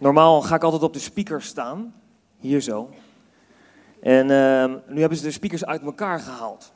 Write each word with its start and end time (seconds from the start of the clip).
Normaal 0.00 0.40
ga 0.42 0.54
ik 0.54 0.62
altijd 0.62 0.82
op 0.82 0.92
de 0.92 0.98
speakers 0.98 1.46
staan, 1.46 1.94
hier 2.38 2.60
zo. 2.60 2.90
En 4.02 4.30
ehm, 4.30 4.76
nu 4.86 5.00
hebben 5.00 5.18
ze 5.18 5.24
de 5.24 5.30
speakers 5.30 5.64
uit 5.64 5.82
elkaar 5.82 6.20
gehaald. 6.20 6.72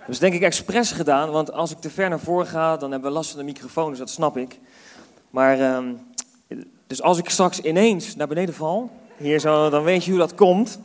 Dat 0.00 0.08
is 0.08 0.18
denk 0.18 0.34
ik 0.34 0.42
expres 0.42 0.92
gedaan, 0.92 1.30
want 1.30 1.52
als 1.52 1.70
ik 1.70 1.78
te 1.78 1.90
ver 1.90 2.08
naar 2.08 2.20
voren 2.20 2.46
ga, 2.46 2.76
dan 2.76 2.90
hebben 2.90 3.08
we 3.08 3.16
last 3.16 3.30
van 3.30 3.38
de 3.38 3.44
microfoon, 3.44 3.90
dus 3.90 3.98
dat 3.98 4.10
snap 4.10 4.36
ik. 4.36 4.60
Maar, 5.30 5.60
ehm, 5.60 5.94
dus 6.86 7.02
als 7.02 7.18
ik 7.18 7.28
straks 7.28 7.60
ineens 7.60 8.16
naar 8.16 8.28
beneden 8.28 8.54
val, 8.54 8.90
hier 9.16 9.38
zo, 9.38 9.70
dan 9.70 9.82
weet 9.82 10.04
je 10.04 10.10
hoe 10.10 10.20
dat 10.20 10.34
komt. 10.34 10.78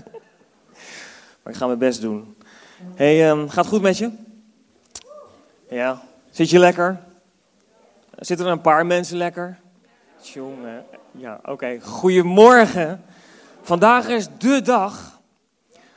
maar 1.42 1.52
ik 1.52 1.56
ga 1.56 1.66
mijn 1.66 1.78
best 1.78 2.00
doen. 2.00 2.36
hey, 2.94 3.30
ehm, 3.30 3.46
gaat 3.46 3.64
het 3.64 3.74
goed 3.74 3.82
met 3.82 3.98
je? 3.98 4.10
Ja. 5.68 6.02
Zit 6.30 6.50
je 6.50 6.58
lekker? 6.58 7.00
Zitten 8.18 8.46
er 8.46 8.52
een 8.52 8.60
paar 8.60 8.86
mensen 8.86 9.16
lekker? 9.16 9.58
Jongen, 10.32 10.84
ja, 11.10 11.40
oké. 11.44 11.78
Goedemorgen. 11.82 13.04
Vandaag 13.62 14.08
is 14.08 14.28
de 14.38 14.62
dag 14.62 15.20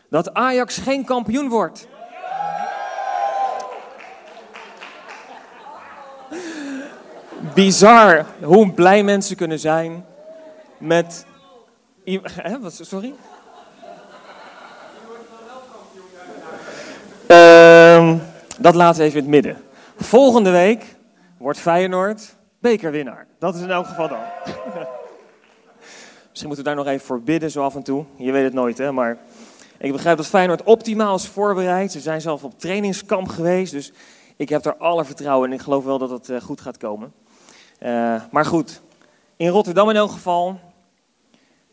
dat 0.09 0.33
Ajax 0.33 0.77
geen 0.77 1.05
kampioen 1.05 1.49
wordt. 1.49 1.87
Bizar 7.53 8.25
hoe 8.41 8.71
blij 8.71 9.03
mensen 9.03 9.35
kunnen 9.35 9.59
zijn 9.59 10.05
met. 10.77 11.25
Hè, 12.23 12.69
sorry? 12.69 13.13
Uh, 17.27 18.15
dat 18.59 18.75
laten 18.75 19.01
we 19.01 19.07
even 19.07 19.17
in 19.17 19.23
het 19.23 19.33
midden. 19.33 19.63
Volgende 19.97 20.49
week 20.49 20.95
wordt 21.37 21.59
Feyenoord 21.59 22.35
bekerwinnaar. 22.59 23.28
Dat 23.39 23.55
is 23.55 23.61
in 23.61 23.71
elk 23.71 23.85
geval 23.85 24.07
dan. 24.07 24.19
Misschien 26.29 26.47
moeten 26.47 26.57
we 26.57 26.63
daar 26.63 26.75
nog 26.75 26.87
even 26.87 27.05
voor 27.05 27.21
bidden, 27.21 27.51
zo 27.51 27.63
af 27.63 27.75
en 27.75 27.83
toe. 27.83 28.05
Je 28.15 28.31
weet 28.31 28.43
het 28.43 28.53
nooit, 28.53 28.77
hè. 28.77 28.91
Maar 28.91 29.17
ik 29.77 29.91
begrijp 29.91 30.17
dat 30.17 30.27
Feyenoord 30.27 30.63
optimaal 30.63 31.15
is 31.15 31.27
voorbereid. 31.27 31.91
Ze 31.91 31.99
zijn 31.99 32.21
zelf 32.21 32.43
op 32.43 32.59
trainingskamp 32.59 33.27
geweest. 33.27 33.71
Dus 33.71 33.91
ik 34.35 34.49
heb 34.49 34.65
er 34.65 34.77
alle 34.77 35.05
vertrouwen 35.05 35.49
in. 35.49 35.55
Ik 35.55 35.61
geloof 35.61 35.83
wel 35.83 35.97
dat 35.97 36.09
het 36.09 36.29
eh, 36.29 36.41
goed 36.41 36.61
gaat 36.61 36.77
komen. 36.77 37.13
Uh, 37.83 38.21
maar 38.31 38.45
goed, 38.45 38.81
in 39.35 39.47
Rotterdam 39.47 39.89
in 39.89 39.95
elk 39.95 40.11
geval 40.11 40.59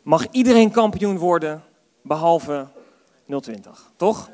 mag 0.02 0.26
iedereen 0.30 0.70
kampioen 0.70 1.18
worden, 1.18 1.62
behalve 2.02 2.66
020. 3.40 3.90
Toch? 3.96 4.30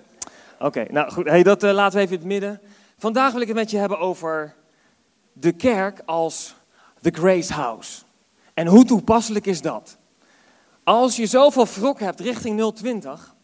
Oké, 0.59 0.87
nou 0.91 1.11
goed. 1.11 1.27
Hey, 1.27 1.43
dat 1.43 1.63
uh, 1.63 1.73
laten 1.73 1.99
we 1.99 2.05
even 2.05 2.15
in 2.15 2.21
het 2.21 2.29
midden. 2.29 2.61
Vandaag 2.99 3.33
wil 3.33 3.41
ik 3.41 3.47
het 3.47 3.57
met 3.57 3.71
je 3.71 3.77
hebben 3.77 3.99
over 3.99 4.55
de 5.33 5.53
kerk 5.53 6.03
als 6.05 6.55
the 7.03 7.11
Grace 7.11 7.53
House. 7.53 8.03
En 8.55 8.67
hoe 8.67 8.85
toepasselijk 8.85 9.47
is 9.47 9.61
dat? 9.61 9.97
Als 10.85 11.17
je 11.17 11.27
zoveel 11.27 11.67
wrok 11.67 12.01
hebt 12.01 12.21
richting 12.21 12.73
020, 12.75 13.35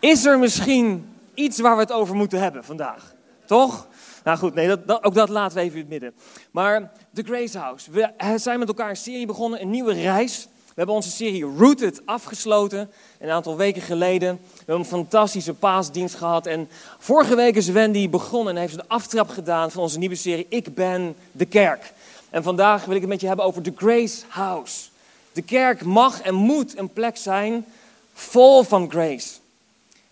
is 0.00 0.24
er 0.24 0.38
misschien 0.38 1.08
iets 1.34 1.60
waar 1.60 1.74
we 1.74 1.82
het 1.82 1.92
over 1.92 2.14
moeten 2.14 2.40
hebben 2.40 2.64
vandaag. 2.64 3.14
Toch? 3.46 3.86
Nou 4.24 4.38
goed, 4.38 4.54
nee, 4.54 4.66
dat, 4.66 5.04
ook 5.04 5.14
dat 5.14 5.28
laten 5.28 5.56
we 5.56 5.62
even 5.62 5.74
in 5.74 5.80
het 5.80 5.90
midden. 5.90 6.14
Maar 6.50 6.92
The 7.12 7.22
Grace 7.22 7.58
House. 7.58 7.90
We 7.90 8.10
zijn 8.36 8.58
met 8.58 8.68
elkaar 8.68 8.90
een 8.90 8.96
serie 8.96 9.26
begonnen, 9.26 9.60
een 9.60 9.70
nieuwe 9.70 9.92
reis. 9.92 10.48
We 10.64 10.80
hebben 10.80 10.94
onze 10.94 11.10
serie 11.10 11.44
Rooted 11.44 12.02
afgesloten 12.04 12.90
een 13.18 13.30
aantal 13.30 13.56
weken 13.56 13.82
geleden. 13.82 14.38
We 14.52 14.56
hebben 14.56 14.78
een 14.78 14.84
fantastische 14.84 15.54
paasdienst 15.54 16.14
gehad. 16.14 16.46
En 16.46 16.68
vorige 16.98 17.36
week 17.36 17.56
is 17.56 17.68
Wendy 17.68 18.10
begonnen 18.10 18.54
en 18.54 18.60
heeft 18.60 18.74
een 18.74 18.88
aftrap 18.88 19.28
gedaan 19.28 19.70
van 19.70 19.82
onze 19.82 19.98
nieuwe 19.98 20.14
serie 20.14 20.46
Ik 20.48 20.74
ben 20.74 21.16
de 21.32 21.46
kerk. 21.46 21.92
En 22.34 22.42
vandaag 22.42 22.84
wil 22.84 22.94
ik 22.94 23.00
het 23.00 23.10
met 23.10 23.20
je 23.20 23.26
hebben 23.26 23.44
over 23.44 23.62
The 23.62 23.72
Grace 23.76 24.22
House. 24.28 24.88
De 25.32 25.42
kerk 25.42 25.84
mag 25.84 26.20
en 26.20 26.34
moet 26.34 26.78
een 26.78 26.92
plek 26.92 27.16
zijn 27.16 27.66
vol 28.14 28.62
van 28.62 28.90
grace. 28.90 29.28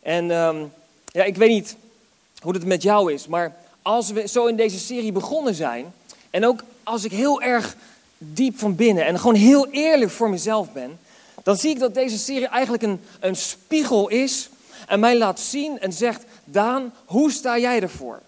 En 0.03 0.31
um, 0.31 0.73
ja, 1.07 1.25
ik 1.25 1.37
weet 1.37 1.49
niet 1.49 1.77
hoe 2.41 2.55
het 2.55 2.65
met 2.65 2.83
jou 2.83 3.13
is, 3.13 3.27
maar 3.27 3.57
als 3.83 4.11
we 4.11 4.29
zo 4.29 4.47
in 4.47 4.57
deze 4.57 4.79
serie 4.79 5.13
begonnen 5.13 5.55
zijn, 5.55 5.93
en 6.31 6.47
ook 6.47 6.63
als 6.83 7.05
ik 7.05 7.11
heel 7.11 7.43
erg 7.43 7.77
diep 8.19 8.59
van 8.59 8.75
binnen 8.75 9.05
en 9.05 9.19
gewoon 9.19 9.35
heel 9.35 9.69
eerlijk 9.71 10.11
voor 10.11 10.31
mezelf 10.31 10.73
ben, 10.73 10.99
dan 11.43 11.57
zie 11.57 11.71
ik 11.71 11.79
dat 11.79 11.95
deze 11.95 12.19
serie 12.19 12.49
eigenlijk 12.49 12.83
een, 12.83 13.01
een 13.21 13.37
spiegel 13.37 14.09
is 14.09 14.49
en 14.87 15.01
mij 15.01 15.19
laat 15.19 15.41
zien 15.41 15.81
en 15.81 15.93
zegt, 15.93 16.25
Daan, 16.45 16.93
hoe 17.05 17.33
sta 17.33 17.59
jij 17.59 17.81
ervoor? 17.81 18.21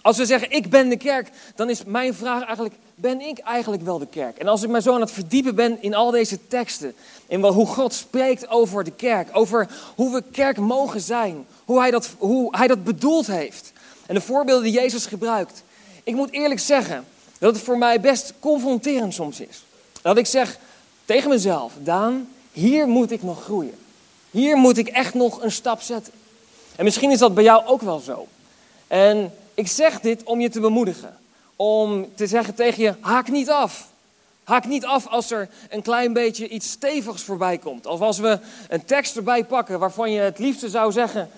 Als 0.00 0.16
we 0.16 0.26
zeggen, 0.26 0.50
ik 0.50 0.70
ben 0.70 0.88
de 0.88 0.96
kerk, 0.96 1.30
dan 1.54 1.70
is 1.70 1.84
mijn 1.84 2.14
vraag 2.14 2.42
eigenlijk, 2.44 2.74
ben 3.02 3.20
ik 3.20 3.38
eigenlijk 3.38 3.82
wel 3.82 3.98
de 3.98 4.06
kerk? 4.06 4.38
En 4.38 4.48
als 4.48 4.62
ik 4.62 4.68
me 4.68 4.82
zo 4.82 4.94
aan 4.94 5.00
het 5.00 5.10
verdiepen 5.10 5.54
ben 5.54 5.82
in 5.82 5.94
al 5.94 6.10
deze 6.10 6.38
teksten, 6.48 6.94
in 7.26 7.44
hoe 7.44 7.66
God 7.66 7.94
spreekt 7.94 8.48
over 8.48 8.84
de 8.84 8.90
kerk, 8.90 9.28
over 9.32 9.68
hoe 9.94 10.12
we 10.12 10.22
kerk 10.32 10.56
mogen 10.56 11.00
zijn, 11.00 11.46
hoe 11.64 11.80
hij, 11.80 11.90
dat, 11.90 12.10
hoe 12.18 12.56
hij 12.56 12.66
dat 12.66 12.84
bedoeld 12.84 13.26
heeft 13.26 13.72
en 14.06 14.14
de 14.14 14.20
voorbeelden 14.20 14.64
die 14.64 14.72
Jezus 14.72 15.06
gebruikt. 15.06 15.62
Ik 16.04 16.14
moet 16.14 16.32
eerlijk 16.32 16.60
zeggen 16.60 17.04
dat 17.38 17.54
het 17.54 17.64
voor 17.64 17.78
mij 17.78 18.00
best 18.00 18.34
confronterend 18.40 19.14
soms 19.14 19.40
is. 19.40 19.62
Dat 20.02 20.16
ik 20.16 20.26
zeg 20.26 20.58
tegen 21.04 21.30
mezelf, 21.30 21.72
Daan, 21.78 22.28
hier 22.52 22.88
moet 22.88 23.10
ik 23.10 23.22
nog 23.22 23.42
groeien. 23.44 23.78
Hier 24.30 24.56
moet 24.56 24.78
ik 24.78 24.88
echt 24.88 25.14
nog 25.14 25.42
een 25.42 25.52
stap 25.52 25.80
zetten. 25.80 26.12
En 26.76 26.84
misschien 26.84 27.10
is 27.10 27.18
dat 27.18 27.34
bij 27.34 27.44
jou 27.44 27.66
ook 27.66 27.82
wel 27.82 27.98
zo. 27.98 28.26
En 28.86 29.32
ik 29.54 29.68
zeg 29.68 30.00
dit 30.00 30.22
om 30.22 30.40
je 30.40 30.48
te 30.48 30.60
bemoedigen. 30.60 31.20
Om 31.56 32.14
te 32.14 32.26
zeggen 32.26 32.54
tegen 32.54 32.82
je, 32.82 32.94
haak 33.00 33.28
niet 33.28 33.50
af. 33.50 33.90
Haak 34.44 34.66
niet 34.66 34.84
af 34.84 35.06
als 35.06 35.30
er 35.30 35.48
een 35.70 35.82
klein 35.82 36.12
beetje 36.12 36.48
iets 36.48 36.70
stevigs 36.70 37.22
voorbij 37.22 37.58
komt. 37.58 37.86
Of 37.86 38.00
als 38.00 38.18
we 38.18 38.38
een 38.68 38.84
tekst 38.84 39.16
erbij 39.16 39.44
pakken 39.44 39.78
waarvan 39.78 40.10
je 40.10 40.20
het 40.20 40.38
liefste 40.38 40.68
zou 40.68 40.92
zeggen, 40.92 41.30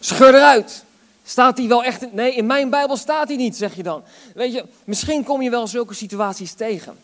scheur 0.00 0.34
eruit. 0.34 0.84
Staat 1.24 1.56
die 1.56 1.68
wel 1.68 1.84
echt? 1.84 2.12
Nee, 2.12 2.34
in 2.34 2.46
mijn 2.46 2.70
Bijbel 2.70 2.96
staat 2.96 3.28
die 3.28 3.36
niet, 3.36 3.56
zeg 3.56 3.76
je 3.76 3.82
dan. 3.82 4.02
Weet 4.34 4.52
je, 4.52 4.64
misschien 4.84 5.24
kom 5.24 5.42
je 5.42 5.50
wel 5.50 5.66
zulke 5.66 5.94
situaties 5.94 6.52
tegen. 6.52 6.96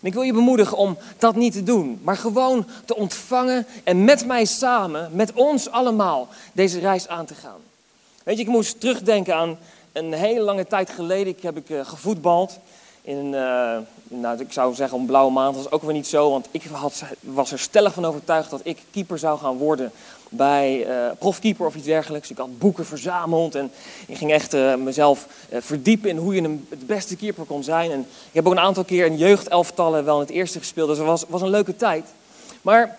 En 0.00 0.06
ik 0.06 0.12
wil 0.12 0.22
je 0.22 0.32
bemoedigen 0.32 0.76
om 0.76 0.96
dat 1.18 1.36
niet 1.36 1.52
te 1.52 1.62
doen, 1.62 2.00
maar 2.02 2.16
gewoon 2.16 2.66
te 2.84 2.96
ontvangen 2.96 3.66
en 3.84 4.04
met 4.04 4.26
mij 4.26 4.44
samen, 4.44 5.10
met 5.12 5.32
ons 5.32 5.70
allemaal, 5.70 6.28
deze 6.52 6.78
reis 6.78 7.08
aan 7.08 7.26
te 7.26 7.34
gaan. 7.34 7.60
Weet 8.22 8.36
je, 8.36 8.42
ik 8.42 8.48
moest 8.48 8.80
terugdenken 8.80 9.36
aan 9.36 9.58
een 10.04 10.12
hele 10.12 10.40
lange 10.40 10.66
tijd 10.66 10.90
geleden. 10.90 11.26
Ik 11.26 11.42
heb 11.42 11.56
ik 11.56 11.68
uh, 11.68 11.86
gevoetbald 11.86 12.58
in 13.02 13.26
uh, 13.26 13.76
nou, 14.08 14.40
ik 14.40 14.52
zou 14.52 14.74
zeggen 14.74 14.98
een 14.98 15.06
blauwe 15.06 15.32
maand. 15.32 15.54
Dat 15.54 15.64
was 15.64 15.72
ook 15.72 15.82
weer 15.82 15.92
niet 15.92 16.06
zo, 16.06 16.30
want 16.30 16.48
ik 16.50 16.62
had, 16.72 17.02
was 17.20 17.52
er 17.52 17.58
stellig 17.58 17.92
van 17.92 18.04
overtuigd 18.04 18.50
dat 18.50 18.60
ik 18.62 18.78
keeper 18.90 19.18
zou 19.18 19.38
gaan 19.38 19.56
worden 19.56 19.92
bij 20.28 20.86
uh, 20.86 21.10
profkeeper 21.18 21.66
of 21.66 21.74
iets 21.74 21.84
dergelijks. 21.84 22.30
Ik 22.30 22.36
had 22.36 22.58
boeken 22.58 22.86
verzameld 22.86 23.54
en 23.54 23.70
ik 24.06 24.16
ging 24.16 24.32
echt 24.32 24.52
mezelf 24.78 25.26
verdiepen 25.50 26.10
in 26.10 26.16
hoe 26.16 26.34
je 26.34 26.42
een, 26.42 26.66
het 26.68 26.86
beste 26.86 27.16
keeper 27.16 27.44
kon 27.44 27.62
zijn. 27.62 27.90
En 27.90 28.00
ik 28.00 28.34
heb 28.34 28.46
ook 28.46 28.52
een 28.52 28.58
aantal 28.58 28.84
keer 28.84 29.06
in 29.06 29.16
jeugdelftallen 29.16 30.04
wel 30.04 30.14
in 30.14 30.26
het 30.26 30.34
eerste 30.34 30.58
gespeeld, 30.58 30.88
dus 30.88 30.98
het 30.98 31.06
was, 31.06 31.24
was 31.28 31.42
een 31.42 31.50
leuke 31.50 31.76
tijd. 31.76 32.04
Maar 32.62 32.98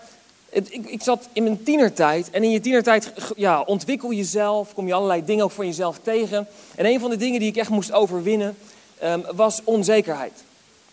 ik, 0.52 0.86
ik, 0.86 1.02
zat 1.02 1.28
in 1.34 1.44
mijn 1.44 1.64
tienertijd 1.64 2.30
en 2.30 2.44
in 2.44 2.52
je 2.52 2.60
tienertijd 2.60 3.12
ja, 3.36 3.62
ontwikkel 3.62 4.14
jezelf, 4.14 4.74
kom 4.74 4.88
je 4.88 4.94
allerlei 4.94 5.26
dingen 5.26 5.44
ook 5.44 5.52
voor 5.52 5.66
jezelf 5.66 6.00
tegen. 6.04 6.48
En 6.76 6.86
een 6.86 7.00
van 7.00 7.10
de 7.10 7.18
dingen 7.18 7.40
die 7.40 7.50
ik 7.50 7.58
echt 7.58 7.70
moest 7.70 7.92
overwinnen 7.92 8.58
um, 9.04 9.24
was 9.36 9.62
onzekerheid. 9.64 10.34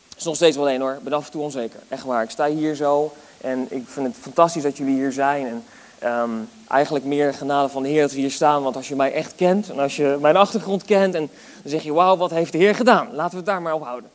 Dat 0.09 0.19
is 0.19 0.25
nog 0.25 0.37
steeds 0.37 0.57
wel 0.57 0.69
één 0.69 0.81
hoor, 0.81 0.93
ik 0.93 1.03
ben 1.03 1.13
af 1.13 1.27
en 1.27 1.31
toe 1.31 1.43
onzeker. 1.43 1.81
Echt 1.89 2.05
waar, 2.05 2.23
ik 2.23 2.31
sta 2.31 2.49
hier 2.49 2.75
zo 2.75 3.13
en 3.41 3.67
ik 3.71 3.83
vind 3.87 4.07
het 4.07 4.17
fantastisch 4.21 4.63
dat 4.63 4.77
jullie 4.77 4.95
hier 4.95 5.13
zijn. 5.13 5.47
En 5.47 5.65
Um, 6.05 6.49
eigenlijk 6.69 7.05
meer 7.05 7.35
genade 7.35 7.69
van 7.69 7.83
de 7.83 7.89
Heer 7.89 8.01
dat 8.01 8.13
we 8.13 8.19
hier 8.19 8.31
staan. 8.31 8.63
Want 8.63 8.77
als 8.77 8.89
je 8.89 8.97
mij 8.97 9.13
echt 9.13 9.35
kent 9.35 9.71
en 9.71 9.79
als 9.79 9.97
je 9.97 10.17
mijn 10.21 10.37
achtergrond 10.37 10.85
kent, 10.85 11.15
en 11.15 11.31
dan 11.63 11.71
zeg 11.71 11.83
je: 11.83 11.93
Wauw, 11.93 12.17
wat 12.17 12.31
heeft 12.31 12.53
de 12.53 12.59
Heer 12.59 12.75
gedaan? 12.75 13.09
Laten 13.13 13.31
we 13.31 13.37
het 13.37 13.47
daar 13.47 13.63
maar 13.63 13.75
op 13.75 13.83
houden. 13.83 14.11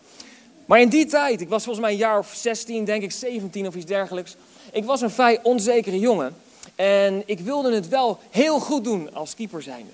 Maar 0.66 0.82
in 0.82 0.90
die 0.90 1.06
tijd, 1.06 1.42
ik 1.42 1.50
was 1.50 1.64
volgens 1.64 1.86
mij 1.86 1.94
een 1.94 2.00
jaar 2.00 2.20
of 2.20 2.34
16, 2.36 2.86
denk 2.86 3.04
ik 3.04 3.12
17 3.12 3.68
of 3.68 3.76
iets 3.76 3.86
dergelijks. 3.86 4.36
Ik 4.74 4.86
was 4.86 5.02
een 5.02 5.10
vrij 5.10 5.40
onzekere 5.44 6.00
jongen. 6.00 6.36
En 6.76 7.24
ik 7.26 7.40
wilde 7.40 7.76
het 7.76 7.88
wel 7.88 8.20
heel 8.30 8.60
goed 8.60 8.84
doen 8.84 9.14
als 9.14 9.36
keeper 9.36 9.62
zijnde. 9.62 9.92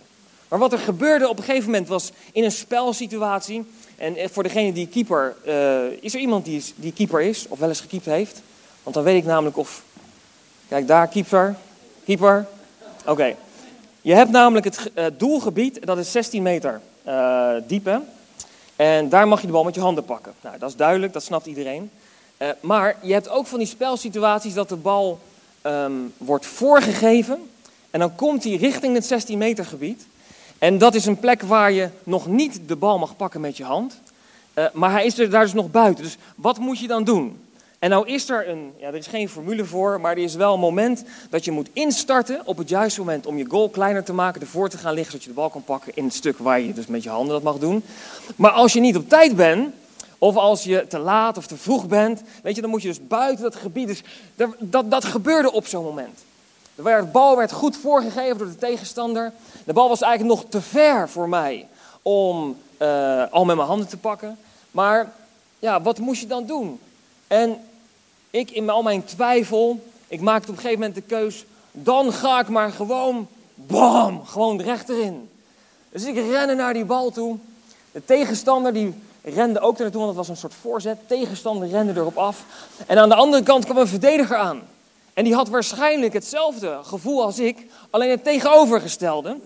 Maar 0.48 0.60
wat 0.60 0.74
er 0.74 0.80
gebeurde 0.80 1.30
op 1.30 1.38
een 1.38 1.44
gegeven 1.44 1.66
moment 1.66 1.88
was 1.88 2.12
in 2.32 2.44
een 2.44 2.52
spelsituatie. 2.52 3.66
En 3.96 4.16
eh, 4.16 4.30
voor 4.30 4.44
degene 4.44 4.74
die 4.74 4.88
keeper, 4.88 5.36
uh, 5.48 5.86
is 6.02 6.14
er 6.14 6.20
iemand 6.20 6.46
die, 6.46 6.64
die 6.76 6.94
keeper 6.94 7.22
is 7.22 7.48
of 7.48 7.60
wel 7.60 7.70
eens 7.70 7.82
gekiept 7.82 8.06
heeft? 8.06 8.42
Want 8.84 8.96
dan 8.96 9.04
weet 9.04 9.18
ik 9.18 9.26
namelijk 9.26 9.58
of. 9.58 9.84
Kijk, 10.68 10.88
daar 10.88 11.08
keeper. 11.08 11.56
Keeper? 12.06 12.48
Oké. 13.06 13.36
Je 14.02 14.14
hebt 14.14 14.32
namelijk 14.32 14.66
het 14.66 14.92
uh, 14.96 15.06
doelgebied, 15.18 15.86
dat 15.86 15.98
is 15.98 16.12
16 16.12 16.44
meter 16.44 16.82
uh, 17.08 17.52
diep. 17.68 18.02
En 18.76 19.10
daar 19.10 19.28
mag 19.28 19.42
je 19.42 19.48
de 19.48 19.54
bal 19.54 19.64
met 19.64 19.76
je 19.76 19.82
handen 19.82 20.06
pakken. 20.06 20.34
Nou, 20.42 20.58
dat 20.58 20.70
is 20.70 20.76
duidelijk, 20.76 21.14
dat 21.14 21.24
snapt 21.24 21.46
iedereen. 21.46 21.92
Uh, 22.40 22.50
maar 22.62 22.98
je 23.02 23.14
hebt 23.14 23.30
ook 23.30 23.48
van 23.48 23.60
die 23.60 23.68
spelsituaties 23.68 24.54
dat 24.54 24.70
de 24.70 24.76
bal 24.76 25.20
um, 25.64 26.14
wordt 26.18 26.46
voorgegeven. 26.46 27.50
En 27.90 28.00
dan 28.00 28.16
komt 28.16 28.44
hij 28.44 28.56
richting 28.56 28.96
het 28.96 29.06
16 29.06 29.38
meter 29.38 29.66
gebied. 29.66 30.06
En 30.58 30.78
dat 30.78 30.96
is 30.96 31.06
een 31.06 31.20
plek 31.20 31.42
waar 31.42 31.72
je 31.72 31.90
nog 32.04 32.28
niet 32.28 32.60
de 32.66 32.76
bal 32.76 33.00
mag 33.00 33.16
pakken 33.16 33.42
met 33.42 33.58
je 33.58 33.64
hand. 33.64 34.00
Uh, 34.54 34.66
maar 34.74 34.92
hij 34.92 35.06
is 35.06 35.20
er 35.20 35.30
daar 35.30 35.44
dus 35.44 35.54
nog 35.54 35.72
buiten. 35.72 36.04
Dus 36.04 36.18
wat 36.36 36.58
moet 36.58 36.80
je 36.80 36.88
dan 36.88 37.04
doen? 37.04 37.40
En 37.80 37.90
nou 37.90 38.08
is 38.08 38.30
er 38.30 38.50
een, 38.50 38.74
ja, 38.78 38.88
er 38.88 38.96
is 38.96 39.08
geen 39.08 39.30
formule 39.30 39.66
voor, 39.66 40.02
maar 40.02 40.12
er 40.12 40.24
is 40.24 40.36
wel 40.36 40.54
een 40.54 40.60
moment 40.60 41.04
dat 41.30 41.46
je 41.46 41.52
moet 41.52 41.70
instarten 41.74 42.42
op 42.46 42.58
het 42.58 42.70
juiste 42.70 43.00
moment 43.00 43.26
om 43.26 43.38
je 43.38 43.46
goal 43.50 43.70
kleiner 43.70 44.04
te 44.04 44.14
maken, 44.14 44.42
ervoor 44.42 44.70
te 44.70 44.78
gaan 44.78 44.94
liggen, 44.94 45.12
zodat 45.12 45.24
je 45.24 45.30
de 45.30 45.36
bal 45.36 45.50
kan 45.50 45.64
pakken 45.64 45.92
in 45.96 46.04
het 46.04 46.14
stuk 46.14 46.38
waar 46.38 46.60
je 46.60 46.74
dus 46.74 46.88
met 46.88 47.04
je 47.04 47.10
handen 47.10 47.34
dat 47.34 47.44
mag 47.44 47.58
doen. 47.58 47.84
Maar 48.36 48.52
als 48.52 48.74
je 48.74 48.80
niet 48.80 48.96
op 48.96 49.10
tijd 49.10 49.36
bent, 49.36 49.74
of 50.20 50.36
als 50.36 50.64
je 50.64 50.88
te 50.88 51.00
laat 51.00 51.38
of 51.38 51.48
te 51.48 51.58
vroeg 51.58 51.88
bent, 51.88 52.22
weet 52.44 52.56
je, 52.56 52.62
dan 52.62 52.70
moet 52.70 52.82
je 52.82 52.88
dus 52.88 53.08
buiten 53.08 53.44
dat 53.44 53.56
gebied. 53.56 53.88
Dus 53.88 54.04
dat, 54.60 54.92
dat 54.92 55.06
gebeurde 55.06 55.52
op 55.52 55.68
zo'n 55.68 55.84
moment. 55.84 56.20
De 56.76 57.08
bal 57.12 57.38
werd 57.38 57.52
goed 57.52 57.78
voorgegeven 57.78 58.38
door 58.38 58.48
de 58.48 58.56
tegenstander. 58.56 59.32
De 59.66 59.74
bal 59.74 59.90
was 59.90 60.02
eigenlijk 60.02 60.40
nog 60.40 60.50
te 60.50 60.62
ver 60.62 61.10
voor 61.10 61.30
mij 61.30 61.68
om 62.02 62.58
uh, 62.82 63.24
al 63.32 63.46
met 63.46 63.56
mijn 63.56 63.68
handen 63.68 63.88
te 63.88 63.98
pakken. 63.98 64.38
Maar 64.72 65.12
ja, 65.60 65.82
wat 65.82 65.98
moest 65.98 66.22
je 66.22 66.28
dan 66.28 66.46
doen? 66.46 66.80
En 67.28 67.58
ik 68.30 68.52
in 68.52 68.70
al 68.70 68.84
mijn 68.84 69.06
twijfel, 69.06 69.84
ik 70.08 70.22
maakte 70.22 70.50
op 70.50 70.56
een 70.56 70.62
gegeven 70.62 70.80
moment 70.80 70.96
de 70.96 71.16
keus, 71.16 71.46
dan 71.72 72.14
ga 72.14 72.40
ik 72.40 72.48
maar 72.48 72.72
gewoon, 72.72 73.28
bam, 73.54 74.26
gewoon 74.26 74.62
recht 74.62 74.90
erin. 74.90 75.30
Dus 75.90 76.04
ik 76.04 76.16
rende 76.16 76.56
naar 76.56 76.74
die 76.74 76.86
bal 76.86 77.12
toe. 77.12 77.38
De 77.92 78.06
tegenstander 78.06 78.74
die 78.74 78.94
rende 79.22 79.60
ook 79.60 79.78
naartoe, 79.78 80.02
want 80.02 80.08
het 80.08 80.18
was 80.18 80.30
een 80.30 80.38
soort 80.38 80.54
voorzet. 80.62 80.98
De 81.00 81.16
tegenstander 81.16 81.70
rende 81.70 81.94
erop 81.96 82.18
af. 82.18 82.46
En 82.86 82.98
aan 82.98 83.10
de 83.10 83.16
andere 83.16 83.44
kant 83.44 83.66
kwam 83.66 83.78
een 83.78 83.88
verdediger 83.88 84.38
aan. 84.38 84.62
En 85.14 85.24
die 85.24 85.34
had 85.34 85.50
waarschijnlijk 85.50 86.14
hetzelfde 86.14 86.80
gevoel 86.84 87.24
als 87.24 87.40
ik, 87.40 87.66
alleen 87.90 88.10
het 88.10 88.24
tegenovergestelde. 88.24 89.38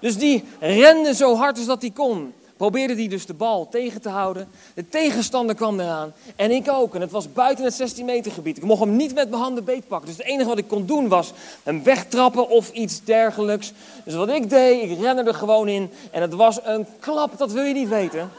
Dus 0.00 0.16
die 0.16 0.44
rende 0.60 1.14
zo 1.14 1.36
hard 1.36 1.56
als 1.56 1.66
dat 1.66 1.80
hij 1.80 1.90
kon 1.90 2.32
probeerde 2.56 2.94
hij 2.94 3.08
dus 3.08 3.26
de 3.26 3.34
bal 3.34 3.68
tegen 3.68 4.00
te 4.00 4.08
houden. 4.08 4.48
De 4.74 4.88
tegenstander 4.88 5.54
kwam 5.54 5.80
eraan 5.80 6.12
en 6.36 6.50
ik 6.50 6.70
ook. 6.70 6.94
En 6.94 7.00
het 7.00 7.10
was 7.10 7.32
buiten 7.32 7.64
het 7.64 7.74
16 7.74 8.04
meter 8.04 8.32
gebied. 8.32 8.56
Ik 8.56 8.62
mocht 8.62 8.80
hem 8.80 8.96
niet 8.96 9.14
met 9.14 9.30
mijn 9.30 9.42
handen 9.42 9.64
beetpakken. 9.64 10.08
Dus 10.08 10.16
het 10.16 10.26
enige 10.26 10.48
wat 10.48 10.58
ik 10.58 10.68
kon 10.68 10.86
doen 10.86 11.08
was 11.08 11.32
hem 11.62 11.82
wegtrappen 11.82 12.48
of 12.48 12.70
iets 12.70 13.04
dergelijks. 13.04 13.72
Dus 14.04 14.14
wat 14.14 14.28
ik 14.28 14.50
deed, 14.50 14.90
ik 14.90 15.00
rende 15.00 15.22
er 15.22 15.34
gewoon 15.34 15.68
in. 15.68 15.90
En 16.10 16.22
het 16.22 16.34
was 16.34 16.58
een 16.64 16.86
klap, 17.00 17.38
dat 17.38 17.52
wil 17.52 17.64
je 17.64 17.74
niet 17.74 17.88
weten. 17.88 18.30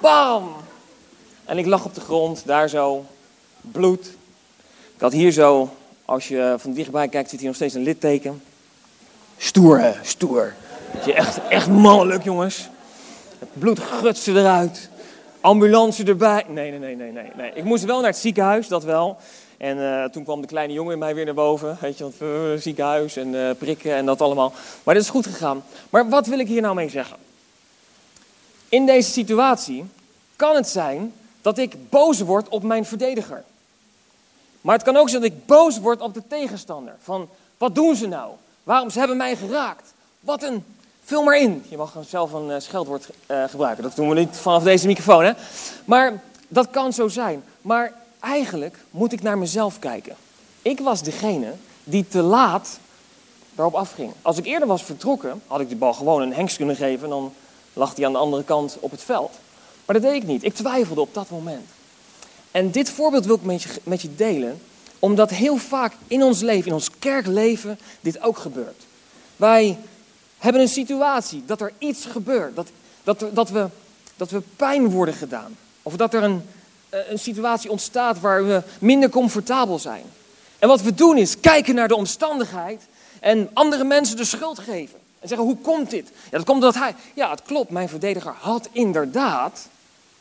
Bam! 0.00 0.52
En 1.44 1.58
ik 1.58 1.66
lag 1.66 1.84
op 1.84 1.94
de 1.94 2.00
grond, 2.00 2.42
daar 2.46 2.68
zo, 2.68 3.04
bloed. 3.60 4.06
Ik 4.94 5.00
had 5.00 5.12
hier 5.12 5.32
zo, 5.32 5.68
als 6.04 6.28
je 6.28 6.54
van 6.58 6.72
dichtbij 6.72 7.08
kijkt, 7.08 7.30
zit 7.30 7.38
hier 7.38 7.48
nog 7.48 7.56
steeds 7.56 7.74
een 7.74 7.82
litteken. 7.82 8.42
Stoer, 9.36 9.80
hè? 9.80 9.92
stoer. 10.02 10.54
Je 11.04 11.12
echt, 11.12 11.48
echt 11.48 11.68
mannelijk, 11.68 12.24
jongens. 12.24 12.68
Het 13.38 13.48
bloed 13.52 13.80
gutste 13.80 14.32
eruit. 14.32 14.90
Ambulance 15.40 16.04
erbij. 16.04 16.44
Nee, 16.48 16.70
nee, 16.70 16.78
nee, 16.78 16.96
nee, 16.96 17.12
nee, 17.12 17.30
nee. 17.36 17.52
Ik 17.54 17.64
moest 17.64 17.84
wel 17.84 18.00
naar 18.00 18.10
het 18.10 18.18
ziekenhuis, 18.18 18.68
dat 18.68 18.84
wel. 18.84 19.16
En 19.56 19.78
uh, 19.78 20.04
toen 20.04 20.24
kwam 20.24 20.40
de 20.40 20.46
kleine 20.46 20.72
jongen 20.72 20.92
in 20.92 20.98
mij 20.98 21.14
weer 21.14 21.24
naar 21.24 21.34
boven. 21.34 21.78
Weet 21.80 21.98
je, 21.98 22.02
want 22.02 22.14
uh, 22.22 22.60
ziekenhuis 22.60 23.16
en 23.16 23.34
uh, 23.34 23.50
prikken 23.58 23.94
en 23.94 24.06
dat 24.06 24.20
allemaal. 24.20 24.52
Maar 24.84 24.94
dat 24.94 25.02
is 25.02 25.10
goed 25.10 25.26
gegaan. 25.26 25.62
Maar 25.90 26.08
wat 26.08 26.26
wil 26.26 26.38
ik 26.38 26.48
hier 26.48 26.60
nou 26.60 26.74
mee 26.74 26.88
zeggen? 26.88 27.16
In 28.70 28.86
deze 28.86 29.10
situatie 29.10 29.84
kan 30.36 30.54
het 30.54 30.68
zijn 30.68 31.12
dat 31.42 31.58
ik 31.58 31.90
boos 31.90 32.20
word 32.20 32.48
op 32.48 32.62
mijn 32.62 32.84
verdediger. 32.84 33.44
Maar 34.60 34.74
het 34.74 34.84
kan 34.84 34.96
ook 34.96 35.08
zijn 35.08 35.22
dat 35.22 35.30
ik 35.30 35.46
boos 35.46 35.78
word 35.78 36.00
op 36.00 36.14
de 36.14 36.22
tegenstander. 36.28 36.94
Van, 37.02 37.28
wat 37.58 37.74
doen 37.74 37.96
ze 37.96 38.06
nou? 38.06 38.32
Waarom? 38.62 38.90
Ze 38.90 38.98
hebben 38.98 39.16
mij 39.16 39.36
geraakt. 39.36 39.92
Wat 40.20 40.42
een 40.42 40.64
Vul 41.10 41.22
maar 41.22 41.38
in. 41.38 41.64
Je 41.68 41.76
mag 41.76 41.96
zelf 42.08 42.32
een 42.32 42.48
uh, 42.48 42.54
scheldwoord 42.58 43.08
uh, 43.30 43.44
gebruiken. 43.44 43.82
Dat 43.82 43.96
doen 43.96 44.08
we 44.08 44.14
niet 44.14 44.36
vanaf 44.36 44.62
deze 44.62 44.86
microfoon. 44.86 45.24
Hè? 45.24 45.32
Maar 45.84 46.22
dat 46.48 46.70
kan 46.70 46.92
zo 46.92 47.08
zijn. 47.08 47.42
Maar 47.62 47.92
eigenlijk 48.20 48.78
moet 48.90 49.12
ik 49.12 49.22
naar 49.22 49.38
mezelf 49.38 49.78
kijken. 49.78 50.16
Ik 50.62 50.80
was 50.80 51.02
degene 51.02 51.52
die 51.84 52.08
te 52.08 52.22
laat 52.22 52.78
daarop 53.54 53.74
afging. 53.74 54.12
Als 54.22 54.38
ik 54.38 54.46
eerder 54.46 54.68
was 54.68 54.82
vertrokken, 54.82 55.42
had 55.46 55.60
ik 55.60 55.68
de 55.68 55.76
bal 55.76 55.92
gewoon 55.92 56.22
een 56.22 56.34
hengst 56.34 56.56
kunnen 56.56 56.76
geven. 56.76 57.04
En 57.04 57.10
dan 57.10 57.32
lag 57.72 57.96
hij 57.96 58.06
aan 58.06 58.12
de 58.12 58.18
andere 58.18 58.44
kant 58.44 58.76
op 58.80 58.90
het 58.90 59.02
veld. 59.02 59.38
Maar 59.84 60.00
dat 60.00 60.10
deed 60.10 60.22
ik 60.22 60.28
niet. 60.28 60.44
Ik 60.44 60.54
twijfelde 60.54 61.00
op 61.00 61.14
dat 61.14 61.30
moment. 61.30 61.68
En 62.50 62.70
dit 62.70 62.90
voorbeeld 62.90 63.26
wil 63.26 63.34
ik 63.34 63.42
met 63.42 63.62
je, 63.62 63.68
met 63.82 64.02
je 64.02 64.14
delen. 64.14 64.60
Omdat 64.98 65.30
heel 65.30 65.56
vaak 65.56 65.92
in 66.06 66.22
ons 66.22 66.40
leven, 66.40 66.66
in 66.66 66.74
ons 66.74 66.90
kerkleven, 66.98 67.78
dit 68.00 68.22
ook 68.22 68.38
gebeurt. 68.38 68.86
Wij 69.36 69.78
hebben 70.38 70.62
een 70.62 70.68
situatie, 70.68 71.42
dat 71.46 71.60
er 71.60 71.72
iets 71.78 72.04
gebeurt, 72.04 72.56
dat, 72.56 72.68
dat, 73.04 73.24
dat, 73.32 73.50
we, 73.50 73.66
dat 74.16 74.30
we 74.30 74.42
pijn 74.56 74.90
worden 74.90 75.14
gedaan. 75.14 75.56
Of 75.82 75.96
dat 75.96 76.14
er 76.14 76.22
een, 76.22 76.42
eh, 76.88 77.00
een 77.08 77.18
situatie 77.18 77.70
ontstaat 77.70 78.20
waar 78.20 78.46
we 78.46 78.62
minder 78.78 79.08
comfortabel 79.08 79.78
zijn. 79.78 80.04
En 80.58 80.68
wat 80.68 80.82
we 80.82 80.94
doen 80.94 81.16
is 81.16 81.40
kijken 81.40 81.74
naar 81.74 81.88
de 81.88 81.96
omstandigheid 81.96 82.82
en 83.20 83.50
andere 83.52 83.84
mensen 83.84 84.16
de 84.16 84.24
schuld 84.24 84.58
geven. 84.58 84.99
En 85.20 85.28
zeggen, 85.28 85.46
hoe 85.46 85.56
komt 85.56 85.90
dit? 85.90 86.10
Ja, 86.30 86.36
dat 86.36 86.44
komt 86.44 86.62
omdat 86.62 86.74
hij... 86.74 86.94
Ja, 87.14 87.30
het 87.30 87.42
klopt, 87.42 87.70
mijn 87.70 87.88
verdediger 87.88 88.34
had 88.38 88.68
inderdaad... 88.72 89.68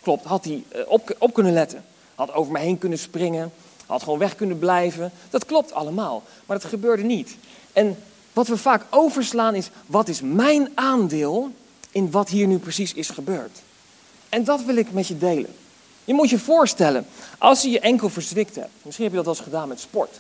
Klopt, 0.02 0.26
had 0.26 0.46
hij 0.46 0.64
eh, 0.70 0.82
op, 0.88 1.16
op 1.18 1.34
kunnen 1.34 1.54
letten. 1.54 1.86
Had 2.16 2.34
over 2.34 2.52
me 2.52 2.60
heen 2.60 2.78
kunnen 2.78 3.00
springen. 3.00 3.52
Had 3.86 4.04
gewoon 4.04 4.20
weg 4.20 4.36
kunnen 4.36 4.60
blijven. 4.60 5.12
Dat 5.30 5.46
klopt 5.46 5.74
allemaal. 5.74 6.24
Maar 6.46 6.60
dat 6.60 6.70
gebeurde 6.70 7.04
niet. 7.04 7.36
En 7.74 7.98
wat 8.34 8.48
we 8.48 8.58
vaak 8.58 8.86
overslaan 8.90 9.56
is, 9.56 9.70
wat 9.86 10.08
is 10.08 10.22
mijn 10.22 10.70
aandeel 10.76 11.52
in 11.92 12.12
wat 12.12 12.30
hier 12.30 12.48
nu 12.48 12.58
precies 12.58 12.94
is 12.94 13.10
gebeurd? 13.10 13.62
En 14.30 14.44
dat 14.44 14.64
wil 14.64 14.76
ik 14.76 14.92
met 14.92 15.08
je 15.08 15.18
delen. 15.18 15.56
Je 16.04 16.14
moet 16.14 16.30
je 16.30 16.40
voorstellen, 16.40 17.06
als 17.38 17.62
je 17.62 17.70
je 17.70 17.80
enkel 17.80 18.10
verzwikt 18.10 18.56
hebt, 18.56 18.72
misschien 18.82 19.06
heb 19.06 19.14
je 19.14 19.22
dat 19.24 19.28
wel 19.28 19.36
eens 19.36 19.44
gedaan 19.44 19.68
met 19.68 19.80
sport. 19.80 20.20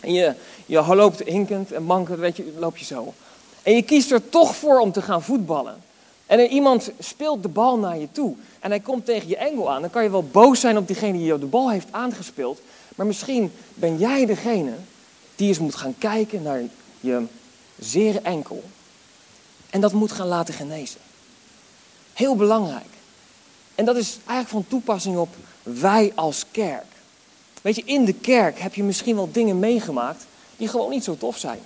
En 0.00 0.12
je, 0.12 0.34
je 0.66 0.94
loopt 0.94 1.22
hinkend 1.22 1.72
en 1.72 1.82
mankend, 1.82 2.18
weet 2.18 2.36
je, 2.36 2.52
loop 2.58 2.76
je 2.76 2.84
zo. 2.84 3.14
En 3.62 3.74
je 3.74 3.82
kiest 3.82 4.10
er 4.10 4.28
toch 4.28 4.56
voor 4.56 4.78
om 4.78 4.92
te 4.92 5.02
gaan 5.02 5.22
voetballen. 5.22 5.82
En 6.26 6.40
iemand 6.40 6.90
speelt 6.98 7.42
de 7.42 7.48
bal 7.48 7.78
naar 7.78 7.98
je 7.98 8.08
toe. 8.12 8.34
En 8.60 8.70
hij 8.70 8.80
komt 8.80 9.04
tegen 9.04 9.28
je 9.28 9.36
enkel 9.36 9.70
aan. 9.70 9.80
Dan 9.80 9.90
kan 9.90 10.02
je 10.02 10.10
wel 10.10 10.24
boos 10.24 10.60
zijn 10.60 10.78
op 10.78 10.86
diegene 10.86 11.18
die 11.18 11.26
je 11.26 11.38
de 11.38 11.46
bal 11.46 11.70
heeft 11.70 11.88
aangespeeld. 11.90 12.60
Maar 12.96 13.06
misschien 13.06 13.52
ben 13.74 13.98
jij 13.98 14.26
degene 14.26 14.72
die 15.36 15.48
eens 15.48 15.58
moet 15.58 15.74
gaan 15.74 15.94
kijken 15.98 16.42
naar 16.42 16.62
je 17.00 17.24
zeer 17.78 18.22
enkel. 18.22 18.62
En 19.70 19.80
dat 19.80 19.92
moet 19.92 20.12
gaan 20.12 20.26
laten 20.26 20.54
genezen. 20.54 21.00
Heel 22.12 22.36
belangrijk. 22.36 22.84
En 23.74 23.84
dat 23.84 23.96
is 23.96 24.18
eigenlijk 24.26 24.48
van 24.48 24.64
toepassing 24.68 25.16
op 25.16 25.28
wij 25.62 26.12
als 26.14 26.44
kerk. 26.50 26.84
Weet 27.62 27.76
je, 27.76 27.82
in 27.84 28.04
de 28.04 28.14
kerk 28.14 28.58
heb 28.58 28.74
je 28.74 28.82
misschien 28.82 29.16
wel 29.16 29.32
dingen 29.32 29.58
meegemaakt 29.58 30.26
die 30.56 30.68
gewoon 30.68 30.90
niet 30.90 31.04
zo 31.04 31.16
tof 31.16 31.38
zijn. 31.38 31.60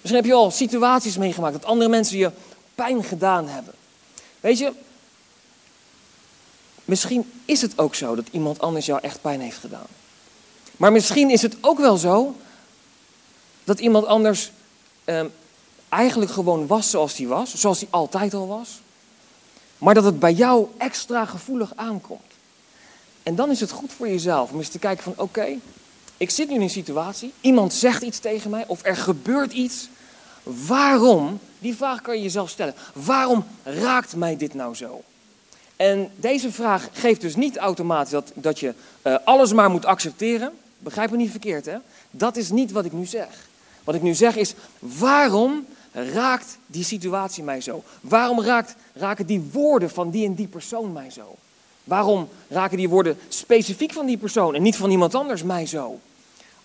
Misschien 0.00 0.22
heb 0.22 0.24
je 0.24 0.32
al 0.32 0.50
situaties 0.50 1.16
meegemaakt 1.16 1.52
dat 1.52 1.64
andere 1.64 1.90
mensen 1.90 2.18
je 2.18 2.30
pijn 2.74 3.04
gedaan 3.04 3.48
hebben. 3.48 3.74
Weet 4.40 4.58
je, 4.58 4.72
misschien 6.84 7.32
is 7.44 7.62
het 7.62 7.78
ook 7.78 7.94
zo 7.94 8.14
dat 8.14 8.26
iemand 8.30 8.60
anders 8.60 8.86
jou 8.86 9.00
echt 9.02 9.20
pijn 9.20 9.40
heeft 9.40 9.58
gedaan. 9.58 9.86
Maar 10.76 10.92
misschien 10.92 11.30
is 11.30 11.42
het 11.42 11.56
ook 11.60 11.78
wel 11.78 11.96
zo 11.96 12.36
dat 13.64 13.80
iemand 13.80 14.06
anders 14.06 14.50
Ehm, 15.08 15.26
eigenlijk 15.88 16.30
gewoon 16.30 16.66
was 16.66 16.90
zoals 16.90 17.16
hij 17.16 17.26
was, 17.26 17.54
zoals 17.54 17.80
hij 17.80 17.88
altijd 17.90 18.34
al 18.34 18.46
was. 18.46 18.80
Maar 19.78 19.94
dat 19.94 20.04
het 20.04 20.18
bij 20.18 20.32
jou 20.32 20.66
extra 20.78 21.24
gevoelig 21.24 21.72
aankomt. 21.76 22.32
En 23.22 23.34
dan 23.34 23.50
is 23.50 23.60
het 23.60 23.70
goed 23.70 23.92
voor 23.92 24.08
jezelf 24.08 24.50
om 24.50 24.58
eens 24.58 24.68
te 24.68 24.78
kijken 24.78 25.04
van 25.04 25.12
oké, 25.16 25.58
ik 26.18 26.30
zit 26.30 26.48
nu 26.48 26.54
in 26.54 26.60
een 26.60 26.70
situatie, 26.70 27.32
iemand 27.40 27.72
zegt 27.72 28.02
iets 28.02 28.18
tegen 28.18 28.50
mij 28.50 28.64
of 28.66 28.80
er 28.82 28.96
gebeurt 28.96 29.52
iets. 29.52 29.88
Waarom? 30.42 31.38
Die 31.58 31.76
vraag 31.76 32.02
kan 32.02 32.16
je 32.16 32.22
jezelf 32.22 32.50
stellen. 32.50 32.74
Waarom 32.92 33.44
raakt 33.62 34.16
mij 34.16 34.36
dit 34.36 34.54
nou 34.54 34.74
zo? 34.74 35.02
En 35.76 36.10
deze 36.16 36.52
vraag 36.52 36.88
geeft 36.92 37.20
dus 37.20 37.36
niet 37.36 37.56
automatisch 37.56 38.10
dat, 38.10 38.32
dat 38.34 38.60
je 38.60 38.74
uh, 39.02 39.16
alles 39.24 39.52
maar 39.52 39.70
moet 39.70 39.84
accepteren. 39.84 40.52
Begrijp 40.78 41.10
me 41.10 41.16
niet 41.16 41.30
verkeerd, 41.30 41.66
hè? 41.66 41.76
Dat 42.10 42.36
is 42.36 42.50
niet 42.50 42.72
wat 42.72 42.84
ik 42.84 42.92
nu 42.92 43.06
zeg. 43.06 43.28
Wat 43.84 43.94
ik 43.94 44.02
nu 44.02 44.14
zeg 44.14 44.36
is, 44.36 44.54
waarom 44.78 45.66
raakt 45.92 46.58
die 46.66 46.84
situatie 46.84 47.44
mij 47.44 47.60
zo? 47.60 47.84
Waarom 48.00 48.42
raakt, 48.42 48.74
raken 48.94 49.26
die 49.26 49.48
woorden 49.52 49.90
van 49.90 50.10
die 50.10 50.26
en 50.26 50.34
die 50.34 50.46
persoon 50.46 50.92
mij 50.92 51.10
zo? 51.10 51.36
Waarom 51.84 52.28
raken 52.48 52.76
die 52.76 52.88
woorden 52.88 53.18
specifiek 53.28 53.92
van 53.92 54.06
die 54.06 54.16
persoon 54.16 54.54
en 54.54 54.62
niet 54.62 54.76
van 54.76 54.90
iemand 54.90 55.14
anders 55.14 55.42
mij 55.42 55.66
zo? 55.66 56.00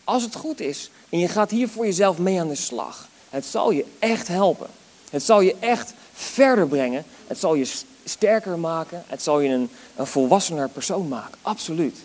Als 0.03 0.23
het 0.23 0.35
goed 0.35 0.59
is 0.59 0.89
en 1.09 1.19
je 1.19 1.27
gaat 1.27 1.51
hier 1.51 1.69
voor 1.69 1.85
jezelf 1.85 2.17
mee 2.17 2.39
aan 2.39 2.47
de 2.47 2.55
slag, 2.55 3.07
het 3.29 3.45
zal 3.45 3.71
je 3.71 3.85
echt 3.99 4.27
helpen. 4.27 4.67
Het 5.09 5.23
zal 5.23 5.41
je 5.41 5.55
echt 5.59 5.93
verder 6.13 6.67
brengen. 6.67 7.05
Het 7.27 7.39
zal 7.39 7.55
je 7.55 7.71
sterker 8.03 8.59
maken. 8.59 9.03
Het 9.07 9.23
zal 9.23 9.39
je 9.39 9.49
een, 9.49 9.69
een 9.95 10.07
volwassener 10.07 10.69
persoon 10.69 11.07
maken. 11.07 11.37
Absoluut. 11.41 11.97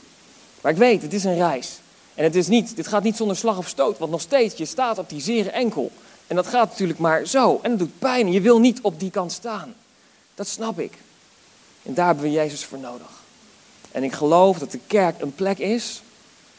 Maar 0.61 0.73
ik 0.73 0.79
weet, 0.79 1.03
het 1.03 1.13
is 1.13 1.25
een 1.25 1.37
reis. 1.37 1.79
En 2.15 2.25
het 2.25 2.35
is 2.35 2.47
niet, 2.47 2.77
dit 2.77 2.87
gaat 2.87 3.03
niet 3.03 3.17
zonder 3.17 3.37
slag 3.37 3.59
of 3.59 3.69
stoot, 3.69 3.99
want 3.99 4.11
nog 4.11 4.21
steeds, 4.21 4.57
je 4.57 4.65
staat 4.65 4.99
op 4.99 5.09
die 5.09 5.21
zere 5.21 5.51
enkel. 5.51 5.93
En 6.27 6.37
dat 6.37 6.47
gaat 6.47 6.71
natuurlijk 6.71 6.99
maar 6.99 7.27
zo. 7.27 7.59
En 7.63 7.71
het 7.71 7.79
doet 7.79 7.99
pijn 7.99 8.33
je 8.33 8.41
wil 8.41 8.59
niet 8.59 8.81
op 8.81 9.01
die 9.01 9.11
kant 9.11 9.33
staan. 9.33 9.75
Dat 10.35 10.49
snap 10.49 10.79
ik. 10.79 10.93
En 11.83 11.95
daar 11.95 12.07
hebben 12.07 12.25
we 12.25 12.31
Jezus 12.31 12.65
voor 12.65 12.79
nodig. 12.79 13.11
En 13.91 14.03
ik 14.03 14.13
geloof 14.13 14.59
dat 14.59 14.71
de 14.71 14.81
kerk 14.87 15.21
een 15.21 15.35
plek 15.35 15.59
is. 15.59 16.03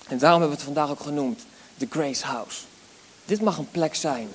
En 0.10 0.18
daarom 0.18 0.42
hebben 0.42 0.58
we 0.58 0.64
het 0.64 0.74
vandaag 0.74 0.90
ook 0.90 1.06
genoemd. 1.06 1.46
De 1.78 1.88
Grace 1.90 2.26
House. 2.26 2.62
Dit 3.26 3.42
mag 3.42 3.58
een 3.58 3.72
plek 3.72 3.96
zijn 3.96 4.28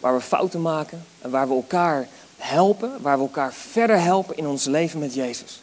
waar 0.00 0.14
we 0.14 0.20
fouten 0.20 0.62
maken 0.62 1.04
en 1.20 1.30
waar 1.30 1.48
we 1.48 1.54
elkaar 1.54 2.08
helpen, 2.36 2.92
waar 3.00 3.16
we 3.16 3.22
elkaar 3.22 3.52
verder 3.52 4.00
helpen 4.00 4.36
in 4.36 4.46
ons 4.46 4.64
leven 4.64 4.98
met 4.98 5.14
Jezus. 5.14 5.60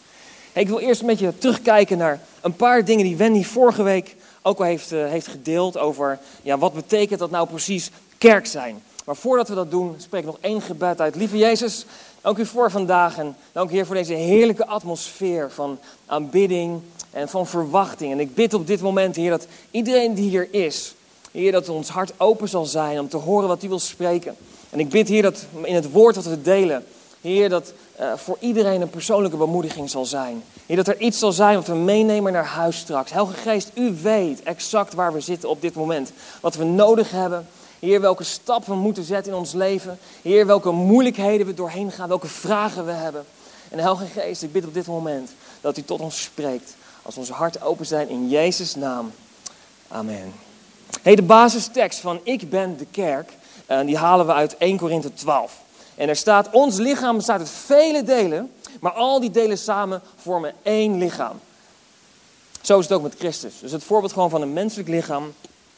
ik 0.54 0.68
wil 0.68 0.80
eerst 0.80 1.02
een 1.02 1.08
beetje 1.08 1.38
terugkijken 1.38 1.98
naar 1.98 2.20
een 2.42 2.56
paar 2.56 2.86
dingen 2.86 3.06
die 3.06 3.16
Wendy 3.16 3.44
vorige 3.44 3.84
week 3.84 4.16
ook 4.42 4.58
al 4.58 4.66
heeft, 4.66 4.92
uh, 4.92 5.08
heeft 5.08 5.28
gedeeld 5.28 5.78
over 5.78 6.20
ja, 6.42 6.58
wat 6.58 6.74
betekent 6.74 7.20
dat 7.20 7.32
nou 7.32 7.48
precies 7.48 7.92
kerk 8.18 8.46
zijn. 8.46 8.84
Maar 9.06 9.16
voordat 9.16 9.50
we 9.50 9.56
dat 9.56 9.72
doen, 9.72 9.96
spreek 9.98 10.22
ik 10.22 10.28
nog 10.28 10.38
één 10.42 10.62
gebed 10.62 11.02
uit. 11.02 11.16
Lieve 11.16 11.38
Jezus, 11.38 11.86
dank 12.22 12.38
u 12.38 12.46
voor 12.46 12.72
vandaag 12.72 13.18
en 13.18 13.36
dank 13.52 13.70
u 13.70 13.74
Heer 13.74 13.86
voor 13.86 13.96
deze 13.96 14.14
heerlijke 14.14 14.66
atmosfeer 14.66 15.52
van 15.52 15.80
aanbidding 16.06 16.82
en 17.12 17.30
van 17.30 17.48
verwachting. 17.48 18.12
En 18.12 18.20
ik 18.20 18.36
bid 18.36 18.54
op 18.54 18.68
dit 18.68 18.82
moment, 18.82 19.16
Heer, 19.16 19.30
dat 19.30 19.48
iedereen 19.72 20.14
die 20.14 20.30
hier 20.30 20.48
is, 20.52 20.96
Heer, 21.32 21.52
dat 21.52 21.70
ons 21.70 21.90
hart 21.90 22.14
open 22.18 22.50
zal 22.50 22.66
zijn 22.66 23.00
om 23.00 23.10
te 23.10 23.18
horen 23.18 23.48
wat 23.48 23.64
u 23.64 23.68
wil 23.68 23.80
spreken. 23.80 24.36
En 24.70 24.80
ik 24.80 24.90
bid, 24.90 25.08
Heer, 25.08 25.22
dat 25.22 25.46
in 25.64 25.76
het 25.76 25.92
woord 25.92 26.16
dat 26.16 26.26
we 26.26 26.42
delen, 26.42 26.86
Heer, 27.22 27.50
dat 27.50 27.74
uh, 28.00 28.14
voor 28.16 28.38
iedereen 28.40 28.82
een 28.82 28.90
persoonlijke 28.90 29.38
bemoediging 29.38 29.90
zal 29.90 30.06
zijn. 30.06 30.44
Heer, 30.66 30.76
dat 30.76 30.88
er 30.88 31.00
iets 31.00 31.20
zal 31.20 31.32
zijn 31.32 31.56
wat 31.56 31.68
we 31.68 31.74
meenemen 31.74 32.34
naar 32.34 32.46
huis 32.46 32.78
straks. 32.78 33.12
Helge 33.12 33.34
Geest, 33.34 33.72
u 33.74 33.96
weet 34.02 34.44
exact 34.44 34.94
waar 34.94 35.14
we 35.14 35.20
zitten 35.20 35.50
op 35.50 35.62
dit 35.62 35.74
moment. 35.74 36.12
Wat 36.42 36.56
we 36.56 36.64
nodig 36.64 37.12
hebben. 37.12 37.48
Heer, 37.80 38.02
welke 38.02 38.24
stappen 38.24 38.74
we 38.74 38.80
moeten 38.80 39.04
zetten 39.04 39.32
in 39.32 39.38
ons 39.38 39.54
leven. 39.54 40.00
Heer, 40.22 40.46
welke 40.46 40.72
moeilijkheden 40.72 41.48
we 41.48 41.54
doorheen 41.54 41.92
gaan, 41.92 42.08
welke 42.08 42.28
vragen 42.28 42.86
we 42.86 42.92
hebben. 42.92 43.26
En 43.70 43.80
Helge 43.80 44.06
Geest, 44.06 44.44
ik 44.44 44.52
bid 44.52 44.66
op 44.66 44.74
dit 44.74 44.88
moment 44.88 45.32
dat 45.62 45.78
u 45.78 45.84
tot 45.84 46.00
ons 46.00 46.22
spreekt. 46.22 46.76
Als 47.02 47.18
onze 47.18 47.34
harten 47.34 47.62
open 47.62 47.86
zijn 47.86 48.10
in 48.10 48.30
Jezus' 48.30 48.76
naam. 48.76 49.12
Amen. 49.88 50.34
Hey, 51.02 51.16
de 51.16 51.22
basistekst 51.22 52.00
van 52.00 52.20
Ik 52.24 52.50
ben 52.50 52.78
de 52.78 52.86
kerk, 52.92 53.34
uh, 53.68 53.80
die 53.86 53.98
halen 53.98 54.26
we 54.26 54.34
uit 54.34 54.58
1 54.58 54.78
Korinthe 54.78 55.14
12. 55.14 55.62
En 55.96 56.10
er 56.10 56.16
staat, 56.16 56.50
ons 56.50 56.78
lichaam 56.78 57.16
bestaat 57.16 57.40
uit 57.40 57.50
vele 57.50 58.04
delen, 58.04 58.52
maar 58.80 58.92
al 58.92 59.20
die 59.20 59.32
delen 59.32 59.58
samen 59.58 60.02
vormen 60.16 60.54
één 60.62 60.98
lichaam. 60.98 61.40
Zo 62.62 62.80
is 62.80 62.86
het 62.86 62.94
ook 62.94 63.04
met 63.04 63.16
Christus. 63.18 63.60
Dus 63.60 63.72
het 63.72 63.84
voorbeeld 63.84 64.14
gewoon 64.14 64.30
van 64.30 64.42
een 64.42 64.54
menselijk 64.54 64.90
lichaam 64.90 65.34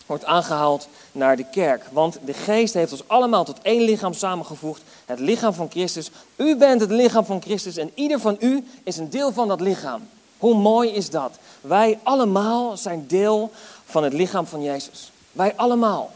wordt 0.05 0.25
aangehaald 0.25 0.87
naar 1.11 1.35
de 1.35 1.45
kerk. 1.51 1.83
Want 1.91 2.17
de 2.25 2.33
geest 2.33 2.73
heeft 2.73 2.91
ons 2.91 3.07
allemaal 3.07 3.43
tot 3.43 3.61
één 3.61 3.81
lichaam 3.81 4.13
samengevoegd. 4.13 4.81
Het 5.05 5.19
lichaam 5.19 5.53
van 5.53 5.69
Christus. 5.69 6.11
U 6.35 6.55
bent 6.55 6.81
het 6.81 6.91
lichaam 6.91 7.25
van 7.25 7.41
Christus 7.41 7.77
en 7.77 7.91
ieder 7.93 8.19
van 8.19 8.37
u 8.39 8.67
is 8.83 8.97
een 8.97 9.09
deel 9.09 9.31
van 9.33 9.47
dat 9.47 9.61
lichaam. 9.61 10.07
Hoe 10.43 10.55
mooi 10.55 10.89
is 10.89 11.09
dat? 11.09 11.31
Wij 11.61 11.99
allemaal 12.03 12.77
zijn 12.77 13.05
deel 13.07 13.51
van 13.85 14.03
het 14.03 14.13
lichaam 14.13 14.45
van 14.45 14.63
Jezus. 14.63 15.11
Wij 15.31 15.53
allemaal. 15.55 16.11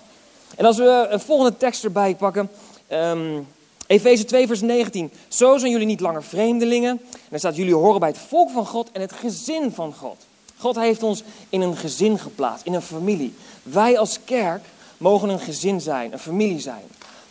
En 0.56 0.66
als 0.66 0.78
we 0.78 1.08
een 1.10 1.20
volgende 1.20 1.58
tekst 1.58 1.84
erbij 1.84 2.16
pakken. 2.16 2.50
Um, 2.92 3.48
Efeze 3.86 4.26
2, 4.26 4.48
vers 4.48 4.62
19. 4.62 5.12
Zo 5.28 5.58
zijn 5.58 5.72
jullie 5.72 5.86
niet 5.86 6.00
langer 6.00 6.24
vreemdelingen. 6.24 6.90
En 7.12 7.30
dan 7.30 7.40
staat: 7.40 7.56
jullie 7.56 7.76
horen 7.76 8.00
bij 8.00 8.10
het 8.10 8.18
volk 8.18 8.50
van 8.50 8.66
God 8.66 8.90
en 8.92 9.02
het 9.02 9.12
gezin 9.12 9.72
van 9.72 9.94
God. 9.94 10.26
God 10.58 10.76
heeft 10.76 11.04
ons 11.04 11.24
in 11.50 11.62
een 11.62 11.78
gezin 11.78 12.20
geplaatst, 12.20 12.66
in 12.66 12.74
een 12.74 12.82
familie. 12.82 13.34
Wij 13.64 13.98
als 13.98 14.20
kerk 14.26 14.64
mogen 14.98 15.30
een 15.30 15.40
gezin 15.40 15.82
zijn, 15.82 16.14
een 16.14 16.20
familie 16.20 16.60
zijn. 16.60 16.84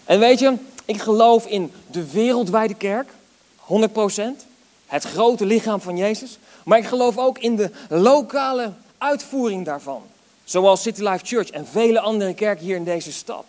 En 0.05 0.19
weet 0.19 0.39
je, 0.39 0.55
ik 0.85 1.01
geloof 1.01 1.47
in 1.47 1.73
de 1.91 2.11
wereldwijde 2.11 2.75
kerk, 2.75 3.09
100%. 3.59 4.47
Het 4.87 5.05
grote 5.05 5.47
lichaam 5.47 5.81
van 5.81 5.97
Jezus. 5.97 6.39
Maar 6.65 6.79
ik 6.79 6.87
geloof 6.87 7.19
ook 7.19 7.39
in 7.39 7.57
de 7.57 7.71
lokale 7.89 8.73
uitvoering 8.99 9.65
daarvan. 9.65 10.03
Zoals 10.45 10.83
City 10.83 11.03
Life 11.03 11.25
Church 11.25 11.51
en 11.51 11.67
vele 11.67 12.01
andere 12.01 12.35
kerken 12.35 12.65
hier 12.65 12.77
in 12.77 12.85
deze 12.85 13.13
stad. 13.13 13.45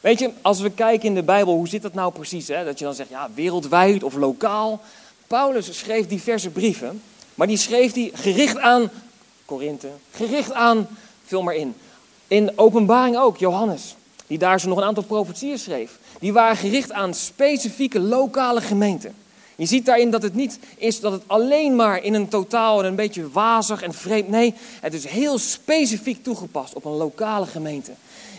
Weet 0.00 0.18
je, 0.18 0.30
als 0.42 0.60
we 0.60 0.70
kijken 0.70 1.08
in 1.08 1.14
de 1.14 1.22
Bijbel, 1.22 1.54
hoe 1.54 1.68
zit 1.68 1.82
dat 1.82 1.94
nou 1.94 2.12
precies? 2.12 2.48
Hè? 2.48 2.64
Dat 2.64 2.78
je 2.78 2.84
dan 2.84 2.94
zegt, 2.94 3.08
ja, 3.08 3.28
wereldwijd 3.34 4.02
of 4.02 4.14
lokaal. 4.14 4.80
Paulus 5.26 5.78
schreef 5.78 6.06
diverse 6.06 6.50
brieven, 6.50 7.02
maar 7.34 7.46
die 7.46 7.56
schreef 7.56 7.92
hij 7.94 8.10
gericht 8.14 8.58
aan 8.58 8.90
Korinthe, 9.44 9.88
gericht 10.10 10.52
aan, 10.52 10.88
vul 11.24 11.42
maar 11.42 11.54
in. 11.54 11.74
In 12.26 12.52
openbaring 12.58 13.16
ook, 13.16 13.36
Johannes, 13.36 13.94
die 14.26 14.38
daar 14.38 14.60
zo 14.60 14.68
nog 14.68 14.78
een 14.78 14.84
aantal 14.84 15.02
profetieën 15.02 15.58
schreef. 15.58 15.98
Die 16.20 16.32
waren 16.32 16.56
gericht 16.56 16.92
aan 16.92 17.14
specifieke 17.14 18.00
lokale 18.00 18.60
gemeenten. 18.60 19.14
Je 19.60 19.66
ziet 19.66 19.86
daarin 19.86 20.10
dat 20.10 20.22
het 20.22 20.34
niet 20.34 20.58
is 20.76 21.00
dat 21.00 21.12
het 21.12 21.22
alleen 21.26 21.76
maar 21.76 22.02
in 22.02 22.14
een 22.14 22.28
totaal 22.28 22.80
en 22.80 22.86
een 22.86 22.94
beetje 22.94 23.30
wazig 23.30 23.82
en 23.82 23.94
vreemd. 23.94 24.28
Nee, 24.28 24.54
het 24.80 24.94
is 24.94 25.04
heel 25.04 25.38
specifiek 25.38 26.24
toegepast 26.24 26.74
op 26.74 26.84
een 26.84 26.96
lokale 26.96 27.46
gemeente. 27.46 27.92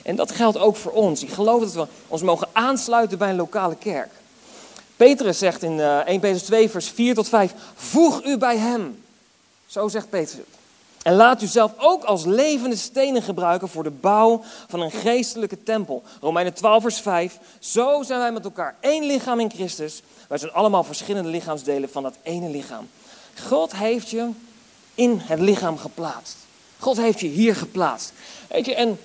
En 0.04 0.16
dat 0.16 0.32
geldt 0.32 0.58
ook 0.58 0.76
voor 0.76 0.92
ons. 0.92 1.24
Ik 1.24 1.30
geloof 1.30 1.62
dat 1.62 1.74
we 1.74 1.88
ons 2.08 2.22
mogen 2.22 2.48
aansluiten 2.52 3.18
bij 3.18 3.30
een 3.30 3.36
lokale 3.36 3.76
kerk. 3.76 4.10
Petrus 4.96 5.38
zegt 5.38 5.64
in 5.64 5.80
1 5.80 6.06
eh, 6.06 6.20
Petrus 6.20 6.44
2, 6.44 6.70
vers 6.70 6.90
4 6.90 7.14
tot 7.14 7.30
5: 7.30 7.54
Voeg 7.76 8.26
u 8.26 8.38
bij 8.38 8.58
hem. 8.58 9.04
Zo 9.66 9.88
zegt 9.88 10.10
Petrus. 10.10 10.46
En 11.02 11.16
laat 11.16 11.42
u 11.42 11.46
zelf 11.46 11.72
ook 11.78 12.04
als 12.04 12.26
levende 12.26 12.76
stenen 12.76 13.22
gebruiken 13.22 13.70
voor 13.70 13.84
de 13.84 13.90
bouw 13.90 14.42
van 14.68 14.82
een 14.82 14.92
geestelijke 14.92 15.64
tempel. 15.64 16.04
Romeinen 16.22 16.54
12, 16.54 16.82
vers 16.82 17.00
5. 17.00 17.40
Zo 17.60 18.04
zijn 18.04 18.20
wij 18.20 18.32
met 18.32 18.44
elkaar 18.44 18.76
één 18.80 19.06
lichaam 19.06 19.40
in 19.40 19.52
Christus. 19.52 20.02
Wij 20.32 20.40
zijn 20.40 20.52
allemaal 20.52 20.84
verschillende 20.84 21.30
lichaamsdelen 21.30 21.90
van 21.90 22.04
dat 22.04 22.16
ene 22.24 22.50
lichaam. 22.50 22.90
God 23.44 23.76
heeft 23.76 24.10
je 24.10 24.30
in 24.96 25.18
het 25.18 25.40
lichaam 25.40 25.78
geplaatst. 25.78 26.36
God 26.80 26.98
heeft 26.98 27.20
je 27.20 27.28
hier 27.28 27.56
geplaatst. 27.56 28.14
Weet 28.50 28.66
je, 28.66 28.76
en 28.76 29.00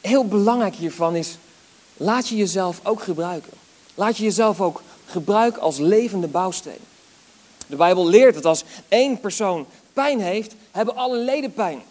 heel 0.00 0.26
belangrijk 0.26 0.74
hiervan 0.74 1.16
is, 1.16 1.36
laat 1.96 2.28
je 2.28 2.36
jezelf 2.36 2.80
ook 2.82 3.02
gebruiken. 3.02 3.52
Laat 3.94 4.16
je 4.16 4.22
jezelf 4.24 4.60
ook 4.60 4.82
gebruiken 5.06 5.62
als 5.62 5.78
levende 5.78 6.28
bouwsteen. 6.28 6.80
De 7.66 7.76
Bijbel 7.76 8.06
leert 8.06 8.34
dat 8.34 8.44
als 8.44 8.64
één 8.88 9.20
persoon 9.20 9.66
pijn 9.92 10.20
heeft, 10.20 10.54
hebben 10.70 10.96
alle 10.96 11.18
leden 11.18 11.52
pijn. 11.52 11.82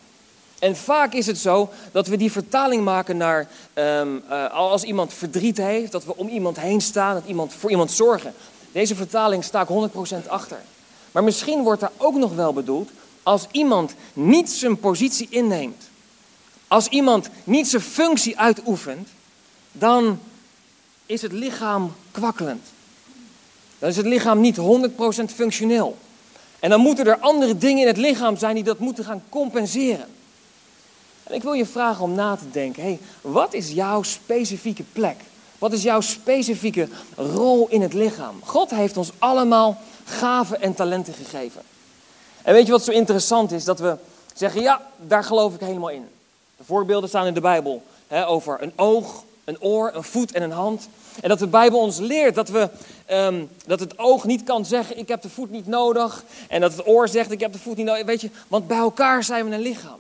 En 0.64 0.76
vaak 0.76 1.14
is 1.14 1.26
het 1.26 1.38
zo 1.38 1.70
dat 1.92 2.08
we 2.08 2.18
die 2.18 2.32
vertaling 2.32 2.84
maken 2.84 3.18
naar 3.18 3.48
um, 3.74 4.24
uh, 4.30 4.52
als 4.52 4.84
iemand 4.84 5.14
verdriet 5.14 5.58
heeft, 5.58 5.92
dat 5.92 6.06
we 6.06 6.16
om 6.16 6.28
iemand 6.28 6.60
heen 6.60 6.82
staan, 6.82 7.14
dat 7.14 7.24
iemand 7.28 7.54
voor 7.54 7.70
iemand 7.70 7.92
zorgen. 7.92 8.34
Deze 8.72 8.96
vertaling 8.96 9.44
sta 9.44 9.62
ik 9.62 9.90
100% 10.24 10.28
achter. 10.28 10.58
Maar 11.12 11.24
misschien 11.24 11.64
wordt 11.64 11.82
daar 11.82 11.92
ook 11.98 12.16
nog 12.16 12.36
wel 12.36 12.54
bedoeld 12.54 12.90
als 13.24 13.48
iemand 13.52 13.94
niet 14.14 14.50
zijn 14.50 14.80
positie 14.80 15.28
inneemt. 15.30 15.84
Als 16.68 16.88
iemand 16.88 17.30
niet 17.44 17.68
zijn 17.68 17.82
functie 17.82 18.40
uitoefent, 18.40 19.10
dan 19.72 20.20
is 21.06 21.22
het 21.22 21.32
lichaam 21.32 21.94
kwakkelend. 22.12 22.68
Dan 23.80 23.90
is 23.90 23.98
het 23.98 24.06
lichaam 24.06 24.40
niet 24.42 24.58
100% 24.58 24.62
functioneel. 25.36 25.98
En 26.60 26.70
dan 26.70 26.80
moeten 26.80 27.08
er 27.08 27.18
andere 27.18 27.58
dingen 27.58 27.82
in 27.82 27.88
het 27.88 27.98
lichaam 27.98 28.38
zijn 28.38 28.56
die 28.56 28.64
dat 28.64 28.80
moeten 28.80 29.04
gaan 29.04 29.24
compenseren. 29.30 30.13
En 31.24 31.34
ik 31.34 31.44
wil 31.44 31.54
je 31.54 31.66
vragen 31.66 32.04
om 32.04 32.16
na 32.16 32.36
te 32.36 32.50
denken: 32.52 32.84
hey, 32.84 33.00
wat 33.22 33.54
is 33.54 33.72
jouw 33.72 34.04
specifieke 34.04 34.84
plek? 34.84 35.18
Wat 35.60 35.74
is 35.74 35.84
jouw 35.84 36.02
specifieke 36.02 36.88
rol 37.16 37.68
in 37.70 37.82
het 37.82 37.94
lichaam? 37.94 38.40
God 38.44 38.70
heeft 38.70 38.98
ons 38.98 39.12
allemaal 39.18 39.82
gaven 40.04 40.62
en 40.62 40.74
talenten 40.74 41.14
gegeven. 41.14 41.62
En 42.42 42.54
weet 42.54 42.66
je 42.66 42.72
wat 42.72 42.84
zo 42.84 42.92
interessant 42.92 43.52
is? 43.52 43.64
Dat 43.64 43.80
we 43.80 43.98
zeggen: 44.34 44.62
ja, 44.62 44.82
daar 44.98 45.24
geloof 45.24 45.54
ik 45.54 45.60
helemaal 45.60 45.90
in. 45.90 46.08
De 46.58 46.64
voorbeelden 46.64 47.10
staan 47.10 47.26
in 47.26 47.34
de 47.34 47.42
Bijbel 47.42 47.84
hè, 48.08 48.28
over 48.28 48.62
een 48.62 48.74
oog, 48.76 49.24
een 49.44 49.62
oor, 49.62 49.92
een 49.94 50.04
voet 50.04 50.32
en 50.32 50.42
een 50.42 50.52
hand. 50.52 50.90
En 51.22 51.30
dat 51.30 51.40
de 51.40 51.48
Bijbel 51.48 51.80
ons 51.80 51.98
leert 51.98 52.36
dat, 52.36 52.50
we, 52.50 52.70
um, 53.12 53.50
dat 53.66 53.80
het 53.80 54.00
oog 54.00 54.24
niet 54.24 54.44
kan 54.44 54.66
zeggen: 54.66 54.98
Ik 54.98 55.08
heb 55.08 55.22
de 55.22 55.30
voet 55.30 55.52
niet 55.52 55.68
nodig. 55.68 56.24
En 56.50 56.62
dat 56.62 56.72
het 56.72 56.88
oor 56.88 57.08
zegt: 57.08 57.32
Ik 57.32 57.40
heb 57.40 57.54
de 57.54 57.60
voet 57.60 57.78
niet 57.78 57.86
nodig. 57.86 58.06
Weet 58.06 58.22
je, 58.22 58.30
want 58.48 58.68
bij 58.68 58.78
elkaar 58.78 59.24
zijn 59.24 59.50
we 59.50 59.56
een 59.56 59.62
lichaam. 59.62 60.00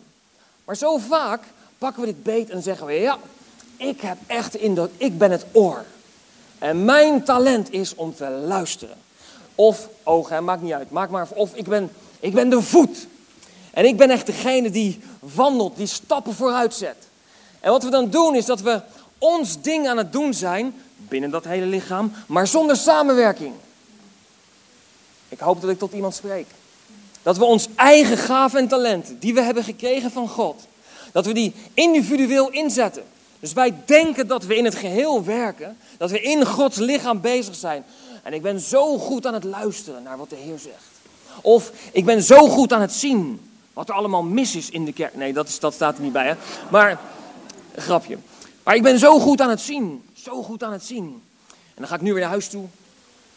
Maar 0.65 0.75
zo 0.75 0.97
vaak 0.97 1.43
pakken 1.77 2.01
we 2.01 2.07
dit 2.07 2.23
beet 2.23 2.49
en 2.49 2.63
zeggen 2.63 2.87
we: 2.87 2.93
Ja, 2.93 3.17
ik 3.77 4.01
heb 4.01 4.17
echt 4.27 4.55
in 4.55 4.75
dat, 4.75 4.89
ik 4.97 5.17
ben 5.17 5.31
het 5.31 5.45
oor. 5.51 5.85
En 6.59 6.85
mijn 6.85 7.23
talent 7.23 7.71
is 7.71 7.95
om 7.95 8.15
te 8.15 8.29
luisteren. 8.29 8.97
Of 9.55 9.89
ogen, 10.03 10.43
maakt 10.43 10.61
niet 10.61 10.73
uit. 10.73 10.91
Maak 10.91 11.09
maar, 11.09 11.27
of 11.33 11.55
ik 11.55 11.65
ben, 11.65 11.91
ik 12.19 12.33
ben 12.33 12.49
de 12.49 12.61
voet. 12.61 13.07
En 13.71 13.85
ik 13.85 13.97
ben 13.97 14.09
echt 14.09 14.25
degene 14.25 14.69
die 14.69 14.99
wandelt, 15.19 15.75
die 15.75 15.87
stappen 15.87 16.33
vooruit 16.33 16.73
zet. 16.73 17.07
En 17.59 17.71
wat 17.71 17.83
we 17.83 17.89
dan 17.89 18.09
doen 18.09 18.35
is 18.35 18.45
dat 18.45 18.61
we 18.61 18.81
ons 19.17 19.61
ding 19.61 19.87
aan 19.87 19.97
het 19.97 20.11
doen 20.11 20.33
zijn, 20.33 20.75
binnen 20.95 21.29
dat 21.29 21.43
hele 21.43 21.65
lichaam, 21.65 22.11
maar 22.27 22.47
zonder 22.47 22.75
samenwerking. 22.75 23.53
Ik 25.29 25.39
hoop 25.39 25.61
dat 25.61 25.69
ik 25.69 25.79
tot 25.79 25.93
iemand 25.93 26.15
spreek. 26.15 26.47
Dat 27.23 27.37
we 27.37 27.43
ons 27.43 27.67
eigen 27.75 28.17
gaven 28.17 28.59
en 28.59 28.67
talenten, 28.67 29.19
die 29.19 29.33
we 29.33 29.41
hebben 29.41 29.63
gekregen 29.63 30.11
van 30.11 30.29
God, 30.29 30.61
dat 31.11 31.25
we 31.25 31.33
die 31.33 31.53
individueel 31.73 32.49
inzetten. 32.49 33.03
Dus 33.39 33.53
wij 33.53 33.73
denken 33.85 34.27
dat 34.27 34.45
we 34.45 34.55
in 34.55 34.65
het 34.65 34.75
geheel 34.75 35.23
werken, 35.23 35.77
dat 35.97 36.11
we 36.11 36.21
in 36.21 36.45
Gods 36.45 36.77
lichaam 36.77 37.21
bezig 37.21 37.55
zijn. 37.55 37.83
En 38.23 38.33
ik 38.33 38.41
ben 38.41 38.59
zo 38.59 38.97
goed 38.97 39.25
aan 39.25 39.33
het 39.33 39.43
luisteren 39.43 40.03
naar 40.03 40.17
wat 40.17 40.29
de 40.29 40.35
Heer 40.35 40.59
zegt. 40.59 40.91
Of 41.41 41.71
ik 41.91 42.05
ben 42.05 42.23
zo 42.23 42.47
goed 42.47 42.73
aan 42.73 42.81
het 42.81 42.93
zien 42.93 43.39
wat 43.73 43.89
er 43.89 43.95
allemaal 43.95 44.23
mis 44.23 44.55
is 44.55 44.69
in 44.69 44.85
de 44.85 44.93
kerk. 44.93 45.15
Nee, 45.15 45.33
dat, 45.33 45.47
is, 45.47 45.59
dat 45.59 45.73
staat 45.73 45.95
er 45.95 46.03
niet 46.03 46.13
bij, 46.13 46.27
hè. 46.27 46.33
Maar, 46.69 46.99
grapje. 47.75 48.17
Maar 48.63 48.75
ik 48.75 48.83
ben 48.83 48.99
zo 48.99 49.19
goed 49.19 49.41
aan 49.41 49.49
het 49.49 49.61
zien. 49.61 50.03
Zo 50.13 50.43
goed 50.43 50.63
aan 50.63 50.71
het 50.71 50.83
zien. 50.83 51.21
En 51.47 51.75
dan 51.75 51.87
ga 51.87 51.95
ik 51.95 52.01
nu 52.01 52.11
weer 52.11 52.21
naar 52.21 52.29
huis 52.29 52.47
toe. 52.47 52.65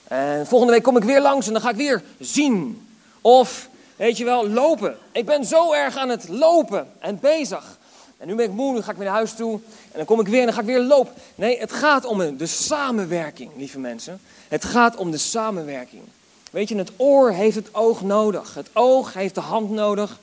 En 0.04 0.46
volgende 0.46 0.72
week 0.72 0.82
kom 0.82 0.96
ik 0.96 1.04
weer 1.04 1.20
langs 1.20 1.46
en 1.46 1.52
dan 1.52 1.62
ga 1.62 1.70
ik 1.70 1.76
weer 1.76 2.02
zien. 2.20 2.86
Of, 3.20 3.68
weet 3.96 4.16
je 4.16 4.24
wel, 4.24 4.48
lopen. 4.48 4.96
Ik 5.12 5.24
ben 5.24 5.44
zo 5.44 5.72
erg 5.72 5.96
aan 5.96 6.08
het 6.08 6.28
lopen 6.28 6.88
en 6.98 7.18
bezig. 7.20 7.78
En 8.16 8.26
nu 8.26 8.34
ben 8.34 8.44
ik 8.44 8.52
moe, 8.52 8.74
nu 8.74 8.82
ga 8.82 8.90
ik 8.90 8.96
weer 8.96 9.06
naar 9.06 9.14
huis 9.14 9.34
toe. 9.34 9.52
En 9.82 9.92
dan 9.92 10.04
kom 10.04 10.20
ik 10.20 10.28
weer 10.28 10.40
en 10.40 10.44
dan 10.44 10.54
ga 10.54 10.60
ik 10.60 10.66
weer 10.66 10.80
lopen. 10.80 11.14
Nee, 11.34 11.58
het 11.58 11.72
gaat 11.72 12.04
om 12.04 12.36
de 12.36 12.46
samenwerking, 12.46 13.50
lieve 13.56 13.78
mensen. 13.78 14.20
Het 14.48 14.64
gaat 14.64 14.96
om 14.96 15.10
de 15.10 15.18
samenwerking. 15.18 16.02
Weet 16.50 16.68
je, 16.68 16.76
het 16.76 16.90
oor 16.96 17.30
heeft 17.30 17.56
het 17.56 17.74
oog 17.74 18.02
nodig. 18.02 18.54
Het 18.54 18.68
oog 18.72 19.12
heeft 19.12 19.34
de 19.34 19.40
hand 19.40 19.70
nodig. 19.70 20.18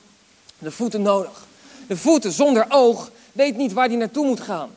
De 0.58 0.70
voeten 0.70 1.02
nodig. 1.02 1.46
De 1.86 1.96
voeten 1.96 2.32
zonder 2.32 2.66
oog 2.68 3.10
weet 3.32 3.56
niet 3.56 3.72
waar 3.72 3.88
die 3.88 3.96
naartoe 3.96 4.26
moet 4.26 4.40
gaan. 4.40 4.70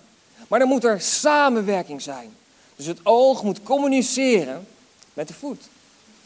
Maar 0.47 0.59
dan 0.59 0.67
moet 0.67 0.83
er 0.83 1.01
samenwerking 1.01 2.01
zijn. 2.01 2.35
Dus 2.75 2.85
het 2.85 2.99
oog 3.03 3.43
moet 3.43 3.63
communiceren 3.63 4.67
met 5.13 5.27
de 5.27 5.33
voet. 5.33 5.63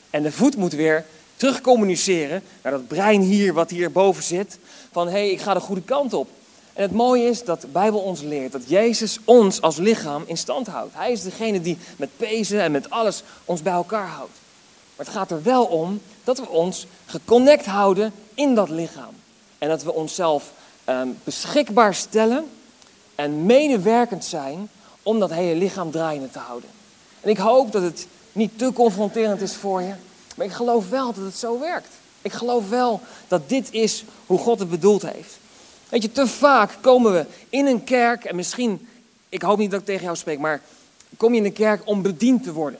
En 0.10 0.24
de 0.24 0.32
voet 0.32 0.56
moet 0.56 0.74
weer 0.74 1.06
terugcommuniceren 1.41 2.43
naar 2.62 2.71
dat 2.71 2.88
brein 2.88 3.21
hier, 3.21 3.53
wat 3.53 3.69
hierboven 3.69 4.24
zit. 4.24 4.57
Van 4.91 5.07
hé, 5.07 5.13
hey, 5.13 5.29
ik 5.29 5.41
ga 5.41 5.53
de 5.53 5.60
goede 5.60 5.81
kant 5.81 6.13
op. 6.13 6.29
En 6.74 6.81
het 6.81 6.91
mooie 6.91 7.24
is 7.24 7.43
dat 7.43 7.62
de 7.62 7.67
Bijbel 7.67 8.00
ons 8.00 8.21
leert 8.21 8.51
dat 8.51 8.69
Jezus 8.69 9.19
ons 9.25 9.62
als 9.62 9.77
lichaam 9.77 10.24
in 10.25 10.38
stand 10.38 10.67
houdt. 10.67 10.93
Hij 10.95 11.12
is 11.12 11.24
degene 11.24 11.62
die 11.62 11.77
met 11.98 12.10
pezen 12.17 12.62
en 12.62 12.71
met 12.71 12.89
alles 12.89 13.24
ons 13.45 13.62
bij 13.62 13.74
elkaar 13.74 14.07
houdt. 14.07 14.31
Maar 14.95 15.05
het 15.05 15.15
gaat 15.15 15.31
er 15.31 15.43
wel 15.43 15.65
om 15.65 16.01
dat 16.24 16.39
we 16.39 16.50
ons 16.50 16.88
geconnect 17.05 17.65
houden 17.65 18.13
in 18.33 18.55
dat 18.55 18.69
lichaam. 18.69 19.13
En 19.57 19.69
dat 19.69 19.83
we 19.83 19.93
onszelf 19.93 20.51
ehm, 20.83 21.07
beschikbaar 21.24 21.95
stellen 21.95 22.45
en 23.15 23.45
medewerkend 23.45 24.25
zijn 24.25 24.69
om 25.03 25.19
dat 25.19 25.31
hele 25.31 25.60
lichaam 25.60 25.91
draaiende 25.91 26.31
te 26.31 26.39
houden. 26.39 26.69
En 27.21 27.29
ik 27.29 27.38
hoop 27.38 27.71
dat 27.71 27.81
het 27.81 28.07
niet 28.31 28.57
te 28.57 28.74
confronterend 28.74 29.41
is 29.41 29.55
voor 29.55 29.81
je, 29.81 29.93
maar 30.35 30.45
ik 30.45 30.51
geloof 30.51 30.89
wel 30.89 31.13
dat 31.13 31.23
het 31.23 31.38
zo 31.38 31.59
werkt. 31.59 31.88
Ik 32.21 32.31
geloof 32.31 32.69
wel 32.69 33.01
dat 33.27 33.50
dit 33.50 33.67
is 33.71 34.03
hoe 34.25 34.38
God 34.38 34.59
het 34.59 34.69
bedoeld 34.69 35.01
heeft. 35.01 35.38
Weet 35.89 36.01
je, 36.01 36.11
te 36.11 36.27
vaak 36.27 36.77
komen 36.81 37.11
we 37.13 37.25
in 37.50 37.65
een 37.65 37.83
kerk 37.83 38.25
en 38.25 38.35
misschien, 38.35 38.88
ik 39.29 39.41
hoop 39.41 39.57
niet 39.57 39.71
dat 39.71 39.79
ik 39.79 39.85
tegen 39.85 40.03
jou 40.03 40.15
spreek, 40.15 40.39
maar 40.39 40.61
kom 41.17 41.33
je 41.33 41.39
in 41.39 41.45
een 41.45 41.53
kerk 41.53 41.81
om 41.85 42.01
bediend 42.01 42.43
te 42.43 42.53
worden. 42.53 42.79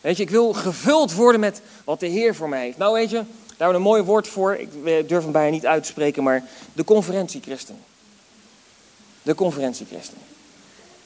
Weet 0.00 0.16
je, 0.16 0.22
ik 0.22 0.30
wil 0.30 0.52
gevuld 0.52 1.12
worden 1.12 1.40
met 1.40 1.60
wat 1.84 2.00
de 2.00 2.06
Heer 2.06 2.34
voor 2.34 2.48
mij 2.48 2.62
heeft. 2.62 2.78
Nou 2.78 2.92
weet 2.94 3.10
je, 3.10 3.16
daar 3.16 3.24
hebben 3.46 3.68
we 3.68 3.74
een 3.74 3.92
mooi 3.92 4.02
woord 4.02 4.28
voor, 4.28 4.54
ik 4.54 4.68
durf 5.08 5.22
hem 5.22 5.32
bijna 5.32 5.50
niet 5.50 5.66
uit 5.66 5.82
te 5.82 5.88
spreken, 5.88 6.22
maar 6.22 6.44
de 6.72 6.84
conferentiechristen. 6.84 7.78
De 9.22 9.34
conferentiechristen. 9.34 10.18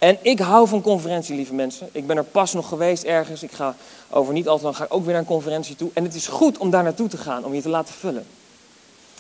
En 0.05 0.19
ik 0.23 0.39
hou 0.39 0.69
van 0.69 0.83
conferentie, 0.83 1.37
lieve 1.37 1.55
mensen. 1.55 1.89
Ik 1.93 2.07
ben 2.07 2.17
er 2.17 2.25
pas 2.25 2.53
nog 2.53 2.69
geweest 2.69 3.03
ergens. 3.03 3.43
Ik 3.43 3.53
ga 3.53 3.77
over 4.11 4.33
niet 4.33 4.49
al 4.49 4.57
te 4.57 4.63
lang 4.63 4.77
ga 4.77 4.85
ik 4.85 4.95
ook 4.95 5.03
weer 5.03 5.13
naar 5.13 5.21
een 5.21 5.29
conferentie 5.29 5.77
toe. 5.77 5.91
En 5.95 6.05
het 6.05 6.15
is 6.15 6.27
goed 6.27 6.59
om 6.59 6.71
daar 6.71 6.83
naartoe 6.83 7.09
te 7.09 7.17
gaan, 7.17 7.45
om 7.45 7.55
je 7.55 7.63
te 7.63 7.69
laten 7.69 7.95
vullen. 7.95 8.27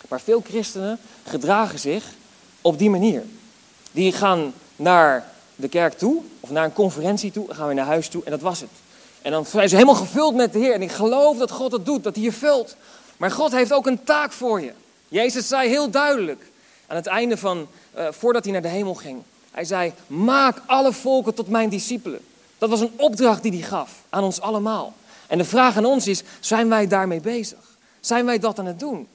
Maar 0.08 0.20
veel 0.20 0.42
christenen 0.46 0.98
gedragen 1.26 1.78
zich 1.78 2.04
op 2.60 2.78
die 2.78 2.90
manier. 2.90 3.24
Die 3.92 4.12
gaan 4.12 4.52
naar 4.76 5.28
de 5.56 5.68
kerk 5.68 5.98
toe, 5.98 6.22
of 6.40 6.50
naar 6.50 6.64
een 6.64 6.72
conferentie 6.72 7.30
toe, 7.30 7.54
gaan 7.54 7.68
we 7.68 7.74
naar 7.74 7.86
huis 7.86 8.08
toe 8.08 8.24
en 8.24 8.30
dat 8.30 8.40
was 8.40 8.60
het. 8.60 8.70
En 9.22 9.30
dan 9.30 9.46
zijn 9.46 9.68
ze 9.68 9.74
helemaal 9.74 9.94
gevuld 9.94 10.34
met 10.34 10.52
de 10.52 10.58
Heer. 10.58 10.74
En 10.74 10.82
ik 10.82 10.92
geloof 10.92 11.38
dat 11.38 11.50
God 11.50 11.70
dat 11.70 11.86
doet, 11.86 12.04
dat 12.04 12.14
hij 12.14 12.24
je 12.24 12.32
vult. 12.32 12.76
Maar 13.16 13.30
God 13.30 13.52
heeft 13.52 13.72
ook 13.72 13.86
een 13.86 14.04
taak 14.04 14.32
voor 14.32 14.60
je. 14.60 14.72
Jezus 15.08 15.48
zei 15.48 15.68
heel 15.68 15.90
duidelijk 15.90 16.50
aan 16.86 16.96
het 16.96 17.06
einde 17.06 17.36
van, 17.36 17.66
uh, 17.98 18.06
voordat 18.10 18.44
hij 18.44 18.52
naar 18.52 18.62
de 18.62 18.68
hemel 18.68 18.94
ging. 18.94 19.22
Hij 19.54 19.64
zei, 19.64 19.92
maak 20.06 20.62
alle 20.66 20.92
volken 20.92 21.34
tot 21.34 21.48
mijn 21.48 21.68
discipelen. 21.68 22.20
Dat 22.58 22.70
was 22.70 22.80
een 22.80 22.92
opdracht 22.96 23.42
die 23.42 23.52
hij 23.52 23.60
gaf 23.60 23.90
aan 24.08 24.24
ons 24.24 24.40
allemaal. 24.40 24.92
En 25.26 25.38
de 25.38 25.44
vraag 25.44 25.76
aan 25.76 25.84
ons 25.84 26.06
is, 26.06 26.22
zijn 26.40 26.68
wij 26.68 26.86
daarmee 26.86 27.20
bezig? 27.20 27.58
Zijn 28.00 28.24
wij 28.24 28.38
dat 28.38 28.58
aan 28.58 28.66
het 28.66 28.78
doen? 28.78 29.08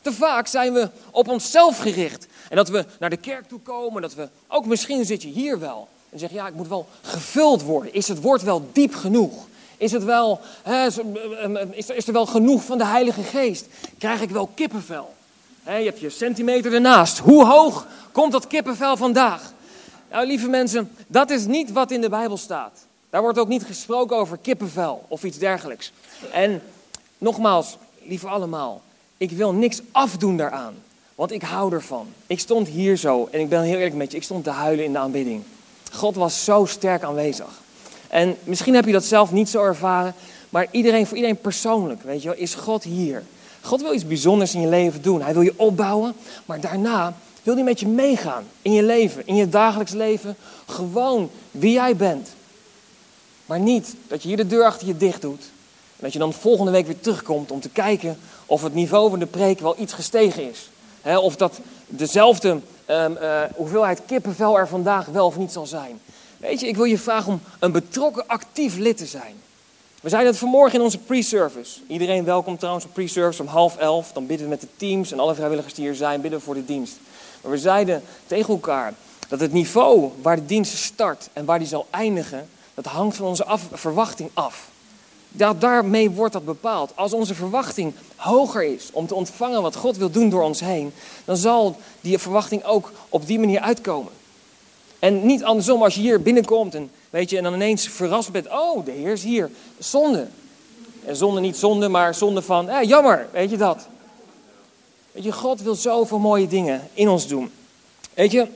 Te 0.00 0.12
vaak 0.12 0.46
zijn 0.46 0.72
we 0.72 0.90
op 1.10 1.28
onszelf 1.28 1.78
gericht. 1.78 2.26
En 2.48 2.56
dat 2.56 2.68
we 2.68 2.84
naar 2.98 3.10
de 3.10 3.16
kerk 3.16 3.48
toe 3.48 3.60
komen, 3.60 4.02
dat 4.02 4.14
we, 4.14 4.28
ook 4.48 4.66
misschien 4.66 5.04
zit 5.04 5.22
je 5.22 5.28
hier 5.28 5.58
wel. 5.58 5.88
En 6.10 6.18
zeg 6.18 6.30
ja, 6.30 6.46
ik 6.46 6.54
moet 6.54 6.68
wel 6.68 6.86
gevuld 7.02 7.62
worden. 7.62 7.94
Is 7.94 8.08
het 8.08 8.20
woord 8.20 8.42
wel 8.42 8.68
diep 8.72 8.94
genoeg? 8.94 9.46
Is, 9.76 9.92
het 9.92 10.04
wel, 10.04 10.40
is, 11.72 11.88
er, 11.88 11.96
is 11.96 12.06
er 12.06 12.12
wel 12.12 12.26
genoeg 12.26 12.64
van 12.64 12.78
de 12.78 12.86
Heilige 12.86 13.22
Geest? 13.22 13.66
Krijg 13.98 14.20
ik 14.20 14.30
wel 14.30 14.50
kippenvel? 14.54 15.14
Je 15.64 15.70
hebt 15.70 16.00
je 16.00 16.10
centimeter 16.10 16.74
ernaast. 16.74 17.18
Hoe 17.18 17.44
hoog 17.46 17.86
komt 18.12 18.32
dat 18.32 18.46
kippenvel 18.46 18.96
vandaag? 18.96 19.54
Nou, 20.16 20.28
lieve 20.28 20.48
mensen, 20.48 20.90
dat 21.06 21.30
is 21.30 21.46
niet 21.46 21.72
wat 21.72 21.90
in 21.90 22.00
de 22.00 22.08
Bijbel 22.08 22.36
staat. 22.36 22.86
Daar 23.10 23.22
wordt 23.22 23.38
ook 23.38 23.48
niet 23.48 23.64
gesproken 23.64 24.16
over 24.16 24.38
kippenvel 24.38 25.04
of 25.08 25.24
iets 25.24 25.38
dergelijks. 25.38 25.92
En 26.32 26.62
nogmaals, 27.18 27.76
lieve 28.02 28.28
allemaal, 28.28 28.82
ik 29.16 29.30
wil 29.30 29.52
niks 29.52 29.80
afdoen 29.92 30.36
daaraan. 30.36 30.74
Want 31.14 31.32
ik 31.32 31.42
hou 31.42 31.72
ervan. 31.72 32.06
Ik 32.26 32.40
stond 32.40 32.68
hier 32.68 32.96
zo 32.96 33.28
en 33.30 33.40
ik 33.40 33.48
ben 33.48 33.62
heel 33.62 33.76
eerlijk 33.76 33.94
met 33.94 34.10
je. 34.10 34.16
Ik 34.16 34.22
stond 34.22 34.44
te 34.44 34.50
huilen 34.50 34.84
in 34.84 34.92
de 34.92 34.98
aanbidding. 34.98 35.42
God 35.92 36.14
was 36.14 36.44
zo 36.44 36.64
sterk 36.64 37.02
aanwezig. 37.02 37.60
En 38.08 38.36
misschien 38.44 38.74
heb 38.74 38.84
je 38.84 38.92
dat 38.92 39.04
zelf 39.04 39.32
niet 39.32 39.48
zo 39.48 39.64
ervaren. 39.64 40.14
Maar 40.50 40.66
iedereen, 40.70 41.06
voor 41.06 41.16
iedereen 41.16 41.40
persoonlijk, 41.40 42.02
weet 42.02 42.22
je 42.22 42.28
wel, 42.28 42.38
is 42.38 42.54
God 42.54 42.84
hier. 42.84 43.22
God 43.60 43.82
wil 43.82 43.94
iets 43.94 44.06
bijzonders 44.06 44.54
in 44.54 44.60
je 44.60 44.68
leven 44.68 45.02
doen. 45.02 45.22
Hij 45.22 45.32
wil 45.32 45.42
je 45.42 45.54
opbouwen. 45.56 46.14
Maar 46.46 46.60
daarna 46.60 47.16
wil 47.46 47.54
hij 47.54 47.64
met 47.64 47.80
je 47.80 47.88
meegaan. 47.88 48.44
In 48.62 48.72
je 48.72 48.82
leven, 48.82 49.26
in 49.26 49.36
je 49.36 49.48
dagelijks 49.48 49.92
leven. 49.92 50.36
Gewoon 50.66 51.30
wie 51.50 51.72
jij 51.72 51.96
bent. 51.96 52.28
Maar 53.46 53.60
niet 53.60 53.94
dat 54.06 54.22
je 54.22 54.28
hier 54.28 54.36
de 54.36 54.46
deur 54.46 54.64
achter 54.64 54.86
je 54.86 54.96
dicht 54.96 55.20
doet. 55.20 55.40
En 55.96 56.02
dat 56.02 56.12
je 56.12 56.18
dan 56.18 56.32
volgende 56.32 56.70
week 56.70 56.86
weer 56.86 57.00
terugkomt 57.00 57.50
om 57.50 57.60
te 57.60 57.68
kijken 57.68 58.18
of 58.46 58.62
het 58.62 58.74
niveau 58.74 59.10
van 59.10 59.18
de 59.18 59.26
preek 59.26 59.60
wel 59.60 59.74
iets 59.78 59.92
gestegen 59.92 60.50
is. 60.50 60.70
of 61.04 61.36
dat 61.36 61.60
dezelfde 61.86 62.48
um, 62.48 63.16
uh, 63.20 63.42
hoeveelheid 63.54 64.00
kippenvel 64.06 64.58
er 64.58 64.68
vandaag 64.68 65.06
wel 65.06 65.26
of 65.26 65.36
niet 65.36 65.52
zal 65.52 65.66
zijn. 65.66 66.00
Weet 66.36 66.60
je, 66.60 66.68
ik 66.68 66.76
wil 66.76 66.84
je 66.84 66.98
vragen 66.98 67.32
om 67.32 67.40
een 67.58 67.72
betrokken, 67.72 68.26
actief 68.26 68.76
lid 68.76 68.96
te 68.96 69.06
zijn. 69.06 69.34
We 70.00 70.08
zeiden 70.08 70.30
het 70.30 70.40
vanmorgen 70.40 70.78
in 70.78 70.84
onze 70.84 70.98
pre-service. 70.98 71.80
Iedereen 71.86 72.24
welkom 72.24 72.58
trouwens 72.58 72.84
op 72.84 72.92
pre-service 72.92 73.42
om 73.42 73.48
half 73.48 73.76
elf. 73.76 74.12
Dan 74.12 74.26
bidden 74.26 74.46
we 74.46 74.52
met 74.52 74.60
de 74.60 74.68
teams 74.76 75.12
en 75.12 75.20
alle 75.20 75.34
vrijwilligers 75.34 75.74
die 75.74 75.84
hier 75.84 75.94
zijn, 75.94 76.20
bidden 76.20 76.40
voor 76.40 76.54
de 76.54 76.64
dienst. 76.64 76.96
Maar 77.46 77.54
we 77.54 77.60
zeiden 77.60 78.02
tegen 78.26 78.48
elkaar 78.48 78.94
dat 79.28 79.40
het 79.40 79.52
niveau 79.52 80.10
waar 80.22 80.36
de 80.36 80.46
dienst 80.46 80.76
start 80.76 81.28
en 81.32 81.44
waar 81.44 81.58
die 81.58 81.68
zal 81.68 81.86
eindigen, 81.90 82.48
dat 82.74 82.84
hangt 82.84 83.16
van 83.16 83.26
onze 83.26 83.44
verwachting 83.72 84.30
af 84.34 84.68
daarmee 85.58 86.10
wordt 86.10 86.32
dat 86.32 86.44
bepaald. 86.44 86.92
Als 86.94 87.12
onze 87.12 87.34
verwachting 87.34 87.94
hoger 88.16 88.62
is 88.62 88.90
om 88.92 89.06
te 89.06 89.14
ontvangen 89.14 89.62
wat 89.62 89.76
God 89.76 89.96
wil 89.96 90.10
doen 90.10 90.28
door 90.28 90.42
ons 90.42 90.60
heen, 90.60 90.92
dan 91.24 91.36
zal 91.36 91.76
die 92.00 92.18
verwachting 92.18 92.64
ook 92.64 92.92
op 93.08 93.26
die 93.26 93.38
manier 93.38 93.60
uitkomen. 93.60 94.12
En 94.98 95.26
niet 95.26 95.44
andersom, 95.44 95.82
als 95.82 95.94
je 95.94 96.00
hier 96.00 96.22
binnenkomt 96.22 96.74
en, 96.74 96.90
weet 97.10 97.30
je, 97.30 97.36
en 97.36 97.42
dan 97.42 97.54
ineens 97.54 97.88
verrast 97.88 98.32
bent, 98.32 98.48
oh, 98.48 98.84
de 98.84 98.90
Heer 98.90 99.12
is 99.12 99.22
hier. 99.22 99.50
Zonde. 99.78 100.26
En 101.04 101.16
zonde 101.16 101.40
niet 101.40 101.56
zonde, 101.56 101.88
maar 101.88 102.14
zonde 102.14 102.42
van, 102.42 102.68
eh, 102.68 102.88
jammer, 102.88 103.28
weet 103.32 103.50
je 103.50 103.56
dat. 103.56 103.88
Weet 105.16 105.24
je, 105.24 105.32
God 105.32 105.62
wil 105.62 105.74
zoveel 105.74 106.18
mooie 106.18 106.46
dingen 106.46 106.88
in 106.94 107.08
ons 107.08 107.26
doen. 107.26 107.52
Weet 108.14 108.30
je, 108.30 108.48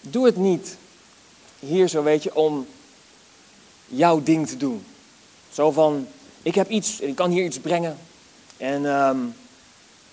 doe 0.00 0.26
het 0.26 0.36
niet 0.36 0.76
hier 1.58 1.88
zo, 1.88 2.02
weet 2.02 2.22
je, 2.22 2.34
om 2.34 2.66
jouw 3.86 4.22
ding 4.22 4.48
te 4.48 4.56
doen. 4.56 4.84
Zo 5.52 5.70
van, 5.70 6.06
ik 6.42 6.54
heb 6.54 6.70
iets, 6.70 7.00
ik 7.00 7.14
kan 7.14 7.30
hier 7.30 7.44
iets 7.44 7.58
brengen. 7.58 7.98
En 8.56 8.86
ehm, 8.86 9.18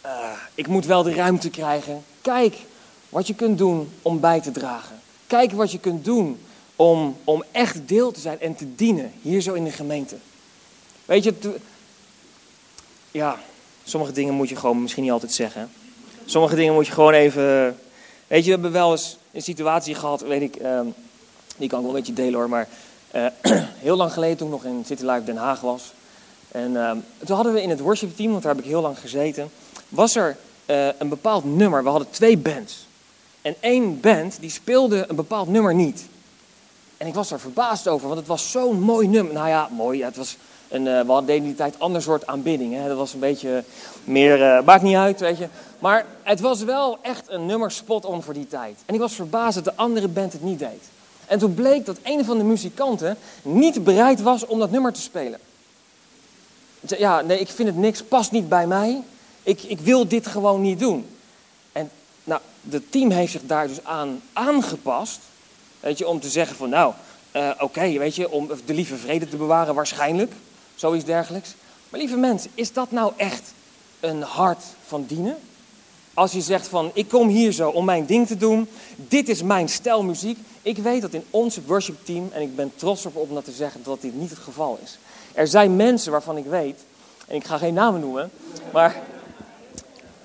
eh, 0.02 0.32
ik 0.56 0.68
moet 0.68 0.86
wel 0.86 1.04
de 1.04 1.14
ruimte 1.14 1.50
krijgen. 1.50 2.04
Kijk 2.22 2.56
wat 3.10 3.28
je 3.28 3.36
kunt 3.36 3.58
doen 3.58 3.92
om 4.02 4.20
bij 4.20 4.42
te 4.42 4.52
dragen. 4.52 5.00
Kijk 5.28 5.52
wat 5.52 5.72
je 5.72 5.80
kunt 5.80 6.06
doen 6.06 6.40
om, 6.76 7.18
om 7.24 7.44
echt 7.52 7.88
deel 7.88 8.12
te 8.12 8.20
zijn 8.20 8.40
en 8.40 8.56
te 8.56 8.76
dienen 8.76 9.12
hier 9.22 9.42
zo 9.42 9.54
in 9.54 9.64
de 9.64 9.72
gemeente. 9.72 10.16
Weet 11.06 11.24
je, 11.24 11.60
ja, 13.12 13.40
sommige 13.84 14.12
dingen 14.12 14.34
moet 14.34 14.50
je 14.50 14.56
gewoon 14.56 14.82
misschien 14.82 15.04
niet 15.04 15.12
altijd 15.12 15.32
zeggen. 15.32 15.72
Sommige 16.26 16.56
dingen 16.56 16.74
moet 16.74 16.86
je 16.86 16.92
gewoon 16.92 17.14
even. 17.14 17.78
Weet 18.28 18.40
je, 18.40 18.46
we 18.46 18.52
hebben 18.52 18.72
wel 18.72 18.92
eens 18.92 19.18
een 19.32 19.42
situatie 19.42 19.96
gehad, 19.96 20.22
weet 20.22 20.42
ik, 20.42 20.56
um, 20.64 20.94
die 21.58 21.70
kan 21.70 21.80
ik 21.80 21.86
wel 21.86 21.96
een 21.96 22.02
beetje 22.02 22.14
delen 22.14 22.34
hoor, 22.34 22.50
maar 22.50 22.68
uh, 23.16 23.26
heel 23.88 23.96
lang 23.96 24.14
geleden, 24.14 24.38
toen 24.38 24.48
ik 24.48 24.54
nog 24.54 24.66
in 24.66 24.84
City 24.86 25.06
Life 25.06 25.24
Den 25.24 25.38
Haag 25.38 25.62
was. 25.62 25.94
En 26.52 26.72
uh, 26.72 26.92
toen 27.26 27.36
hadden 27.36 27.54
we 27.54 27.62
in 27.62 27.70
het 27.70 27.80
worship 27.80 28.16
team, 28.16 28.32
want 28.32 28.44
daar 28.44 28.56
heb 28.56 28.64
ik 28.64 28.70
heel 28.70 28.82
lang 28.82 29.00
gezeten, 29.00 29.52
was 29.90 30.16
er 30.16 30.38
uh, 30.66 30.88
een 30.98 31.10
bepaald 31.10 31.44
nummer. 31.46 31.84
We 31.84 31.90
hadden 31.90 32.10
twee 32.10 32.38
bands. 32.38 32.88
En 33.42 33.56
één 33.60 34.00
band 34.00 34.38
die 34.40 34.50
speelde 34.50 35.06
een 35.08 35.16
bepaald 35.16 35.48
nummer 35.48 35.74
niet. 35.74 36.04
En 36.98 37.08
ik 37.08 37.14
was 37.14 37.30
daar 37.30 37.40
verbaasd 37.40 37.88
over, 37.88 38.08
want 38.08 38.20
het 38.20 38.28
was 38.28 38.52
zo'n 38.52 38.80
mooi 38.82 39.08
nummer. 39.08 39.34
Nou 39.34 39.48
ja, 39.48 39.70
mooi, 39.72 40.04
het 40.04 40.18
was 40.18 40.38
een, 40.72 40.86
uh, 40.86 41.02
we 41.02 41.12
hadden 41.12 41.36
in 41.36 41.44
die 41.44 41.56
tijd 41.56 41.76
ander 41.78 42.02
soort 42.02 42.28
aanbidding. 42.28 42.74
Hè? 42.74 42.88
Dat 42.88 42.98
was 42.98 43.14
een 43.14 43.20
beetje 43.20 43.64
meer, 44.04 44.40
uh, 44.40 44.64
maakt 44.64 44.84
niet 44.84 44.96
uit, 44.96 45.20
weet 45.20 45.38
je. 45.38 45.48
Maar 45.80 46.06
het 46.24 46.40
was 46.40 46.64
wel 46.64 46.98
echt 47.02 47.30
een 47.30 47.46
nummer 47.46 47.72
spot 47.72 48.06
on 48.06 48.24
voor 48.24 48.34
die 48.34 48.48
tijd. 48.48 48.80
En 48.86 48.94
ik 48.94 49.00
was 49.00 49.14
verbaasd 49.14 49.56
dat 49.56 49.64
de 49.64 49.76
andere 49.76 50.08
band 50.08 50.34
het 50.34 50.44
niet 50.44 50.60
deed. 50.60 50.90
En 51.26 51.40
toen 51.40 51.54
bleek 51.54 51.86
dat 51.86 51.98
een 52.04 52.26
van 52.26 52.38
de 52.38 52.44
muzikanten 52.44 53.18
niet 53.42 53.84
bereid 53.84 54.22
was 54.22 54.46
om 54.46 54.60
dat 54.60 54.72
nummer 54.72 54.94
te 54.94 55.02
spelen. 55.02 55.40
Ja, 56.80 57.22
nee, 57.22 57.40
ik 57.40 57.48
vind 57.48 57.68
het 57.68 57.78
niks, 57.78 58.04
past 58.04 58.32
niet 58.32 58.50
bij 58.50 58.68
mij. 58.68 59.02
Ik, 59.44 59.64
ik 59.64 59.80
wil 59.80 60.08
dit 60.08 60.28
gewoon 60.28 60.62
niet 60.62 60.80
doen. 60.80 61.06
En 61.72 61.90
nou, 62.24 62.42
het 62.70 62.92
team 62.92 63.12
heeft 63.12 63.32
zich 63.32 63.42
daar 63.46 63.68
dus 63.68 63.84
aan 63.84 64.22
aangepast. 64.34 65.20
Weet 65.80 65.98
je, 65.98 66.08
om 66.08 66.20
te 66.20 66.30
zeggen 66.30 66.56
van 66.56 66.70
nou, 66.70 66.94
uh, 67.36 67.50
oké, 67.60 67.98
weet 67.98 68.16
je, 68.16 68.32
om 68.32 68.50
de 68.66 68.74
lieve 68.74 68.96
vrede 68.96 69.30
te 69.30 69.38
bewaren 69.38 69.76
waarschijnlijk. 69.76 70.32
Zoiets 70.82 71.06
dergelijks. 71.06 71.56
Maar 71.90 72.00
lieve 72.00 72.18
mensen, 72.18 72.52
is 72.56 72.74
dat 72.74 72.92
nou 72.92 73.14
echt 73.18 73.54
een 74.00 74.22
hart 74.22 74.64
van 74.86 75.06
dienen? 75.08 75.38
Als 76.14 76.32
je 76.32 76.42
zegt 76.42 76.68
van, 76.68 76.92
ik 76.94 77.08
kom 77.08 77.28
hier 77.28 77.52
zo 77.52 77.70
om 77.70 77.86
mijn 77.86 78.06
ding 78.06 78.28
te 78.28 78.38
doen. 78.38 78.68
Dit 78.96 79.30
is 79.30 79.44
mijn 79.44 79.70
stijl 79.70 80.04
muziek. 80.04 80.38
Ik 80.62 80.78
weet 80.78 81.02
dat 81.02 81.14
in 81.14 81.24
ons 81.30 81.60
worship 81.66 82.06
team, 82.06 82.30
en 82.32 82.42
ik 82.42 82.56
ben 82.56 82.72
trots 82.76 83.06
op 83.06 83.16
om 83.16 83.34
dat 83.34 83.46
te 83.46 83.52
zeggen, 83.52 83.84
dat 83.84 84.02
dit 84.02 84.16
niet 84.16 84.30
het 84.30 84.40
geval 84.40 84.80
is. 84.84 84.98
Er 85.34 85.48
zijn 85.48 85.76
mensen 85.76 86.12
waarvan 86.12 86.38
ik 86.38 86.46
weet, 86.46 86.80
en 87.28 87.36
ik 87.36 87.44
ga 87.44 87.58
geen 87.58 87.74
namen 87.74 88.00
noemen, 88.00 88.32
maar 88.72 89.02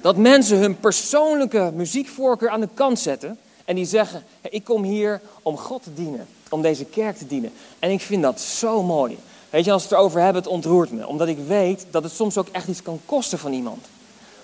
dat 0.00 0.16
mensen 0.16 0.58
hun 0.58 0.80
persoonlijke 0.80 1.70
muziekvoorkeur 1.74 2.50
aan 2.50 2.60
de 2.60 2.68
kant 2.74 2.98
zetten 2.98 3.38
en 3.64 3.74
die 3.74 3.86
zeggen, 3.86 4.24
ik 4.50 4.64
kom 4.64 4.82
hier 4.82 5.20
om 5.42 5.56
God 5.56 5.82
te 5.82 5.94
dienen, 5.94 6.26
om 6.48 6.62
deze 6.62 6.84
kerk 6.84 7.16
te 7.16 7.26
dienen. 7.26 7.52
En 7.78 7.90
ik 7.90 8.00
vind 8.00 8.22
dat 8.22 8.40
zo 8.40 8.82
mooi. 8.82 9.18
Weet 9.50 9.64
je, 9.64 9.72
als 9.72 9.82
we 9.82 9.88
het 9.88 9.98
erover 9.98 10.20
hebben, 10.20 10.42
het 10.42 10.50
ontroert 10.50 10.92
me. 10.92 11.06
Omdat 11.06 11.28
ik 11.28 11.38
weet 11.46 11.86
dat 11.90 12.02
het 12.02 12.12
soms 12.12 12.38
ook 12.38 12.48
echt 12.52 12.68
iets 12.68 12.82
kan 12.82 13.00
kosten 13.06 13.38
van 13.38 13.52
iemand. 13.52 13.86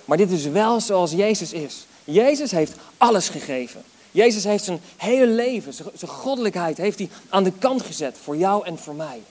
Maar 0.04 0.16
dit 0.16 0.30
is 0.30 0.46
wel 0.46 0.80
zoals 0.80 1.10
Jezus 1.10 1.52
is. 1.52 1.86
Jezus 2.04 2.50
heeft 2.50 2.72
alles 2.96 3.28
gegeven. 3.28 3.82
Jezus 4.10 4.44
heeft 4.44 4.64
zijn 4.64 4.80
hele 4.96 5.26
leven, 5.26 5.74
zijn 5.74 6.10
goddelijkheid, 6.10 6.76
heeft 6.76 6.98
hij 6.98 7.08
aan 7.28 7.44
de 7.44 7.52
kant 7.58 7.82
gezet 7.82 8.16
voor 8.22 8.36
jou 8.36 8.66
en 8.66 8.78
voor 8.78 8.94
mij. 8.94 9.22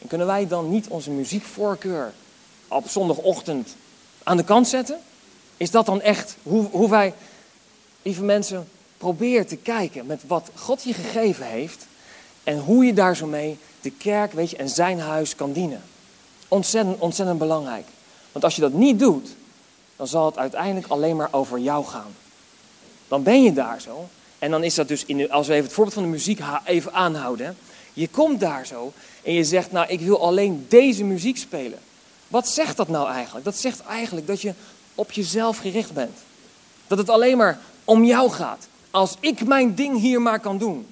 En 0.00 0.08
kunnen 0.08 0.26
wij 0.26 0.46
dan 0.46 0.70
niet 0.70 0.88
onze 0.88 1.10
muziekvoorkeur 1.10 2.12
op 2.68 2.88
zondagochtend 2.88 3.76
aan 4.22 4.36
de 4.36 4.44
kant 4.44 4.68
zetten? 4.68 4.98
Is 5.56 5.70
dat 5.70 5.86
dan 5.86 6.00
echt 6.00 6.36
hoe, 6.42 6.66
hoe 6.70 6.90
wij, 6.90 7.14
lieve 8.02 8.22
mensen, 8.22 8.68
proberen 8.98 9.46
te 9.46 9.56
kijken 9.56 10.06
met 10.06 10.22
wat 10.26 10.50
God 10.54 10.82
je 10.82 10.94
gegeven 10.94 11.46
heeft 11.46 11.86
en 12.44 12.58
hoe 12.58 12.84
je 12.84 12.92
daar 12.92 13.16
zo 13.16 13.26
mee 13.26 13.58
de 13.80 13.90
kerk 13.90 14.32
weet 14.32 14.50
je, 14.50 14.56
en 14.56 14.68
zijn 14.68 15.00
huis 15.00 15.34
kan 15.34 15.52
dienen? 15.52 15.82
Ontzettend, 16.48 16.98
ontzettend 16.98 17.38
belangrijk. 17.38 17.86
Want 18.32 18.44
als 18.44 18.54
je 18.54 18.60
dat 18.60 18.72
niet 18.72 18.98
doet, 18.98 19.28
dan 19.96 20.06
zal 20.06 20.26
het 20.26 20.38
uiteindelijk 20.38 20.86
alleen 20.86 21.16
maar 21.16 21.28
over 21.30 21.58
jou 21.58 21.84
gaan. 21.84 22.14
Dan 23.08 23.22
ben 23.22 23.42
je 23.42 23.52
daar 23.52 23.80
zo. 23.80 24.08
En 24.38 24.50
dan 24.50 24.64
is 24.64 24.74
dat 24.74 24.88
dus, 24.88 25.04
in 25.04 25.16
de, 25.16 25.30
als 25.30 25.46
we 25.46 25.52
even 25.52 25.64
het 25.64 25.74
voorbeeld 25.74 25.94
van 25.94 26.04
de 26.04 26.08
muziek 26.08 26.40
even 26.64 26.92
aanhouden. 26.92 27.56
Je 27.92 28.08
komt 28.08 28.40
daar 28.40 28.66
zo 28.66 28.92
en 29.22 29.32
je 29.32 29.44
zegt, 29.44 29.72
nou 29.72 29.88
ik 29.88 30.00
wil 30.00 30.22
alleen 30.22 30.66
deze 30.68 31.04
muziek 31.04 31.36
spelen. 31.36 31.78
Wat 32.28 32.48
zegt 32.48 32.76
dat 32.76 32.88
nou 32.88 33.10
eigenlijk? 33.10 33.44
Dat 33.44 33.56
zegt 33.56 33.82
eigenlijk 33.82 34.26
dat 34.26 34.40
je 34.40 34.54
op 34.94 35.12
jezelf 35.12 35.58
gericht 35.58 35.92
bent. 35.92 36.18
Dat 36.86 36.98
het 36.98 37.08
alleen 37.08 37.36
maar 37.36 37.58
om 37.84 38.04
jou 38.04 38.30
gaat. 38.30 38.68
Als 38.90 39.16
ik 39.20 39.46
mijn 39.46 39.74
ding 39.74 40.00
hier 40.00 40.22
maar 40.22 40.40
kan 40.40 40.58
doen. 40.58 40.86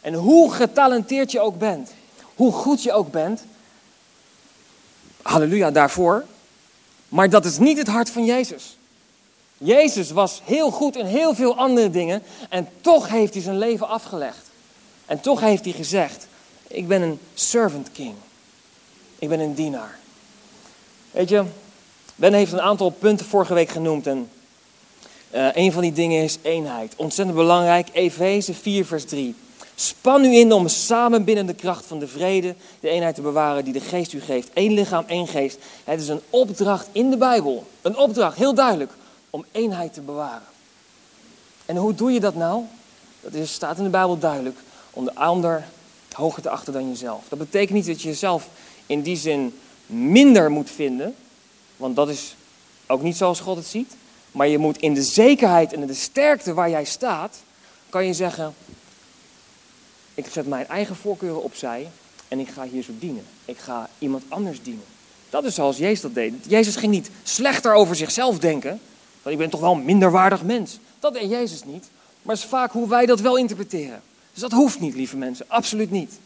En 0.00 0.14
hoe 0.14 0.52
getalenteerd 0.52 1.32
je 1.32 1.40
ook 1.40 1.58
bent, 1.58 1.92
hoe 2.34 2.52
goed 2.52 2.82
je 2.82 2.92
ook 2.92 3.10
bent, 3.10 3.44
halleluja 5.22 5.70
daarvoor, 5.70 6.24
maar 7.08 7.30
dat 7.30 7.44
is 7.44 7.58
niet 7.58 7.78
het 7.78 7.88
hart 7.88 8.10
van 8.10 8.24
Jezus. 8.24 8.76
Jezus 9.58 10.10
was 10.10 10.40
heel 10.44 10.70
goed 10.70 10.96
in 10.96 11.06
heel 11.06 11.34
veel 11.34 11.56
andere 11.56 11.90
dingen 11.90 12.22
en 12.48 12.68
toch 12.80 13.08
heeft 13.08 13.34
hij 13.34 13.42
zijn 13.42 13.58
leven 13.58 13.88
afgelegd. 13.88 14.50
En 15.06 15.20
toch 15.20 15.40
heeft 15.40 15.64
hij 15.64 15.72
gezegd, 15.72 16.26
ik 16.66 16.88
ben 16.88 17.02
een 17.02 17.18
servant 17.34 17.92
king. 17.92 18.14
Ik 19.18 19.28
ben 19.28 19.40
een 19.40 19.54
dienaar. 19.54 19.98
Weet 21.10 21.28
je, 21.28 21.44
Ben 22.16 22.32
heeft 22.32 22.52
een 22.52 22.60
aantal 22.60 22.90
punten 22.90 23.26
vorige 23.26 23.54
week 23.54 23.68
genoemd 23.68 24.06
en 24.06 24.30
uh, 25.34 25.48
een 25.52 25.72
van 25.72 25.82
die 25.82 25.92
dingen 25.92 26.22
is 26.22 26.38
eenheid. 26.42 26.92
Ontzettend 26.96 27.36
belangrijk, 27.36 27.88
Efeze 27.92 28.54
4 28.54 28.86
vers 28.86 29.04
3. 29.04 29.34
Span 29.74 30.24
u 30.24 30.34
in 30.34 30.52
om 30.52 30.68
samen 30.68 31.24
binnen 31.24 31.46
de 31.46 31.54
kracht 31.54 31.86
van 31.86 31.98
de 31.98 32.08
vrede 32.08 32.54
de 32.80 32.88
eenheid 32.88 33.14
te 33.14 33.20
bewaren 33.20 33.64
die 33.64 33.72
de 33.72 33.80
geest 33.80 34.12
u 34.12 34.20
geeft. 34.20 34.50
Eén 34.54 34.72
lichaam, 34.72 35.04
één 35.06 35.26
geest. 35.26 35.58
Het 35.84 36.00
is 36.00 36.08
een 36.08 36.20
opdracht 36.30 36.88
in 36.92 37.10
de 37.10 37.16
Bijbel. 37.16 37.66
Een 37.82 37.96
opdracht, 37.96 38.36
heel 38.36 38.54
duidelijk, 38.54 38.92
om 39.30 39.44
eenheid 39.52 39.94
te 39.94 40.00
bewaren. 40.00 40.46
En 41.66 41.76
hoe 41.76 41.94
doe 41.94 42.12
je 42.12 42.20
dat 42.20 42.34
nou? 42.34 42.62
Dat 43.20 43.34
is, 43.34 43.52
staat 43.52 43.78
in 43.78 43.84
de 43.84 43.90
Bijbel 43.90 44.18
duidelijk. 44.18 44.58
Om 44.90 45.04
de 45.04 45.14
ander 45.14 45.64
hoger 46.12 46.42
te 46.42 46.50
achten 46.50 46.72
dan 46.72 46.88
jezelf. 46.88 47.24
Dat 47.28 47.38
betekent 47.38 47.70
niet 47.70 47.86
dat 47.86 48.02
je 48.02 48.08
jezelf 48.08 48.48
in 48.86 49.02
die 49.02 49.16
zin 49.16 49.58
minder 49.86 50.50
moet 50.50 50.70
vinden. 50.70 51.14
Want 51.76 51.96
dat 51.96 52.08
is 52.08 52.36
ook 52.86 53.02
niet 53.02 53.16
zoals 53.16 53.40
God 53.40 53.56
het 53.56 53.66
ziet. 53.66 53.96
Maar 54.32 54.48
je 54.48 54.58
moet 54.58 54.78
in 54.78 54.94
de 54.94 55.02
zekerheid 55.02 55.72
en 55.72 55.80
in 55.80 55.86
de 55.86 55.94
sterkte 55.94 56.54
waar 56.54 56.70
jij 56.70 56.84
staat, 56.84 57.36
kan 57.88 58.06
je 58.06 58.14
zeggen, 58.14 58.54
ik 60.14 60.26
zet 60.30 60.46
mijn 60.46 60.68
eigen 60.68 60.96
voorkeuren 60.96 61.42
opzij 61.42 61.88
en 62.28 62.38
ik 62.38 62.48
ga 62.48 62.64
hier 62.64 62.82
zo 62.82 62.92
dienen. 62.98 63.24
Ik 63.44 63.58
ga 63.58 63.88
iemand 63.98 64.24
anders 64.28 64.62
dienen. 64.62 64.84
Dat 65.30 65.44
is 65.44 65.54
zoals 65.54 65.76
Jezus 65.76 66.00
dat 66.00 66.14
deed. 66.14 66.32
Jezus 66.48 66.76
ging 66.76 66.92
niet 66.92 67.10
slechter 67.22 67.74
over 67.74 67.96
zichzelf 67.96 68.38
denken. 68.38 68.80
Want 69.22 69.34
ik 69.34 69.38
ben 69.38 69.50
toch 69.50 69.60
wel 69.60 69.72
een 69.72 69.84
minderwaardig 69.84 70.42
mens. 70.42 70.78
Dat 71.00 71.14
deed 71.14 71.30
Jezus 71.30 71.64
niet. 71.64 71.88
Maar 72.22 72.34
is 72.34 72.44
vaak 72.44 72.72
hoe 72.72 72.88
wij 72.88 73.06
dat 73.06 73.20
wel 73.20 73.36
interpreteren. 73.36 74.02
Dus 74.32 74.42
dat 74.42 74.52
hoeft 74.52 74.80
niet, 74.80 74.94
lieve 74.94 75.16
mensen. 75.16 75.44
Absoluut 75.48 75.90
niet. 75.90 76.18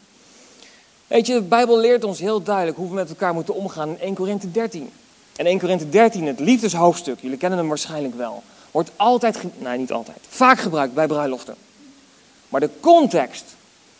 Weet 1.07 1.27
je, 1.27 1.33
de 1.33 1.41
Bijbel 1.41 1.79
leert 1.79 2.03
ons 2.03 2.19
heel 2.19 2.43
duidelijk 2.43 2.77
hoe 2.77 2.87
we 2.87 2.93
met 2.93 3.09
elkaar 3.09 3.33
moeten 3.33 3.53
omgaan 3.53 3.89
in 3.89 3.99
1 3.99 4.13
Korinthe 4.13 4.51
13. 4.51 4.91
En 5.35 5.45
1 5.45 5.59
Korinthe 5.59 5.89
13, 5.89 6.27
het 6.27 6.39
liefdeshoofdstuk, 6.39 7.19
jullie 7.19 7.37
kennen 7.37 7.59
hem 7.59 7.67
waarschijnlijk 7.67 8.15
wel, 8.15 8.43
wordt 8.71 8.91
altijd, 8.95 9.37
nee 9.57 9.77
niet 9.77 9.91
altijd, 9.91 10.17
vaak 10.29 10.59
gebruikt 10.59 10.93
bij 10.93 11.07
bruiloften. 11.07 11.55
Maar 12.49 12.59
de 12.59 12.69
context 12.79 13.43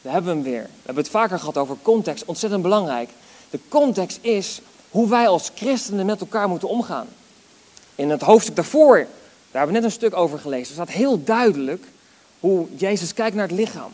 daar 0.02 0.14
hebben 0.14 0.32
we 0.32 0.38
hem 0.38 0.52
weer. 0.52 0.64
We 0.64 0.86
hebben 0.86 1.04
het 1.04 1.12
vaker 1.12 1.40
gehad 1.40 1.58
over 1.58 1.76
context, 1.82 2.26
ontzettend 2.26 2.62
belangrijk. 2.62 3.10
De 3.50 3.60
context 3.68 4.20
is 4.22 4.62
hoe 4.90 5.10
wij 5.10 5.28
als 5.28 5.52
christenen 5.56 6.06
met 6.06 6.20
elkaar 6.20 6.50
moeten 6.50 6.70
omgaan. 6.70 7.08
In 7.96 8.10
het 8.10 8.22
hoofdstuk 8.22 8.56
daarvoor, 8.56 8.98
daar 8.98 9.08
hebben 9.52 9.68
we 9.68 9.82
net 9.82 9.84
een 9.84 9.98
stuk 9.98 10.16
over 10.16 10.40
gelezen. 10.40 10.74
Staat 10.74 10.90
heel 10.90 11.24
duidelijk 11.24 11.86
hoe 12.40 12.68
Jezus 12.76 13.14
kijkt 13.14 13.36
naar 13.36 13.48
het 13.48 13.58
lichaam. 13.58 13.92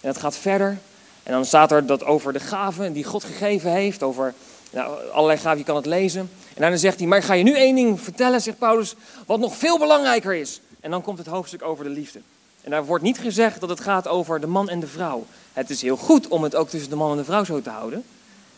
En 0.00 0.08
het 0.08 0.18
gaat 0.18 0.36
verder. 0.36 0.78
En 1.22 1.32
dan 1.32 1.44
staat 1.44 1.72
er 1.72 1.86
dat 1.86 2.04
over 2.04 2.32
de 2.32 2.40
gaven 2.40 2.92
die 2.92 3.04
God 3.04 3.24
gegeven 3.24 3.70
heeft, 3.70 4.02
over 4.02 4.34
nou, 4.70 5.10
allerlei 5.10 5.38
gaven, 5.38 5.58
je 5.58 5.64
kan 5.64 5.76
het 5.76 5.86
lezen. 5.86 6.30
En 6.54 6.70
dan 6.70 6.78
zegt 6.78 6.98
hij, 6.98 7.08
maar 7.08 7.22
ga 7.22 7.34
je 7.34 7.44
nu 7.44 7.54
één 7.54 7.74
ding 7.74 8.00
vertellen, 8.00 8.40
zegt 8.40 8.58
Paulus, 8.58 8.94
wat 9.26 9.38
nog 9.38 9.56
veel 9.56 9.78
belangrijker 9.78 10.34
is. 10.34 10.60
En 10.80 10.90
dan 10.90 11.02
komt 11.02 11.18
het 11.18 11.26
hoofdstuk 11.26 11.62
over 11.62 11.84
de 11.84 11.90
liefde. 11.90 12.20
En 12.66 12.72
daar 12.72 12.84
wordt 12.84 13.04
niet 13.04 13.18
gezegd 13.18 13.60
dat 13.60 13.68
het 13.68 13.80
gaat 13.80 14.08
over 14.08 14.40
de 14.40 14.46
man 14.46 14.68
en 14.68 14.80
de 14.80 14.86
vrouw. 14.86 15.26
Het 15.52 15.70
is 15.70 15.82
heel 15.82 15.96
goed 15.96 16.28
om 16.28 16.42
het 16.42 16.54
ook 16.54 16.68
tussen 16.68 16.90
de 16.90 16.96
man 16.96 17.10
en 17.10 17.16
de 17.16 17.24
vrouw 17.24 17.44
zo 17.44 17.62
te 17.62 17.70
houden. 17.70 18.04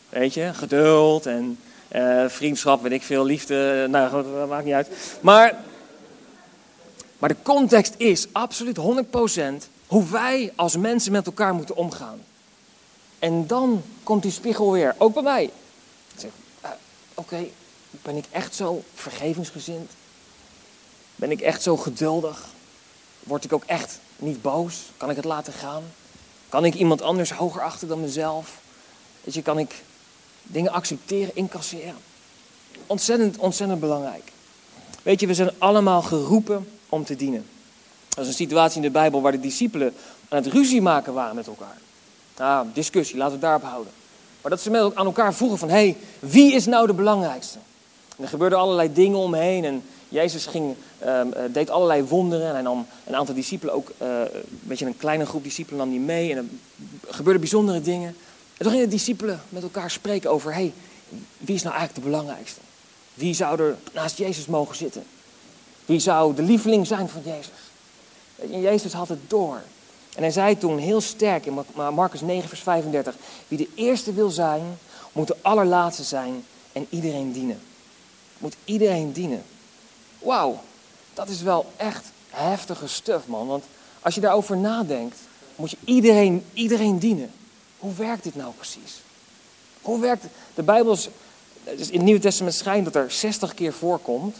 Weet 0.08 0.34
je, 0.34 0.54
geduld 0.54 1.26
en 1.26 1.58
uh, 1.92 2.28
vriendschap, 2.28 2.82
weet 2.82 2.92
ik 2.92 3.02
veel, 3.02 3.24
liefde, 3.24 3.86
nou, 3.90 4.10
dat 4.38 4.48
maakt 4.48 4.64
niet 4.64 4.74
uit. 4.74 4.88
Maar, 5.20 5.56
maar 7.18 7.28
de 7.28 7.36
context 7.42 7.94
is 7.96 8.26
absoluut 8.32 8.78
100% 8.78 9.68
hoe 9.86 10.10
wij 10.10 10.52
als 10.56 10.76
mensen 10.76 11.12
met 11.12 11.26
elkaar 11.26 11.54
moeten 11.54 11.76
omgaan. 11.76 12.20
En 13.18 13.46
dan 13.46 13.82
komt 14.02 14.22
die 14.22 14.32
spiegel 14.32 14.72
weer, 14.72 14.94
ook 14.98 15.14
bij 15.14 15.22
mij. 15.22 15.50
Zeg, 16.16 16.30
uh, 16.64 16.70
oké, 17.14 17.46
ben 17.90 18.16
ik 18.16 18.24
echt 18.30 18.54
zo 18.54 18.82
vergevingsgezind? 18.94 19.90
Ben 21.16 21.30
ik 21.30 21.40
echt 21.40 21.62
zo 21.62 21.76
geduldig? 21.76 22.56
Word 23.20 23.44
ik 23.44 23.52
ook 23.52 23.64
echt 23.64 23.98
niet 24.16 24.42
boos? 24.42 24.76
Kan 24.96 25.10
ik 25.10 25.16
het 25.16 25.24
laten 25.24 25.52
gaan? 25.52 25.82
Kan 26.48 26.64
ik 26.64 26.74
iemand 26.74 27.02
anders 27.02 27.32
hoger 27.32 27.62
achten 27.62 27.88
dan 27.88 28.00
mezelf? 28.00 28.58
Weet 29.24 29.34
je, 29.34 29.42
kan 29.42 29.58
ik 29.58 29.74
dingen 30.42 30.72
accepteren, 30.72 31.36
incasseren? 31.36 31.96
Ontzettend, 32.86 33.38
ontzettend 33.38 33.80
belangrijk. 33.80 34.32
Weet 35.02 35.20
je, 35.20 35.26
we 35.26 35.34
zijn 35.34 35.50
allemaal 35.58 36.02
geroepen 36.02 36.68
om 36.88 37.04
te 37.04 37.16
dienen. 37.16 37.46
Dat 38.08 38.24
is 38.24 38.30
een 38.30 38.36
situatie 38.36 38.76
in 38.76 38.82
de 38.82 38.90
Bijbel 38.90 39.22
waar 39.22 39.32
de 39.32 39.40
discipelen 39.40 39.94
aan 40.28 40.42
het 40.42 40.52
ruzie 40.52 40.82
maken 40.82 41.12
waren 41.12 41.34
met 41.34 41.46
elkaar. 41.46 41.78
Nou, 42.36 42.66
discussie, 42.72 43.16
laten 43.16 43.34
we 43.34 43.40
daarop 43.40 43.62
houden. 43.62 43.92
Maar 44.40 44.50
dat 44.50 44.60
ze 44.60 44.70
met 44.70 44.94
aan 44.94 45.06
elkaar 45.06 45.34
vroegen 45.34 45.58
van, 45.58 45.68
hé, 45.68 45.74
hey, 45.74 45.96
wie 46.18 46.52
is 46.52 46.66
nou 46.66 46.86
de 46.86 46.92
belangrijkste? 46.94 47.58
En 48.16 48.22
er 48.22 48.28
gebeurden 48.28 48.58
allerlei 48.58 48.92
dingen 48.92 49.18
omheen 49.18 49.64
en 49.64 49.82
Jezus 50.08 50.46
ging, 50.46 50.76
ehm, 50.98 51.32
eh, 51.32 51.42
deed 51.52 51.70
allerlei 51.70 52.02
wonderen 52.02 52.46
en 52.46 52.52
hij 52.52 52.62
nam 52.62 52.86
een 53.06 53.16
aantal 53.16 53.34
discipelen 53.34 53.74
ook, 53.74 53.92
uh, 54.02 54.20
een 54.20 54.60
beetje 54.62 54.86
een 54.86 54.96
kleine 54.96 55.26
groep 55.26 55.42
discipelen 55.42 55.78
nam 55.78 55.90
die 55.90 56.00
mee 56.00 56.30
en 56.30 56.36
er 56.36 56.44
gebeurden 57.14 57.40
bijzondere 57.40 57.80
dingen. 57.80 58.08
En 58.56 58.64
toen 58.64 58.70
gingen 58.70 58.88
de 58.88 58.96
discipelen 58.96 59.40
met 59.48 59.62
elkaar 59.62 59.90
spreken 59.90 60.30
over, 60.30 60.54
hey, 60.54 60.72
wie 61.38 61.54
is 61.54 61.62
nou 61.62 61.74
eigenlijk 61.74 62.04
de 62.04 62.10
belangrijkste? 62.10 62.60
Wie 63.14 63.34
zou 63.34 63.60
er 63.60 63.76
naast 63.92 64.18
Jezus 64.18 64.46
mogen 64.46 64.76
zitten? 64.76 65.04
Wie 65.86 66.00
zou 66.00 66.34
de 66.34 66.42
lieveling 66.42 66.86
zijn 66.86 67.08
van 67.08 67.22
Jezus? 67.24 67.50
En 68.36 68.60
Jezus 68.60 68.92
had 68.92 69.08
het 69.08 69.30
door. 69.30 69.62
En 70.14 70.22
hij 70.22 70.30
zei 70.30 70.58
toen 70.58 70.78
heel 70.78 71.00
sterk 71.00 71.46
in 71.46 71.58
Marcus 71.94 72.20
9, 72.20 72.48
vers 72.48 72.60
35: 72.60 73.14
Wie 73.48 73.58
de 73.58 73.68
eerste 73.74 74.12
wil 74.12 74.30
zijn, 74.30 74.78
moet 75.12 75.26
de 75.26 75.36
allerlaatste 75.42 76.02
zijn 76.02 76.44
en 76.72 76.86
iedereen 76.90 77.32
dienen. 77.32 77.60
Moet 78.38 78.56
iedereen 78.64 79.12
dienen. 79.12 79.42
Wauw, 80.18 80.60
dat 81.18 81.28
is 81.28 81.42
wel 81.42 81.66
echt 81.76 82.04
heftige 82.30 82.86
stuff, 82.86 83.26
man. 83.26 83.46
Want 83.46 83.64
als 84.00 84.14
je 84.14 84.20
daarover 84.20 84.56
nadenkt, 84.56 85.18
moet 85.56 85.70
je 85.70 85.76
iedereen, 85.84 86.44
iedereen 86.52 86.98
dienen. 86.98 87.30
Hoe 87.78 87.94
werkt 87.94 88.22
dit 88.22 88.34
nou 88.34 88.52
precies? 88.52 89.00
Hoe 89.80 90.00
werkt 90.00 90.24
de 90.54 90.62
Bijbel? 90.62 90.92
Is, 90.92 91.08
in 91.64 91.94
het 91.94 92.02
Nieuwe 92.02 92.20
Testament 92.20 92.54
schijnt 92.54 92.84
dat 92.84 92.94
er 92.94 93.10
60 93.10 93.54
keer 93.54 93.72
voorkomt 93.72 94.36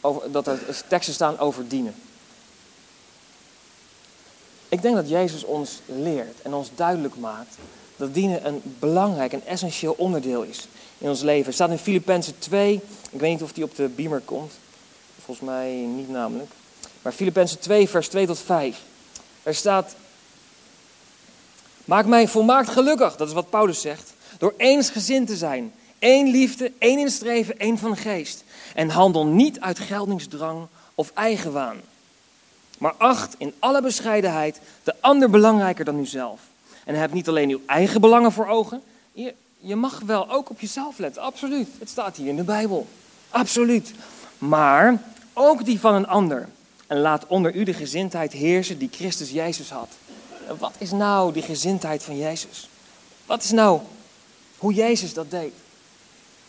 over, 0.00 0.32
dat 0.32 0.46
er 0.46 0.82
teksten 0.88 1.14
staan 1.14 1.38
over 1.38 1.68
dienen. 1.68 1.94
Ik 4.68 4.82
denk 4.82 4.94
dat 4.94 5.08
Jezus 5.08 5.44
ons 5.44 5.80
leert 5.86 6.42
en 6.42 6.54
ons 6.54 6.70
duidelijk 6.74 7.16
maakt 7.16 7.54
dat 7.96 8.14
dienen 8.14 8.46
een 8.46 8.62
belangrijk 8.78 9.32
en 9.32 9.46
essentieel 9.46 9.94
onderdeel 9.98 10.42
is 10.42 10.68
in 10.98 11.08
ons 11.08 11.22
leven. 11.22 11.44
Het 11.44 11.54
staat 11.54 11.70
in 11.70 11.78
Filippenzen 11.78 12.38
2, 12.38 12.80
ik 13.10 13.20
weet 13.20 13.30
niet 13.32 13.42
of 13.42 13.52
die 13.52 13.64
op 13.64 13.76
de 13.76 13.88
beamer 13.88 14.20
komt, 14.20 14.52
volgens 15.24 15.48
mij 15.48 15.70
niet 15.72 16.08
namelijk. 16.08 16.50
Maar 17.02 17.12
Filippenzen 17.12 17.58
2, 17.58 17.88
vers 17.88 18.08
2 18.08 18.26
tot 18.26 18.38
5. 18.38 18.82
Er 19.42 19.54
staat, 19.54 19.94
maak 21.84 22.06
mij 22.06 22.28
volmaakt 22.28 22.68
gelukkig, 22.68 23.16
dat 23.16 23.28
is 23.28 23.34
wat 23.34 23.50
Paulus 23.50 23.80
zegt, 23.80 24.12
door 24.38 24.54
eensgezind 24.56 25.26
te 25.26 25.36
zijn. 25.36 25.72
één 25.98 26.30
liefde, 26.30 26.72
één 26.78 26.98
in 26.98 27.10
streven, 27.10 27.58
één 27.58 27.78
van 27.78 27.96
geest. 27.96 28.44
En 28.74 28.90
handel 28.90 29.26
niet 29.26 29.60
uit 29.60 29.78
geldingsdrang 29.78 30.66
of 30.94 31.10
eigenwaan. 31.14 31.80
Maar 32.78 32.94
acht 32.98 33.34
in 33.38 33.54
alle 33.58 33.82
bescheidenheid 33.82 34.60
de 34.82 34.94
ander 35.00 35.30
belangrijker 35.30 35.84
dan 35.84 35.98
uzelf. 35.98 36.40
En 36.84 36.94
heb 36.94 37.12
niet 37.12 37.28
alleen 37.28 37.50
uw 37.50 37.60
eigen 37.66 38.00
belangen 38.00 38.32
voor 38.32 38.46
ogen. 38.46 38.82
Je, 39.12 39.34
je 39.58 39.76
mag 39.76 40.00
wel 40.06 40.30
ook 40.30 40.50
op 40.50 40.60
jezelf 40.60 40.98
letten, 40.98 41.22
absoluut. 41.22 41.68
Het 41.78 41.88
staat 41.88 42.16
hier 42.16 42.28
in 42.28 42.36
de 42.36 42.42
Bijbel. 42.42 42.86
Absoluut. 43.30 43.92
Maar 44.40 45.02
ook 45.32 45.64
die 45.64 45.80
van 45.80 45.94
een 45.94 46.06
ander. 46.06 46.48
En 46.86 47.00
laat 47.00 47.26
onder 47.26 47.54
u 47.54 47.64
de 47.64 47.74
gezindheid 47.74 48.32
heersen 48.32 48.78
die 48.78 48.88
Christus 48.92 49.30
Jezus 49.30 49.70
had. 49.70 49.88
Wat 50.58 50.74
is 50.78 50.90
nou 50.90 51.32
die 51.32 51.42
gezindheid 51.42 52.02
van 52.02 52.18
Jezus? 52.18 52.68
Wat 53.26 53.42
is 53.42 53.50
nou 53.50 53.80
hoe 54.58 54.74
Jezus 54.74 55.14
dat 55.14 55.30
deed? 55.30 55.52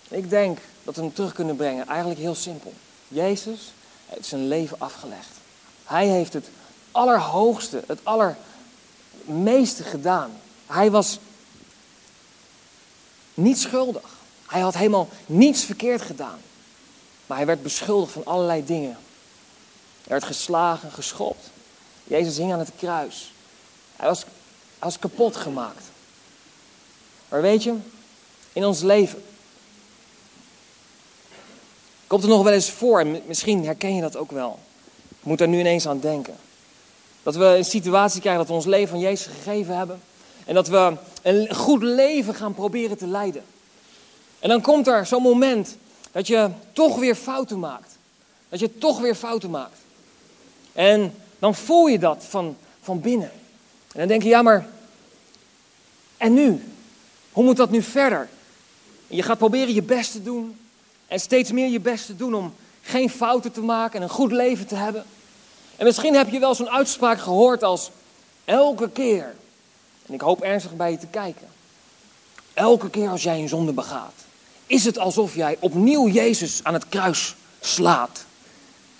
Ik 0.10 0.30
denk 0.30 0.60
dat 0.84 0.96
we 0.96 1.02
hem 1.02 1.14
terug 1.14 1.34
kunnen 1.34 1.56
brengen. 1.56 1.88
Eigenlijk 1.88 2.20
heel 2.20 2.36
simpel. 2.36 2.74
Jezus 3.08 3.74
heeft 4.06 4.28
zijn 4.28 4.48
leven 4.48 4.80
afgelegd. 4.80 5.32
Hij 5.84 6.08
heeft 6.08 6.34
het 6.34 6.50
allerhoogste, 6.92 7.84
het 7.88 8.00
allermeeste 8.04 9.84
gedaan. 9.84 10.32
Hij 10.66 10.92
was 10.92 11.20
niet 13.34 13.60
schuldig. 13.60 14.10
Hij 14.48 14.62
had 14.62 14.74
helemaal 14.78 15.10
niets 15.26 15.64
verkeerd 15.64 16.02
gedaan. 16.02 16.40
Maar 17.32 17.40
hij 17.40 17.50
werd 17.50 17.64
beschuldigd 17.64 18.12
van 18.12 18.26
allerlei 18.26 18.66
dingen. 18.66 18.98
Hij 20.02 20.08
werd 20.08 20.24
geslagen, 20.24 20.92
geschopt. 20.92 21.50
Jezus 22.04 22.38
hing 22.38 22.54
aan 22.54 22.60
het 22.60 22.72
kruis. 22.78 23.34
Hij 23.96 24.16
was, 24.80 25.00
kapot 25.00 25.36
gemaakt. 25.36 25.84
Maar 27.30 27.42
weet 27.42 27.64
je, 27.64 27.76
in 28.54 28.66
ons 28.66 28.82
leven 28.82 29.24
komt 32.08 32.22
het 32.22 32.32
nog 32.32 32.44
wel 32.44 32.54
eens 32.54 32.70
voor, 32.70 33.00
en 33.00 33.22
misschien 33.26 33.66
herken 33.66 33.96
je 33.96 34.02
dat 34.02 34.18
ook 34.18 34.32
wel. 34.32 34.60
Ik 35.10 35.26
moet 35.26 35.38
daar 35.38 35.48
nu 35.48 35.60
ineens 35.60 35.88
aan 35.88 36.00
denken. 36.00 36.36
Dat 37.24 37.36
we 37.36 37.46
een 37.46 37.66
situatie 37.66 38.20
krijgen 38.20 38.42
dat 38.42 38.50
we 38.50 38.56
ons 38.56 38.66
leven 38.66 38.90
van 38.90 39.00
Jezus 39.00 39.34
gegeven 39.34 39.78
hebben. 39.78 40.02
En 40.46 40.54
dat 40.54 40.68
we 40.68 40.96
een 41.22 41.56
goed 41.56 41.84
leven 41.84 42.36
gaan 42.36 42.54
proberen 42.54 42.98
te 42.98 43.08
leiden. 43.08 43.44
En 44.40 44.50
dan 44.50 44.62
komt 44.62 44.88
er 44.88 45.06
zo'n 45.06 45.22
moment 45.22 45.78
dat 46.12 46.28
je 46.28 46.50
toch 46.74 47.00
weer 47.00 47.16
fouten 47.16 47.60
maakt. 47.60 47.98
Dat 48.50 48.60
je 48.60 48.78
toch 48.78 49.00
weer 49.00 49.16
fouten 49.16 49.50
maakt. 49.50 49.78
En 50.74 51.14
dan 51.40 51.56
voel 51.56 51.88
je 51.88 52.00
dat 52.00 52.26
van, 52.30 52.58
van 52.82 53.02
binnen. 53.02 53.32
En 53.92 54.00
dan 54.00 54.08
denk 54.08 54.24
je, 54.24 54.30
ja 54.30 54.42
maar, 54.42 54.68
en 56.18 56.34
nu? 56.34 56.64
Hoe 57.32 57.44
moet 57.44 57.58
dat 57.58 57.72
nu 57.72 57.82
verder? 57.82 58.30
En 59.08 59.16
je 59.16 59.24
gaat 59.24 59.38
proberen 59.38 59.74
je 59.74 59.84
best 59.84 60.12
te 60.12 60.24
doen. 60.24 60.60
En 61.08 61.20
steeds 61.20 61.52
meer 61.52 61.70
je 61.70 61.80
best 61.80 62.06
te 62.06 62.16
doen 62.16 62.34
om 62.34 62.54
geen 62.82 63.10
fouten 63.10 63.52
te 63.52 63.62
maken 63.62 63.96
en 63.96 64.02
een 64.02 64.10
goed 64.10 64.32
leven 64.32 64.68
te 64.68 64.76
hebben. 64.76 65.06
En 65.76 65.86
misschien 65.86 66.16
heb 66.16 66.30
je 66.30 66.40
wel 66.40 66.56
zo'n 66.56 66.70
uitspraak 66.70 67.20
gehoord 67.20 67.64
als 67.64 67.92
elke 68.46 68.90
keer. 68.90 69.36
En 70.06 70.14
ik 70.14 70.22
hoop 70.22 70.42
ernstig 70.42 70.76
bij 70.76 70.92
je 70.92 70.98
te 70.98 71.08
kijken. 71.08 71.48
Elke 72.54 72.90
keer 72.90 73.10
als 73.10 73.24
jij 73.24 73.40
een 73.40 73.50
zonde 73.50 73.74
begaat, 73.74 74.14
is 74.72 74.86
het 74.86 74.98
alsof 74.98 75.36
jij 75.36 75.58
opnieuw 75.60 76.08
Jezus 76.08 76.64
aan 76.64 76.74
het 76.74 76.90
kruis 76.90 77.36
slaat. 77.60 78.26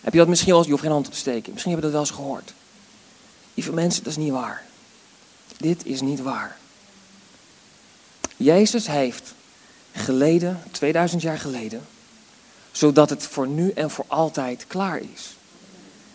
Heb 0.02 0.14
je 0.14 0.20
dat 0.20 0.28
misschien 0.28 0.52
wel 0.52 0.60
eens, 0.60 0.68
je 0.68 0.78
geen 0.78 0.92
hand 0.92 1.06
op 1.06 1.12
te 1.14 1.20
steken. 1.20 1.52
Misschien 1.52 1.74
heb 1.74 1.82
je 1.82 1.90
dat 1.90 1.96
wel 1.96 2.08
eens 2.08 2.18
gehoord. 2.18 2.54
Lieve 3.54 3.74
mensen, 3.74 4.04
dat 4.04 4.12
is 4.12 4.18
niet 4.18 4.32
waar. 4.32 4.66
Dit 5.58 5.86
is 5.86 6.02
niet 6.02 6.22
waar. 6.22 6.58
Jezus 8.38 8.88
heeft 8.88 9.34
geleden, 9.92 10.64
2000 10.72 11.22
jaar 11.22 11.38
geleden, 11.38 11.82
zodat 12.72 13.10
het 13.10 13.24
voor 13.24 13.48
nu 13.48 13.72
en 13.72 13.90
voor 13.90 14.06
altijd 14.08 14.66
klaar 14.68 15.02
is. 15.14 15.36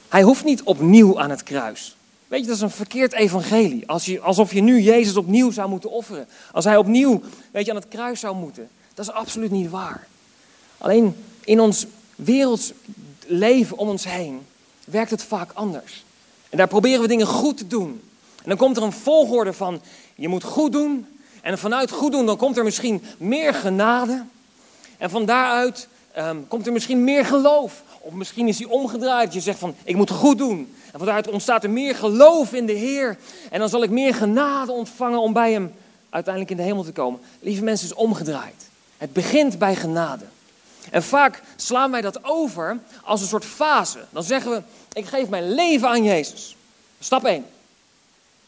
Hij 0.09 0.23
hoeft 0.23 0.45
niet 0.45 0.63
opnieuw 0.63 1.21
aan 1.21 1.31
het 1.31 1.43
kruis. 1.43 1.97
Weet 2.29 2.41
je, 2.41 2.47
dat 2.47 2.57
is 2.57 2.63
een 2.63 2.71
verkeerd 2.71 3.13
evangelie. 3.13 3.89
Als 3.89 4.05
je, 4.05 4.21
alsof 4.21 4.53
je 4.53 4.61
nu 4.61 4.81
Jezus 4.81 5.17
opnieuw 5.17 5.51
zou 5.51 5.69
moeten 5.69 5.91
offeren. 5.91 6.29
Als 6.53 6.65
hij 6.65 6.77
opnieuw 6.77 7.23
weet 7.53 7.65
je, 7.65 7.71
aan 7.71 7.77
het 7.77 7.89
kruis 7.89 8.21
zou 8.21 8.37
moeten. 8.37 8.69
Dat 8.97 9.07
is 9.07 9.13
absoluut 9.13 9.51
niet 9.51 9.71
waar. 9.71 10.07
Alleen 10.79 11.25
in 11.45 11.61
ons 11.61 11.87
werelds 12.15 12.73
leven 13.27 13.77
om 13.77 13.89
ons 13.89 14.05
heen 14.05 14.47
werkt 14.85 15.11
het 15.11 15.23
vaak 15.23 15.51
anders. 15.53 16.05
En 16.49 16.59
daar 16.59 16.69
proberen 16.69 17.01
we 17.01 17.09
dingen 17.09 17.27
goed 17.27 17.57
te 17.57 17.67
doen. 17.67 18.03
En 18.37 18.49
dan 18.49 18.57
komt 18.57 18.77
er 18.77 18.83
een 18.83 18.93
volgorde 18.93 19.53
van, 19.53 19.81
je 20.15 20.29
moet 20.29 20.43
goed 20.43 20.73
doen. 20.73 21.07
En 21.43 21.59
vanuit 21.59 21.91
goed 21.91 22.13
doen, 22.13 22.27
dan 22.27 22.37
komt 22.37 22.57
er 22.57 22.65
misschien 22.65 23.03
meer 23.19 23.55
genade. 23.55 24.25
En 24.99 25.11
van 25.11 25.25
daaruit 25.25 25.89
um, 26.19 26.49
komt 26.49 26.67
er 26.67 26.73
misschien 26.73 27.05
meer 27.05 27.25
geloof. 27.25 27.83
Of 28.01 28.13
misschien 28.13 28.49
is 28.49 28.59
hij 28.59 28.69
omgedraaid. 28.69 29.33
Je 29.33 29.41
zegt 29.41 29.59
van, 29.59 29.75
ik 29.85 29.97
moet 29.97 30.11
goed 30.11 30.39
doen. 30.39 30.75
En 30.85 30.99
van 30.99 31.05
daaruit 31.05 31.29
ontstaat 31.29 31.65
er 31.65 31.71
meer 31.71 31.95
geloof 31.95 32.53
in 32.53 32.67
de 32.67 32.73
Heer. 32.73 33.19
En 33.51 33.59
dan 33.59 33.69
zal 33.69 33.83
ik 33.83 33.91
meer 33.91 34.15
genade 34.15 34.73
ontvangen 34.73 35.21
om 35.21 35.33
bij 35.33 35.53
hem 35.53 35.73
uiteindelijk 36.11 36.53
in 36.53 36.57
de 36.57 36.71
hemel 36.71 36.85
te 36.85 36.93
komen. 36.93 37.21
Lieve 37.41 37.65
mensen, 37.65 37.87
is 37.87 37.95
omgedraaid. 37.95 38.66
Het 38.97 39.13
begint 39.13 39.59
bij 39.59 39.77
genade. 39.77 40.25
En 40.91 41.03
vaak 41.03 41.43
slaan 41.57 41.91
wij 41.91 42.01
dat 42.01 42.25
over 42.25 42.79
als 43.05 43.21
een 43.21 43.27
soort 43.27 43.45
fase. 43.45 43.99
Dan 44.11 44.23
zeggen 44.23 44.51
we, 44.51 44.63
ik 44.93 45.07
geef 45.07 45.29
mijn 45.29 45.55
leven 45.55 45.89
aan 45.89 46.05
Jezus. 46.05 46.57
Stap 47.01 47.25
1. 47.25 47.47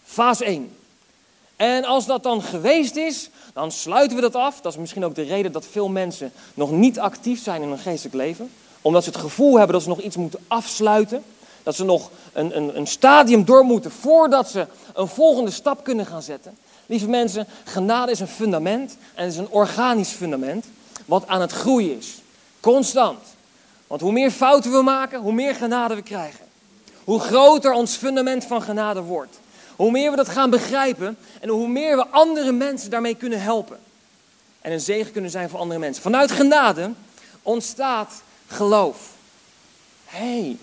Fase 0.05 0.45
1. 0.45 0.77
En 1.57 1.85
als 1.85 2.07
dat 2.07 2.23
dan 2.23 2.43
geweest 2.43 2.97
is, 2.97 3.31
dan 3.53 3.73
sluiten 3.73 4.17
we 4.17 4.23
dat 4.23 4.35
af. 4.35 4.61
Dat 4.61 4.73
is 4.73 4.79
misschien 4.79 5.05
ook 5.05 5.15
de 5.15 5.23
reden 5.23 5.53
dat 5.53 5.67
veel 5.67 5.89
mensen 5.89 6.33
nog 6.55 6.71
niet 6.71 6.99
actief 6.99 7.43
zijn 7.43 7.63
in 7.63 7.69
hun 7.69 7.79
geestelijk 7.79 8.17
leven. 8.17 8.51
Omdat 8.83 9.05
ze 9.05 9.11
het 9.11 9.19
gevoel 9.19 9.57
hebben 9.57 9.73
dat 9.73 9.83
ze 9.83 9.89
nog 9.89 10.01
iets 10.01 10.17
moeten 10.17 10.45
afsluiten. 10.49 11.25
Dat 11.63 11.75
ze 11.77 11.85
nog 11.85 12.11
een, 12.33 12.57
een, 12.57 12.77
een 12.77 12.87
stadium 12.87 13.45
door 13.45 13.65
moeten 13.65 13.91
voordat 13.91 14.51
ze 14.51 14.67
een 14.95 15.09
volgende 15.09 15.51
stap 15.51 15.85
kunnen 15.85 16.07
gaan 16.07 16.23
zetten. 16.23 16.57
Lieve 16.89 17.09
mensen, 17.09 17.47
genade 17.65 18.11
is 18.11 18.21
een 18.21 18.29
fundament 18.29 18.97
en 19.15 19.25
het 19.25 19.33
is 19.33 19.39
een 19.39 19.51
organisch 19.51 20.11
fundament 20.11 20.67
wat 21.05 21.27
aan 21.27 21.41
het 21.41 21.53
groeien 21.53 21.99
is. 21.99 22.15
Constant. 22.61 23.19
Want 23.87 24.01
hoe 24.01 24.13
meer 24.13 24.31
fouten 24.31 24.73
we 24.73 24.83
maken, 24.83 25.21
hoe 25.21 25.33
meer 25.33 25.55
genade 25.55 25.95
we 25.95 26.03
krijgen. 26.03 26.45
Hoe 27.05 27.21
groter 27.21 27.73
ons 27.73 27.97
fundament 27.97 28.45
van 28.45 28.63
genade 28.63 29.03
wordt. 29.03 29.39
Hoe 29.77 29.91
meer 29.91 30.11
we 30.11 30.17
dat 30.17 30.29
gaan 30.29 30.51
begrijpen 30.51 31.19
en 31.41 31.49
hoe 31.49 31.69
meer 31.69 31.97
we 31.97 32.07
andere 32.07 32.53
mensen 32.53 32.91
daarmee 32.91 33.15
kunnen 33.15 33.41
helpen. 33.43 33.79
En 34.61 34.73
een 34.73 34.81
zegen 34.81 35.13
kunnen 35.13 35.31
zijn 35.31 35.49
voor 35.49 35.59
andere 35.59 35.81
mensen. 35.81 36.03
Vanuit 36.03 36.31
genade 36.31 36.93
ontstaat 37.43 38.23
geloof. 38.47 39.11
Hé, 40.05 40.41
hey, 40.41 40.57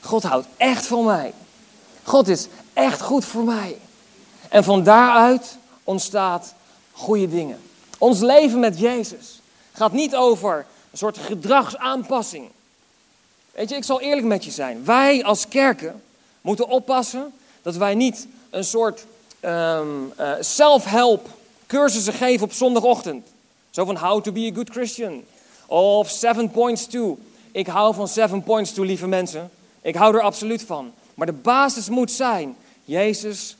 God 0.00 0.22
houdt 0.22 0.46
echt 0.56 0.86
van 0.86 1.04
mij. 1.04 1.32
God 2.02 2.28
is 2.28 2.46
echt 2.72 3.00
goed 3.00 3.24
voor 3.24 3.44
mij. 3.44 3.76
En 4.48 4.64
van 4.64 4.82
daaruit 4.82 5.56
ontstaat 5.92 6.54
goede 6.92 7.28
dingen. 7.28 7.60
Ons 7.98 8.20
leven 8.20 8.60
met 8.60 8.78
Jezus 8.78 9.40
gaat 9.72 9.92
niet 9.92 10.16
over 10.16 10.66
een 10.90 10.98
soort 10.98 11.18
gedragsaanpassing. 11.18 12.48
Weet 13.52 13.68
je, 13.68 13.76
ik 13.76 13.84
zal 13.84 14.00
eerlijk 14.00 14.26
met 14.26 14.44
je 14.44 14.50
zijn. 14.50 14.84
Wij 14.84 15.24
als 15.24 15.48
kerken 15.48 16.02
moeten 16.40 16.68
oppassen 16.68 17.32
dat 17.62 17.76
wij 17.76 17.94
niet 17.94 18.26
een 18.50 18.64
soort 18.64 19.04
um, 19.40 20.12
uh, 20.20 20.32
self-help 20.40 21.28
cursussen 21.66 22.12
geven 22.12 22.44
op 22.44 22.52
zondagochtend. 22.52 23.26
Zo 23.70 23.84
van 23.84 23.96
how 23.96 24.22
to 24.22 24.32
be 24.32 24.50
a 24.52 24.54
good 24.54 24.70
Christian. 24.70 25.22
Of 25.66 26.10
seven 26.10 26.50
points 26.50 26.86
to. 26.86 27.18
Ik 27.52 27.66
hou 27.66 27.94
van 27.94 28.08
seven 28.08 28.42
points 28.42 28.72
to, 28.72 28.82
lieve 28.82 29.06
mensen. 29.06 29.50
Ik 29.82 29.94
hou 29.94 30.14
er 30.14 30.22
absoluut 30.22 30.62
van. 30.62 30.92
Maar 31.14 31.26
de 31.26 31.32
basis 31.32 31.88
moet 31.88 32.10
zijn 32.10 32.56
Jezus, 32.84 33.56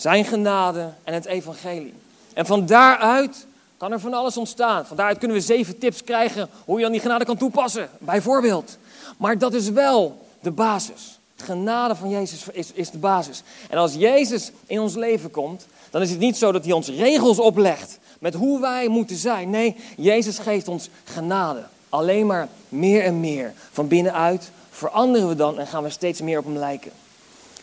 zijn 0.00 0.24
genade 0.24 0.92
en 1.04 1.14
het 1.14 1.24
evangelie. 1.24 1.94
En 2.34 2.46
van 2.46 2.66
daaruit 2.66 3.46
kan 3.76 3.92
er 3.92 4.00
van 4.00 4.14
alles 4.14 4.36
ontstaan. 4.36 4.86
Van 4.86 4.96
daaruit 4.96 5.18
kunnen 5.18 5.36
we 5.36 5.42
zeven 5.42 5.78
tips 5.78 6.04
krijgen 6.04 6.48
hoe 6.64 6.76
je 6.76 6.82
dan 6.82 6.92
die 6.92 7.00
genade 7.00 7.24
kan 7.24 7.36
toepassen. 7.36 7.88
Bijvoorbeeld. 7.98 8.78
Maar 9.16 9.38
dat 9.38 9.54
is 9.54 9.70
wel 9.70 10.26
de 10.40 10.50
basis. 10.50 11.18
De 11.36 11.44
genade 11.44 11.94
van 11.94 12.10
Jezus 12.10 12.44
is, 12.52 12.72
is 12.72 12.90
de 12.90 12.98
basis. 12.98 13.42
En 13.68 13.78
als 13.78 13.94
Jezus 13.94 14.50
in 14.66 14.80
ons 14.80 14.94
leven 14.94 15.30
komt, 15.30 15.66
dan 15.90 16.02
is 16.02 16.10
het 16.10 16.18
niet 16.18 16.36
zo 16.36 16.52
dat 16.52 16.64
hij 16.64 16.72
ons 16.72 16.88
regels 16.88 17.38
oplegt 17.38 17.98
met 18.18 18.34
hoe 18.34 18.60
wij 18.60 18.88
moeten 18.88 19.16
zijn. 19.16 19.50
Nee, 19.50 19.76
Jezus 19.96 20.38
geeft 20.38 20.68
ons 20.68 20.88
genade. 21.04 21.64
Alleen 21.88 22.26
maar 22.26 22.48
meer 22.68 23.02
en 23.02 23.20
meer. 23.20 23.52
Van 23.72 23.88
binnenuit 23.88 24.50
veranderen 24.70 25.28
we 25.28 25.34
dan 25.34 25.58
en 25.58 25.66
gaan 25.66 25.82
we 25.82 25.90
steeds 25.90 26.20
meer 26.20 26.38
op 26.38 26.44
hem 26.44 26.56
lijken. 26.56 26.92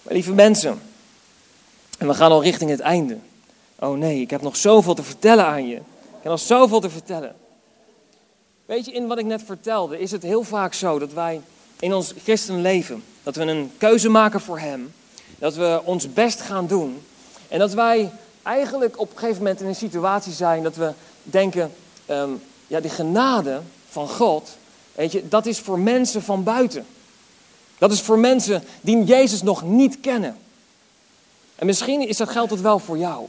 Maar 0.01 0.13
lieve 0.13 0.33
mensen, 0.33 0.81
en 1.97 2.07
we 2.07 2.13
gaan 2.13 2.31
al 2.31 2.43
richting 2.43 2.69
het 2.69 2.79
einde. 2.79 3.17
Oh 3.79 3.97
nee, 3.97 4.21
ik 4.21 4.29
heb 4.29 4.41
nog 4.41 4.55
zoveel 4.55 4.93
te 4.93 5.03
vertellen 5.03 5.45
aan 5.45 5.67
je. 5.67 5.75
Ik 5.75 6.21
heb 6.21 6.31
nog 6.31 6.39
zoveel 6.39 6.79
te 6.79 6.89
vertellen. 6.89 7.35
Weet 8.65 8.85
je, 8.85 8.91
in 8.91 9.07
wat 9.07 9.17
ik 9.17 9.25
net 9.25 9.43
vertelde, 9.43 9.99
is 9.99 10.11
het 10.11 10.23
heel 10.23 10.43
vaak 10.43 10.73
zo 10.73 10.99
dat 10.99 11.13
wij 11.13 11.41
in 11.79 11.93
ons 11.93 12.13
christenleven, 12.23 13.03
dat 13.23 13.35
we 13.35 13.43
een 13.43 13.71
keuze 13.77 14.09
maken 14.09 14.41
voor 14.41 14.59
Hem, 14.59 14.93
dat 15.39 15.55
we 15.55 15.81
ons 15.83 16.13
best 16.13 16.41
gaan 16.41 16.67
doen 16.67 17.01
en 17.47 17.59
dat 17.59 17.73
wij 17.73 18.11
eigenlijk 18.43 18.99
op 18.99 19.11
een 19.11 19.17
gegeven 19.17 19.37
moment 19.37 19.61
in 19.61 19.67
een 19.67 19.75
situatie 19.75 20.33
zijn 20.33 20.63
dat 20.63 20.75
we 20.75 20.91
denken, 21.23 21.71
um, 22.09 22.41
ja, 22.67 22.79
die 22.79 22.91
genade 22.91 23.61
van 23.89 24.09
God, 24.09 24.57
weet 24.95 25.11
je, 25.11 25.27
dat 25.27 25.45
is 25.45 25.59
voor 25.59 25.79
mensen 25.79 26.21
van 26.21 26.43
buiten. 26.43 26.85
Dat 27.77 27.91
is 27.91 28.01
voor 28.01 28.19
mensen 28.19 28.63
die 28.81 29.03
Jezus 29.03 29.41
nog 29.41 29.63
niet 29.63 29.99
kennen. 29.99 30.37
En 31.57 31.65
misschien 31.65 32.07
is 32.07 32.17
dat 32.17 32.29
geldt 32.29 32.51
het 32.51 32.61
wel 32.61 32.79
voor 32.79 32.97
jou. 32.97 33.27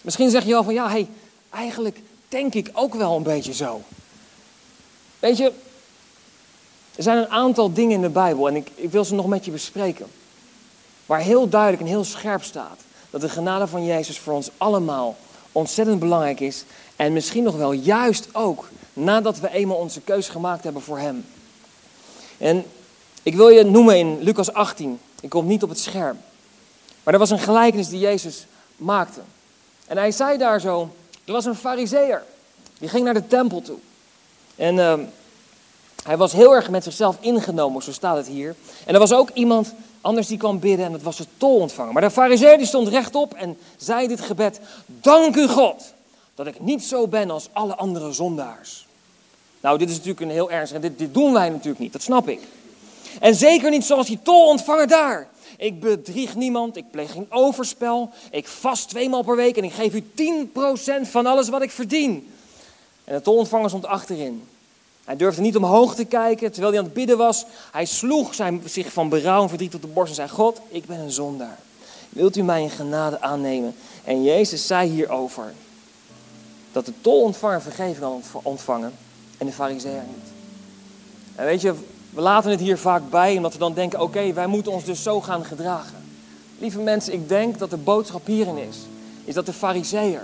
Misschien 0.00 0.30
zeg 0.30 0.44
je 0.44 0.50
wel 0.50 0.64
van 0.64 0.74
ja, 0.74 0.88
hey, 0.88 1.08
eigenlijk 1.50 2.00
denk 2.28 2.54
ik 2.54 2.70
ook 2.72 2.94
wel 2.94 3.16
een 3.16 3.22
beetje 3.22 3.52
zo. 3.52 3.82
Weet 5.18 5.36
je, 5.36 5.52
er 6.94 7.02
zijn 7.02 7.18
een 7.18 7.28
aantal 7.28 7.72
dingen 7.72 7.94
in 7.94 8.00
de 8.00 8.08
Bijbel 8.08 8.48
en 8.48 8.56
ik, 8.56 8.70
ik 8.74 8.90
wil 8.90 9.04
ze 9.04 9.14
nog 9.14 9.26
met 9.26 9.44
je 9.44 9.50
bespreken. 9.50 10.06
Waar 11.06 11.20
heel 11.20 11.48
duidelijk 11.48 11.82
en 11.82 11.88
heel 11.88 12.04
scherp 12.04 12.42
staat 12.42 12.80
dat 13.10 13.20
de 13.20 13.28
genade 13.28 13.66
van 13.66 13.84
Jezus 13.84 14.18
voor 14.18 14.34
ons 14.34 14.50
allemaal 14.56 15.16
ontzettend 15.52 15.98
belangrijk 15.98 16.40
is. 16.40 16.64
En 16.96 17.12
misschien 17.12 17.42
nog 17.42 17.56
wel 17.56 17.72
juist 17.72 18.28
ook 18.32 18.68
nadat 18.92 19.40
we 19.40 19.52
eenmaal 19.52 19.76
onze 19.76 20.00
keus 20.00 20.28
gemaakt 20.28 20.64
hebben 20.64 20.82
voor 20.82 20.98
Hem. 20.98 21.26
En 22.38 22.64
ik 23.22 23.34
wil 23.34 23.48
je 23.48 23.64
noemen 23.64 23.98
in 23.98 24.18
Lucas 24.20 24.52
18. 24.52 25.00
Ik 25.20 25.28
kom 25.28 25.46
niet 25.46 25.62
op 25.62 25.68
het 25.68 25.78
scherm. 25.78 26.18
Maar 27.02 27.14
er 27.14 27.20
was 27.20 27.30
een 27.30 27.38
gelijkenis 27.38 27.88
die 27.88 27.98
Jezus 27.98 28.46
maakte. 28.76 29.20
En 29.86 29.96
hij 29.96 30.10
zei 30.10 30.38
daar 30.38 30.60
zo, 30.60 30.88
er 31.24 31.32
was 31.32 31.44
een 31.44 31.54
fariseer. 31.54 32.22
Die 32.78 32.88
ging 32.88 33.04
naar 33.04 33.14
de 33.14 33.26
tempel 33.26 33.62
toe. 33.62 33.78
En 34.56 34.76
uh, 34.76 34.94
hij 36.04 36.16
was 36.16 36.32
heel 36.32 36.54
erg 36.54 36.70
met 36.70 36.84
zichzelf 36.84 37.16
ingenomen, 37.20 37.82
zo 37.82 37.92
staat 37.92 38.16
het 38.16 38.26
hier. 38.26 38.54
En 38.86 38.94
er 38.94 39.00
was 39.00 39.12
ook 39.12 39.30
iemand 39.30 39.74
anders 40.00 40.26
die 40.26 40.38
kwam 40.38 40.58
bidden 40.58 40.86
en 40.86 40.92
dat 40.92 41.02
was 41.02 41.16
de 41.16 41.26
tolontvanger. 41.36 41.92
Maar 41.92 42.02
de 42.02 42.10
fariseer 42.10 42.56
die 42.56 42.66
stond 42.66 42.88
rechtop 42.88 43.34
en 43.34 43.58
zei 43.76 44.08
dit 44.08 44.20
gebed. 44.20 44.60
Dank 44.86 45.36
u 45.36 45.48
God 45.48 45.92
dat 46.34 46.46
ik 46.46 46.60
niet 46.60 46.84
zo 46.84 47.08
ben 47.08 47.30
als 47.30 47.48
alle 47.52 47.76
andere 47.76 48.12
zondaars. 48.12 48.86
Nou, 49.60 49.78
dit 49.78 49.88
is 49.88 49.94
natuurlijk 49.94 50.20
een 50.20 50.30
heel 50.30 50.50
ernstig. 50.50 50.80
Dit, 50.80 50.98
dit 50.98 51.14
doen 51.14 51.32
wij 51.32 51.48
natuurlijk 51.48 51.78
niet, 51.78 51.92
dat 51.92 52.02
snap 52.02 52.28
ik. 52.28 52.40
En 53.20 53.34
zeker 53.34 53.70
niet 53.70 53.84
zoals 53.84 54.06
die 54.06 54.18
tolontvanger 54.22 54.88
daar. 54.88 55.28
Ik 55.56 55.80
bedrieg 55.80 56.34
niemand, 56.34 56.76
ik 56.76 56.90
pleeg 56.90 57.12
geen 57.12 57.26
overspel, 57.28 58.10
ik 58.30 58.46
vast 58.46 58.88
tweemaal 58.88 59.22
per 59.22 59.36
week 59.36 59.56
en 59.56 59.64
ik 59.64 59.72
geef 59.72 59.94
u 59.94 60.04
10% 61.04 61.08
van 61.08 61.26
alles 61.26 61.48
wat 61.48 61.62
ik 61.62 61.70
verdien. 61.70 62.32
En 63.04 63.14
de 63.14 63.22
tolontvanger 63.22 63.68
stond 63.68 63.86
achterin. 63.86 64.42
Hij 65.04 65.16
durfde 65.16 65.42
niet 65.42 65.56
omhoog 65.56 65.94
te 65.94 66.04
kijken 66.04 66.50
terwijl 66.52 66.72
hij 66.72 66.80
aan 66.80 66.86
het 66.86 66.94
bidden 66.94 67.18
was. 67.18 67.44
Hij 67.72 67.84
sloeg 67.84 68.34
zijn, 68.34 68.62
zich 68.64 68.92
van 68.92 69.08
berouw 69.08 69.42
en 69.42 69.48
verdriet 69.48 69.74
op 69.74 69.80
de 69.80 69.86
borst 69.86 70.08
en 70.08 70.14
zei: 70.14 70.28
God, 70.28 70.60
ik 70.68 70.86
ben 70.86 70.98
een 70.98 71.10
zondaar. 71.10 71.58
Wilt 72.08 72.36
u 72.36 72.42
mij 72.42 72.62
in 72.62 72.70
genade 72.70 73.20
aannemen? 73.20 73.74
En 74.04 74.22
Jezus 74.22 74.66
zei 74.66 74.90
hierover 74.90 75.52
dat 76.72 76.86
de 76.86 76.92
tolontvanger 77.00 77.62
vergeving 77.62 77.98
had 77.98 78.42
ontvangen 78.42 78.92
en 79.38 79.46
de 79.46 79.52
fariseer 79.52 80.02
niet. 80.06 80.32
En 81.34 81.44
weet 81.44 81.60
je, 81.60 81.74
we 82.10 82.20
laten 82.20 82.50
het 82.50 82.60
hier 82.60 82.78
vaak 82.78 83.02
bij 83.10 83.36
omdat 83.36 83.52
we 83.52 83.58
dan 83.58 83.74
denken: 83.74 84.00
oké, 84.00 84.32
wij 84.32 84.46
moeten 84.46 84.72
ons 84.72 84.84
dus 84.84 85.02
zo 85.02 85.20
gaan 85.20 85.44
gedragen. 85.44 85.98
Lieve 86.58 86.78
mensen, 86.80 87.12
ik 87.12 87.28
denk 87.28 87.58
dat 87.58 87.70
de 87.70 87.76
boodschap 87.76 88.26
hierin 88.26 88.56
is, 88.56 88.76
is 89.24 89.34
dat 89.34 89.46
de 89.46 89.52
fariseer 89.52 90.22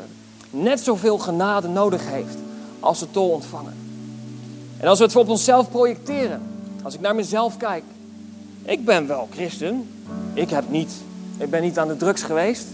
net 0.51 0.81
zoveel 0.81 1.19
genade 1.19 1.69
nodig 1.69 2.11
heeft 2.11 2.37
als 2.81 2.99
de 2.99 3.11
tolontvanger. 3.11 3.73
En 4.77 4.89
als 4.89 4.99
we 4.99 5.05
het 5.05 5.17
op 5.17 5.29
onszelf 5.29 5.71
projecteren, 5.71 6.43
als 6.83 6.95
ik 6.95 7.01
naar 7.01 7.15
mezelf 7.15 7.57
kijk, 7.57 7.85
ik 8.63 8.85
ben 8.85 9.07
wel 9.07 9.29
christen, 9.33 9.89
ik, 10.35 10.51
heb 10.51 10.71
niet, 10.71 10.93
ik 11.39 11.51
ben 11.51 11.63
niet 11.63 11.79
aan 11.79 11.89
de 11.89 11.97
drugs 11.97 12.23
geweest. 12.23 12.67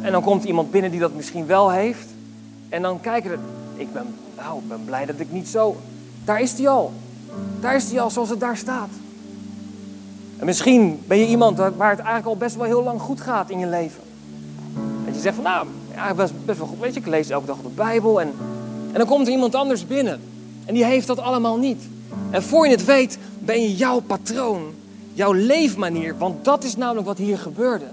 En 0.00 0.12
dan 0.12 0.22
komt 0.22 0.44
iemand 0.44 0.70
binnen 0.70 0.90
die 0.90 1.00
dat 1.00 1.14
misschien 1.14 1.46
wel 1.46 1.70
heeft. 1.70 2.06
En 2.68 2.82
dan 2.82 3.00
kijken 3.00 3.30
we, 3.30 3.38
ik 3.76 3.92
ben, 3.92 4.14
nou, 4.36 4.58
ik 4.58 4.68
ben 4.68 4.84
blij 4.84 5.06
dat 5.06 5.20
ik 5.20 5.32
niet 5.32 5.48
zo. 5.48 5.76
Daar 6.24 6.40
is 6.40 6.54
die 6.54 6.68
al. 6.68 6.92
Daar 7.60 7.76
is 7.76 7.88
die 7.88 8.00
al 8.00 8.10
zoals 8.10 8.28
het 8.28 8.40
daar 8.40 8.56
staat. 8.56 8.88
En 10.40 10.46
misschien 10.46 11.00
ben 11.06 11.18
je 11.18 11.26
iemand 11.26 11.58
waar 11.58 11.90
het 11.90 11.98
eigenlijk 11.98 12.26
al 12.26 12.36
best 12.36 12.56
wel 12.56 12.64
heel 12.64 12.82
lang 12.82 13.00
goed 13.00 13.20
gaat 13.20 13.50
in 13.50 13.58
je 13.58 13.66
leven. 13.66 14.02
Dat 15.04 15.14
je 15.14 15.20
zegt 15.20 15.34
van 15.34 15.44
nou, 15.44 15.66
ja, 15.94 16.14
best, 16.14 16.32
best 16.44 16.58
wel 16.58 16.66
goed. 16.66 16.78
Weet 16.80 16.94
je, 16.94 17.00
ik 17.00 17.06
lees 17.06 17.28
elke 17.28 17.46
dag 17.46 17.56
de 17.62 17.68
Bijbel. 17.68 18.20
En, 18.20 18.32
en 18.92 18.98
dan 18.98 19.06
komt 19.06 19.26
er 19.26 19.32
iemand 19.32 19.54
anders 19.54 19.86
binnen. 19.86 20.20
En 20.64 20.74
die 20.74 20.84
heeft 20.84 21.06
dat 21.06 21.18
allemaal 21.18 21.56
niet. 21.58 21.82
En 22.30 22.42
voor 22.42 22.64
je 22.64 22.70
het 22.70 22.84
weet, 22.84 23.18
ben 23.38 23.62
je 23.62 23.76
jouw 23.76 24.00
patroon, 24.00 24.62
jouw 25.12 25.32
leefmanier, 25.32 26.18
want 26.18 26.44
dat 26.44 26.64
is 26.64 26.76
namelijk 26.76 27.06
wat 27.06 27.18
hier 27.18 27.38
gebeurde. 27.38 27.84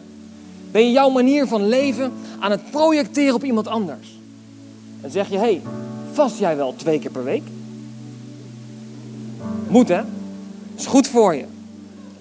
Ben 0.72 0.86
je 0.86 0.92
jouw 0.92 1.10
manier 1.10 1.48
van 1.48 1.68
leven 1.68 2.12
aan 2.40 2.52
het 2.52 2.72
projecteren 2.72 3.36
op 3.36 3.44
iemand 3.44 3.68
anders. 3.68 4.20
En 5.02 5.12
zeg 5.12 5.30
je, 5.30 5.36
hé, 5.36 5.42
hey, 5.42 5.62
vast 6.12 6.40
jij 6.40 6.58
wel 6.58 6.76
twee 6.76 7.00
keer 7.00 7.12
per 7.12 7.24
week? 7.24 7.44
Moet 9.70 9.88
hè? 9.88 10.02
Is 10.78 10.86
goed 10.86 11.08
voor 11.08 11.36
je. 11.36 11.46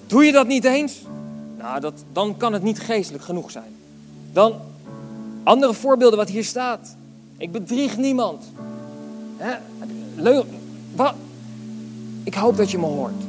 Doe 0.07 0.25
je 0.25 0.33
dat 0.33 0.47
niet 0.47 0.65
eens? 0.65 1.03
Nou, 1.59 1.81
dat, 1.81 2.05
dan 2.13 2.37
kan 2.37 2.53
het 2.53 2.63
niet 2.63 2.81
geestelijk 2.81 3.25
genoeg 3.25 3.51
zijn. 3.51 3.75
Dan, 4.33 4.55
andere 5.43 5.75
voorbeelden 5.75 6.19
wat 6.19 6.29
hier 6.29 6.45
staat. 6.45 6.97
Ik 7.37 7.53
bedrieg 7.53 7.97
niemand. 7.97 8.45
Hè? 9.37 9.55
Wat? 10.95 11.15
Ik 12.25 12.35
hoop 12.35 12.57
dat 12.57 12.71
je 12.71 12.79
me 12.79 12.87
hoort. 12.87 13.23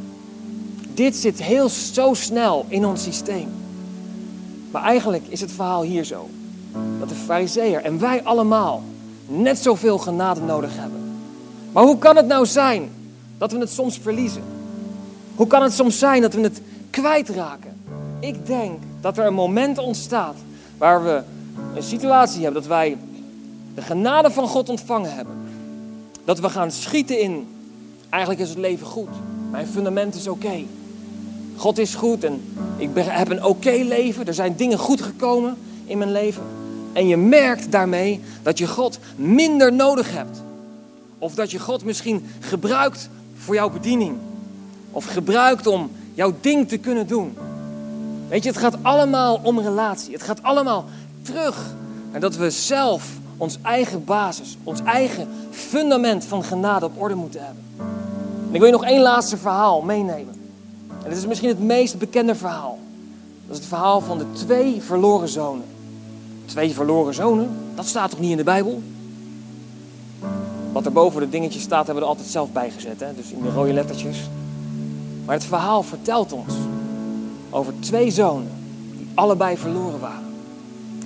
Dit 0.94 1.16
zit 1.16 1.42
heel 1.42 1.70
zo 1.70 2.14
snel 2.14 2.66
in 2.68 2.86
ons 2.86 3.04
systeem. 3.04 3.48
Maar 4.72 4.84
eigenlijk 4.84 5.24
is 5.28 5.42
het 5.42 5.52
verhaal 5.52 5.82
hier 5.82 6.04
zo. 6.04 6.30
Dat 7.00 7.10
de 7.10 7.16
fariseer 7.16 7.84
en 7.84 8.00
wij 8.00 8.24
allemaal 8.24 8.84
net 9.28 9.58
zoveel 9.58 9.98
genade 9.98 10.42
nodig 10.42 10.72
hebben. 10.76 11.02
Maar 11.72 11.84
hoe 11.84 11.98
kan 11.98 12.16
het 12.16 12.28
nou 12.28 12.46
zijn 12.46 12.90
dat 13.38 13.52
we 13.52 13.58
het 13.58 13.70
soms 13.70 14.00
verliezen? 14.00 14.44
Hoe 15.36 15.48
kan 15.48 15.64
het 15.64 15.74
soms 15.74 16.00
zijn 16.00 16.22
dat 16.22 16.34
we 16.34 16.42
het 16.42 16.62
kwijtraken? 16.90 17.82
Ik 18.20 18.46
denk 18.46 18.80
dat 19.02 19.18
er 19.18 19.26
een 19.26 19.34
moment 19.34 19.78
ontstaat 19.78 20.36
waar 20.78 21.04
we 21.04 21.22
een 21.76 21.84
situatie 21.84 22.44
hebben 22.44 22.62
dat 22.62 22.70
wij 22.70 22.98
de 23.76 23.82
genade 23.82 24.32
van 24.32 24.48
God 24.48 24.70
ontvangen 24.70 25.16
hebben. 25.16 25.36
Dat 26.26 26.40
we 26.40 26.50
gaan 26.50 26.72
schieten 26.72 27.20
in, 27.20 27.48
eigenlijk 28.10 28.42
is 28.42 28.50
het 28.50 28.58
leven 28.58 28.88
goed. 28.88 29.10
Mijn 29.52 29.68
fundament 29.68 30.16
is 30.16 30.28
oké. 30.28 30.64
God 31.56 31.78
is 31.78 31.96
goed 31.96 32.24
en 32.24 32.42
ik 32.78 32.90
heb 32.96 33.30
een 33.30 33.44
oké 33.44 33.72
leven. 33.84 34.28
Er 34.28 34.34
zijn 34.34 34.56
dingen 34.56 34.78
goed 34.78 35.02
gekomen 35.02 35.58
in 35.86 35.98
mijn 35.98 36.12
leven. 36.12 36.44
En 36.94 37.08
je 37.08 37.18
merkt 37.18 37.72
daarmee 37.72 38.22
dat 38.44 38.58
je 38.58 38.68
God 38.68 39.00
minder 39.16 39.74
nodig 39.74 40.12
hebt. 40.12 40.42
Of 41.18 41.36
dat 41.36 41.52
je 41.52 41.60
God 41.60 41.84
misschien 41.84 42.26
gebruikt 42.40 43.10
voor 43.38 43.56
jouw 43.56 43.70
bediening. 43.70 44.18
Of 44.92 45.06
gebruikt 45.06 45.68
om 45.68 45.92
jouw 46.14 46.34
ding 46.42 46.68
te 46.68 46.78
kunnen 46.78 47.08
doen. 47.08 47.38
Weet 48.28 48.44
je, 48.44 48.50
het 48.50 48.60
gaat 48.60 48.78
allemaal 48.82 49.40
om 49.44 49.60
relatie. 49.60 50.14
Het 50.14 50.24
gaat 50.24 50.44
allemaal 50.44 50.86
terug 51.22 51.74
naar 52.12 52.20
dat 52.20 52.36
we 52.36 52.50
zelf 52.50 53.10
ons 53.38 53.58
eigen 53.62 54.04
basis, 54.04 54.58
ons 54.64 54.82
eigen 54.84 55.28
fundament 55.52 56.26
van 56.26 56.44
genade 56.44 56.86
op 56.86 57.02
orde 57.02 57.16
moeten 57.16 57.46
hebben. 57.46 57.64
En 58.48 58.54
ik 58.54 58.60
wil 58.60 58.66
je 58.66 58.72
nog 58.72 58.86
één 58.86 59.02
laatste 59.02 59.38
verhaal 59.38 59.82
meenemen. 59.82 60.36
En 61.04 61.10
dit 61.10 61.18
is 61.18 61.26
misschien 61.26 61.50
het 61.50 61.60
meest 61.60 61.98
bekende 61.98 62.36
verhaal. 62.36 62.80
Dat 63.48 63.56
is 63.56 63.58
het 63.58 63.68
verhaal 63.68 64.02
van 64.02 64.18
de 64.18 64.26
twee 64.32 64.82
verloren 64.82 65.28
zonen. 65.28 65.66
Twee 66.46 66.74
verloren 66.74 67.14
zonen? 67.14 67.50
Dat 67.76 67.86
staat 67.86 68.10
toch 68.10 68.20
niet 68.20 68.32
in 68.32 68.38
de 68.38 68.44
Bijbel? 68.44 68.82
Wat 70.72 70.86
er 70.86 70.92
boven 70.92 71.22
de 71.22 71.30
dingetjes 71.30 71.62
staat, 71.62 71.86
hebben 71.86 71.96
we 71.96 72.02
er 72.02 72.16
altijd 72.16 72.28
zelf 72.28 72.52
bijgezet. 72.52 73.00
Hè? 73.00 73.16
Dus 73.16 73.32
in 73.32 73.42
de 73.42 73.52
rode 73.52 73.74
lettertjes. 73.74 74.18
Maar 75.26 75.36
het 75.36 75.46
verhaal 75.46 75.84
vertelt 75.84 76.34
ons 76.34 76.54
over 77.50 77.74
twee 77.80 78.12
zonen 78.12 78.52
die 78.98 79.08
allebei 79.14 79.58
verloren 79.58 80.00
waren. 80.00 80.26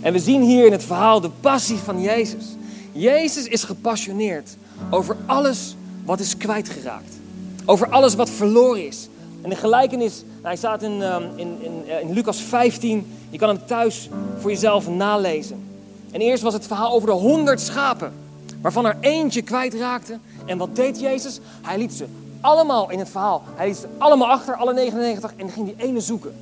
En 0.02 0.14
we 0.14 0.20
zien 0.20 0.42
hier 0.42 0.66
in 0.66 0.72
het 0.72 0.84
verhaal 0.84 1.22
de 1.22 1.30
passie 1.40 1.78
van 1.78 2.02
Jezus. 2.02 2.46
Jezus 2.92 3.48
is 3.48 3.64
gepassioneerd 3.64 4.58
over 4.90 5.18
alles 5.26 5.76
wat 6.06 6.20
is 6.20 6.38
kwijtgeraakt. 6.38 7.20
Over 7.66 7.90
alles 7.90 8.16
wat 8.16 8.30
verloren 8.30 8.88
is. 8.88 9.10
En 9.42 9.50
de 9.50 9.56
gelijkenis, 9.56 10.24
hij 10.42 10.56
staat 10.56 10.84
in, 10.84 11.02
um, 11.02 11.24
in, 11.36 11.58
in, 11.60 11.84
eh, 11.88 12.02
in 12.02 12.14
Lucas 12.14 12.42
15. 12.42 13.08
Je 13.30 13.38
kan 13.38 13.50
hem 13.50 13.66
thuis 13.66 14.10
voor 14.40 14.50
jezelf 14.50 14.90
nalezen. 14.90 15.64
En 16.12 16.22
eerst 16.22 16.44
was 16.44 16.54
het 16.54 16.68
verhaal 16.68 16.94
over 16.94 17.08
de 17.08 17.14
honderd 17.14 17.62
schapen. 17.62 18.14
Waarvan 18.62 18.86
er 18.86 18.98
eentje 19.00 19.42
kwijtraakte. 19.42 20.20
En 20.46 20.58
wat 20.58 20.76
deed 20.76 21.00
Jezus? 21.00 21.40
Hij 21.62 21.78
liet 21.78 21.94
ze 21.94 22.06
allemaal 22.42 22.90
in 22.90 23.00
het 23.00 23.10
verhaal. 23.10 23.44
Hij 23.56 23.68
liet 23.68 23.78
ze 23.78 23.88
allemaal 23.98 24.28
achter, 24.28 24.56
alle 24.56 24.74
99. 24.74 25.34
En 25.36 25.50
ging 25.50 25.66
die 25.66 25.88
ene 25.88 26.00
zoeken. 26.00 26.36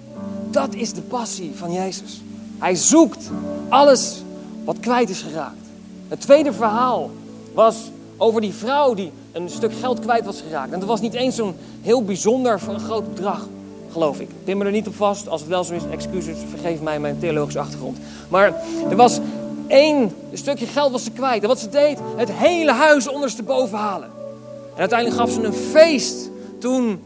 Dat 0.52 0.74
is 0.74 0.94
de 0.94 1.02
passie 1.02 1.52
van 1.56 1.72
Jezus. 1.72 2.22
Hij 2.58 2.76
zoekt 2.76 3.30
alles 3.70 4.24
wat 4.64 4.80
kwijt 4.80 5.10
is 5.10 5.22
geraakt. 5.22 5.56
Het 6.08 6.22
tweede 6.22 6.54
verhaal 6.54 7.10
was 7.54 7.76
over 8.18 8.42
die 8.42 8.54
vrouw 8.54 8.94
die 8.94 9.12
een 9.32 9.50
stuk 9.50 9.74
geld 9.74 10.00
kwijt 10.00 10.26
was 10.26 10.42
geraakt. 10.42 10.72
En 10.72 10.80
dat 10.80 10.90
was 10.90 11.02
niet 11.02 11.14
eens 11.14 11.36
zo'n 11.36 11.56
heel 11.82 12.04
bijzonder 12.04 12.60
groot 12.60 13.14
bedrag, 13.14 13.48
geloof 13.92 14.20
ik. 14.20 14.30
Pin 14.44 14.58
me 14.58 14.66
er 14.66 14.72
niet 14.72 14.88
op 14.88 14.96
vast. 14.96 15.28
Als 15.28 15.42
het 15.42 15.50
wel 15.50 15.64
zo 15.64 15.74
is, 15.74 15.82
excuses, 15.92 16.38
vergeef 16.50 16.82
mij 16.82 17.00
mijn 17.00 17.20
theologische 17.20 17.60
achtergrond. 17.60 17.98
Maar 18.30 18.54
er 18.90 18.96
was 18.96 19.20
één 19.70 20.12
stukje 20.34 20.66
geld 20.66 20.92
was 20.92 21.04
ze 21.04 21.12
kwijt. 21.12 21.42
En 21.42 21.48
wat 21.48 21.60
ze 21.60 21.70
deed, 21.70 22.00
het 22.16 22.32
hele 22.32 22.72
huis 22.72 23.08
ondersteboven 23.08 23.78
halen. 23.78 24.10
En 24.74 24.80
uiteindelijk 24.80 25.20
gaf 25.20 25.32
ze 25.32 25.44
een 25.44 25.54
feest 25.54 26.30
toen 26.60 27.00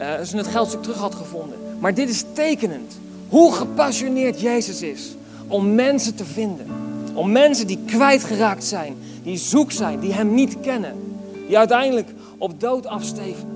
uh, 0.00 0.20
ze 0.20 0.36
het 0.36 0.46
geldstuk 0.46 0.82
terug 0.82 0.98
had 0.98 1.14
gevonden. 1.14 1.58
Maar 1.78 1.94
dit 1.94 2.08
is 2.08 2.24
tekenend. 2.32 2.98
Hoe 3.28 3.52
gepassioneerd 3.52 4.40
Jezus 4.40 4.82
is 4.82 5.14
om 5.48 5.74
mensen 5.74 6.14
te 6.14 6.24
vinden. 6.24 6.66
Om 7.14 7.32
mensen 7.32 7.66
die 7.66 7.78
kwijtgeraakt 7.86 8.64
zijn, 8.64 8.96
die 9.22 9.36
zoek 9.36 9.72
zijn, 9.72 10.00
die 10.00 10.12
Hem 10.12 10.34
niet 10.34 10.60
kennen. 10.60 10.94
Die 11.46 11.58
uiteindelijk 11.58 12.08
op 12.38 12.60
dood 12.60 12.86
afsteven. 12.86 13.48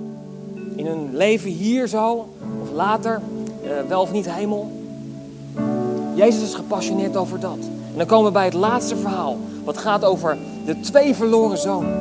In 0.77 0.87
hun 0.87 1.17
leven 1.17 1.51
hier 1.51 1.87
zo, 1.87 2.35
of 2.63 2.71
later, 2.73 3.21
uh, 3.65 3.71
wel 3.89 4.01
of 4.01 4.13
niet 4.13 4.31
hemel. 4.31 4.73
Jezus 6.15 6.43
is 6.43 6.55
gepassioneerd 6.55 7.17
over 7.17 7.41
dat. 7.41 7.59
En 7.95 8.01
dan 8.01 8.07
komen 8.09 8.27
we 8.27 8.33
bij 8.33 8.45
het 8.45 8.55
laatste 8.55 8.97
verhaal. 8.97 9.39
Wat 9.65 9.79
gaat 9.79 10.05
over 10.05 10.37
de 10.65 10.81
twee 10.81 11.15
verloren 11.15 11.59
zonen. 11.59 11.93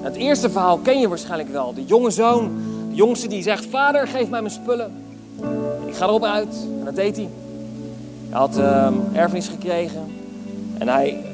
Het 0.00 0.16
eerste 0.16 0.50
verhaal 0.50 0.78
ken 0.78 1.00
je 1.00 1.08
waarschijnlijk 1.08 1.48
wel. 1.48 1.74
De 1.74 1.84
jonge 1.84 2.10
zoon, 2.10 2.50
de 2.90 2.94
jongste 2.94 3.28
die 3.28 3.42
zegt, 3.42 3.66
vader 3.66 4.08
geef 4.08 4.28
mij 4.28 4.40
mijn 4.40 4.52
spullen. 4.52 4.92
Ik 5.86 5.94
ga 5.94 6.06
erop 6.06 6.24
uit. 6.24 6.66
En 6.78 6.84
dat 6.84 6.94
deed 6.94 7.16
hij. 7.16 7.28
Hij 8.28 8.38
had 8.38 8.58
uh, 8.58 8.88
erfenis 9.12 9.48
gekregen. 9.48 10.12
En 10.78 10.88
hij 10.88 11.24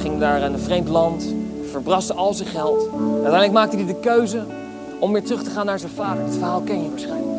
ging 0.00 0.18
naar 0.18 0.42
een 0.42 0.58
vreemd 0.58 0.88
land. 0.88 1.34
Verbraste 1.70 2.14
al 2.14 2.34
zijn 2.34 2.48
geld. 2.48 2.86
En 2.86 3.12
uiteindelijk 3.12 3.52
maakte 3.52 3.76
hij 3.76 3.86
de 3.86 4.00
keuze 4.00 4.42
om 4.98 5.12
weer 5.12 5.24
terug 5.24 5.42
te 5.42 5.50
gaan 5.50 5.66
naar 5.66 5.78
zijn 5.78 5.92
vader. 5.92 6.24
Het 6.24 6.34
verhaal 6.34 6.60
ken 6.60 6.82
je 6.82 6.90
waarschijnlijk. 6.90 7.36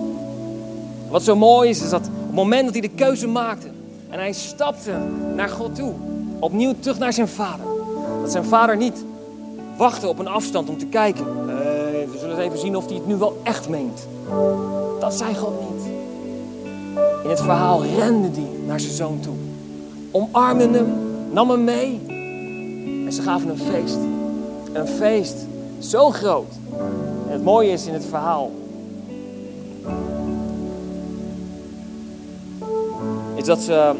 Wat 1.09 1.23
zo 1.23 1.35
mooi 1.35 1.69
is, 1.69 1.81
is 1.81 1.89
dat 1.89 2.07
op 2.07 2.25
het 2.25 2.35
moment 2.35 2.63
dat 2.63 2.73
hij 2.73 2.81
de 2.81 2.95
keuze 2.95 3.27
maakte. 3.27 3.67
En 4.13 4.19
hij 4.19 4.33
stapte 4.33 4.91
naar 5.35 5.49
God 5.49 5.75
toe. 5.75 5.93
Opnieuw 6.39 6.73
terug 6.79 6.99
naar 6.99 7.13
zijn 7.13 7.27
vader. 7.27 7.65
Dat 8.21 8.31
zijn 8.31 8.43
vader 8.43 8.77
niet 8.77 9.05
wachtte 9.77 10.07
op 10.07 10.19
een 10.19 10.27
afstand 10.27 10.69
om 10.69 10.77
te 10.77 10.85
kijken. 10.85 11.25
Uh, 11.27 11.45
we 12.11 12.15
zullen 12.19 12.35
eens 12.35 12.45
even 12.45 12.59
zien 12.59 12.75
of 12.75 12.85
hij 12.85 12.95
het 12.95 13.07
nu 13.07 13.15
wel 13.15 13.39
echt 13.43 13.69
meent. 13.69 14.07
Dat 14.99 15.13
zei 15.13 15.35
God 15.35 15.53
niet. 15.59 15.85
In 17.23 17.29
het 17.29 17.41
verhaal 17.41 17.83
rende 17.83 18.29
hij 18.31 18.49
naar 18.65 18.79
zijn 18.79 18.93
zoon 18.93 19.19
toe. 19.19 19.35
Omarmde 20.11 20.69
hem, 20.77 20.93
nam 21.31 21.49
hem 21.49 21.63
mee. 21.63 22.01
En 23.05 23.13
ze 23.13 23.21
gaven 23.21 23.49
een 23.49 23.57
feest. 23.57 23.97
Een 24.73 24.87
feest 24.87 25.35
zo 25.79 26.09
groot. 26.09 26.51
En 27.27 27.31
het 27.33 27.43
mooie 27.43 27.71
is 27.71 27.85
in 27.85 27.93
het 27.93 28.05
verhaal. 28.05 28.51
Dat 33.45 33.59
ze. 33.59 33.91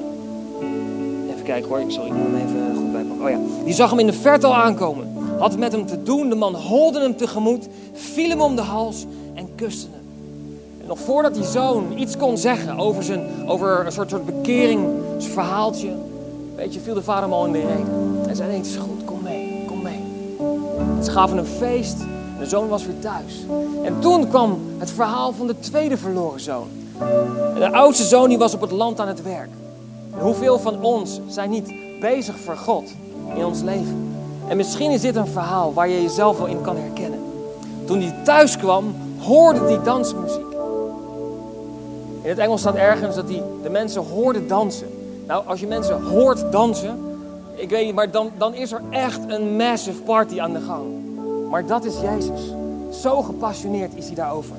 Even 1.30 1.44
kijken 1.44 1.70
hoor, 1.70 1.80
ik 1.80 1.86
moet 1.86 1.96
hem 1.96 2.36
even 2.36 2.76
goed 2.76 2.92
bijpakken. 2.92 3.26
Oh 3.26 3.30
ja, 3.30 3.66
die 3.66 3.74
zag 3.74 3.90
hem 3.90 4.00
in 4.00 4.06
de 4.06 4.14
verte 4.14 4.48
al 4.48 4.56
aankomen. 4.56 5.08
Had 5.40 5.52
het 5.52 5.60
met 5.60 5.72
hem 5.72 5.86
te 5.86 6.04
doen. 6.04 6.30
De 6.30 6.36
man 6.36 6.56
holde 6.56 7.00
hem 7.00 7.16
tegemoet, 7.16 7.68
viel 7.94 8.30
hem 8.30 8.42
om 8.42 8.56
de 8.56 8.62
hals 8.62 9.06
en 9.34 9.56
kuste 9.56 9.88
hem. 9.92 10.02
En 10.82 10.88
nog 10.88 11.00
voordat 11.00 11.34
die 11.34 11.44
zoon 11.44 11.98
iets 11.98 12.18
kon 12.18 12.38
zeggen 12.38 12.78
over, 12.78 13.04
zijn, 13.04 13.22
over 13.48 13.86
een 13.86 13.92
soort, 13.92 14.10
soort 14.10 14.26
bekeringsverhaaltje, 14.26 15.90
weet 16.56 16.74
je, 16.74 16.80
viel 16.80 16.94
de 16.94 17.04
vader 17.04 17.24
hem 17.24 17.34
al 17.34 17.46
in 17.46 17.52
de 17.52 17.60
reden. 17.60 18.28
En 18.28 18.36
zei: 18.36 18.48
Nee, 18.48 18.58
het 18.58 18.68
is 18.68 18.76
goed, 18.76 19.06
kom 19.06 19.22
mee, 19.24 19.64
kom 19.68 19.82
mee. 19.82 20.00
Ze 21.04 21.12
gaven 21.12 21.38
een 21.38 21.46
feest 21.46 22.00
en 22.02 22.40
de 22.40 22.46
zoon 22.46 22.68
was 22.68 22.86
weer 22.86 23.00
thuis. 23.00 23.46
En 23.84 24.00
toen 24.00 24.28
kwam 24.28 24.60
het 24.78 24.92
verhaal 24.92 25.34
van 25.34 25.48
de 25.48 25.60
tweede 25.60 25.98
verloren 25.98 26.40
zoon. 26.40 26.68
De 27.56 27.72
oudste 27.72 28.04
zoon 28.04 28.30
die 28.30 28.38
was 28.38 28.54
op 28.54 28.62
het 28.62 28.72
land 28.72 29.00
aan 29.00 29.08
het 29.08 29.24
werk. 29.24 29.50
En 30.14 30.20
hoeveel 30.20 30.60
van 30.60 30.82
ons 30.82 31.20
zijn 31.28 31.50
niet 31.50 31.74
bezig 32.00 32.40
voor 32.40 32.58
God 32.58 32.94
in 33.36 33.46
ons 33.46 33.62
leven? 33.62 34.16
En 34.48 34.58
misschien 34.58 34.92
is 34.92 35.02
dit 35.02 35.16
een 35.16 35.28
verhaal 35.28 35.74
waar 35.74 35.90
je 35.90 36.02
jezelf 36.02 36.38
wel 36.38 36.48
in 36.48 36.62
kan 36.62 36.78
herkennen. 36.78 37.20
Toen 37.86 38.02
hij 38.02 38.16
thuis 38.24 38.58
kwam, 38.58 38.96
hoorde 39.20 39.60
hij 39.60 39.84
dansmuziek. 39.84 40.52
In 42.22 42.30
het 42.30 42.38
Engels 42.38 42.60
staat 42.62 42.76
ergens 42.76 43.16
dat 43.16 43.30
hij 43.30 43.44
de 43.64 43.70
mensen 43.70 44.04
hoorde 44.04 44.46
dansen. 44.46 44.88
Nou, 45.28 45.48
als 45.48 45.60
je 45.60 45.68
mensen 45.68 46.02
hoort 46.02 46.52
dansen, 46.52 47.00
ik 47.56 47.70
weet 47.70 47.86
niet, 47.86 47.96
maar 47.96 48.12
dan, 48.12 48.32
dan 48.38 48.54
is 48.54 48.72
er 48.72 48.82
echt 48.90 49.20
een 49.28 49.56
massive 49.56 50.02
party 50.02 50.42
aan 50.42 50.54
de 50.54 50.60
gang. 50.60 50.86
Maar 51.50 51.66
dat 51.66 51.86
is 51.86 51.94
Jezus. 52.02 52.42
Zo 53.02 53.22
gepassioneerd 53.22 53.92
is 53.96 54.06
hij 54.06 54.16
daarover. 54.16 54.56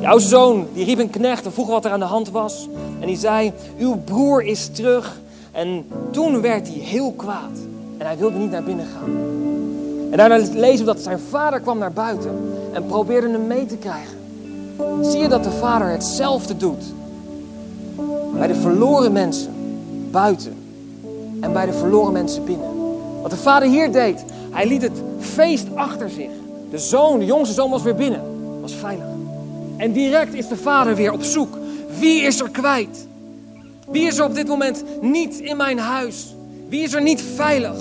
De 0.00 0.20
zoon, 0.20 0.66
die 0.72 0.84
riep 0.84 0.98
een 0.98 1.10
knecht 1.10 1.44
en 1.44 1.52
vroeg 1.52 1.66
wat 1.66 1.84
er 1.84 1.90
aan 1.90 2.00
de 2.00 2.06
hand 2.06 2.30
was. 2.30 2.68
En 3.00 3.06
die 3.06 3.16
zei, 3.16 3.52
uw 3.78 3.96
broer 4.04 4.42
is 4.42 4.68
terug. 4.68 5.20
En 5.52 5.86
toen 6.10 6.40
werd 6.40 6.68
hij 6.68 6.76
heel 6.76 7.12
kwaad. 7.12 7.58
En 7.98 8.06
hij 8.06 8.16
wilde 8.16 8.38
niet 8.38 8.50
naar 8.50 8.62
binnen 8.62 8.86
gaan. 8.86 9.10
En 10.10 10.16
daarna 10.16 10.36
lezen 10.52 10.86
we 10.86 10.92
dat 10.92 11.02
zijn 11.02 11.18
vader 11.18 11.60
kwam 11.60 11.78
naar 11.78 11.92
buiten 11.92 12.30
en 12.72 12.86
probeerde 12.86 13.30
hem 13.30 13.46
mee 13.46 13.66
te 13.66 13.76
krijgen. 13.76 14.18
Zie 15.02 15.20
je 15.20 15.28
dat 15.28 15.44
de 15.44 15.50
vader 15.50 15.88
hetzelfde 15.88 16.56
doet? 16.56 16.84
Bij 18.34 18.46
de 18.46 18.54
verloren 18.54 19.12
mensen 19.12 19.52
buiten 20.10 20.54
en 21.40 21.52
bij 21.52 21.66
de 21.66 21.72
verloren 21.72 22.12
mensen 22.12 22.44
binnen. 22.44 22.68
Wat 23.22 23.30
de 23.30 23.36
vader 23.36 23.68
hier 23.68 23.92
deed, 23.92 24.24
hij 24.50 24.66
liet 24.66 24.82
het 24.82 25.02
feest 25.18 25.66
achter 25.74 26.10
zich. 26.10 26.30
De 26.70 26.78
zoon, 26.78 27.18
de 27.18 27.24
jongste 27.24 27.54
zoon 27.54 27.70
was 27.70 27.82
weer 27.82 27.94
binnen, 27.94 28.22
was 28.60 28.74
veilig. 28.74 29.09
En 29.80 29.92
direct 29.92 30.34
is 30.34 30.48
de 30.48 30.56
vader 30.56 30.94
weer 30.94 31.12
op 31.12 31.22
zoek. 31.22 31.58
Wie 31.98 32.22
is 32.22 32.40
er 32.40 32.50
kwijt? 32.50 33.06
Wie 33.88 34.06
is 34.06 34.18
er 34.18 34.24
op 34.24 34.34
dit 34.34 34.48
moment 34.48 34.84
niet 35.00 35.38
in 35.38 35.56
mijn 35.56 35.78
huis? 35.78 36.34
Wie 36.68 36.82
is 36.82 36.92
er 36.92 37.02
niet 37.02 37.22
veilig? 37.22 37.76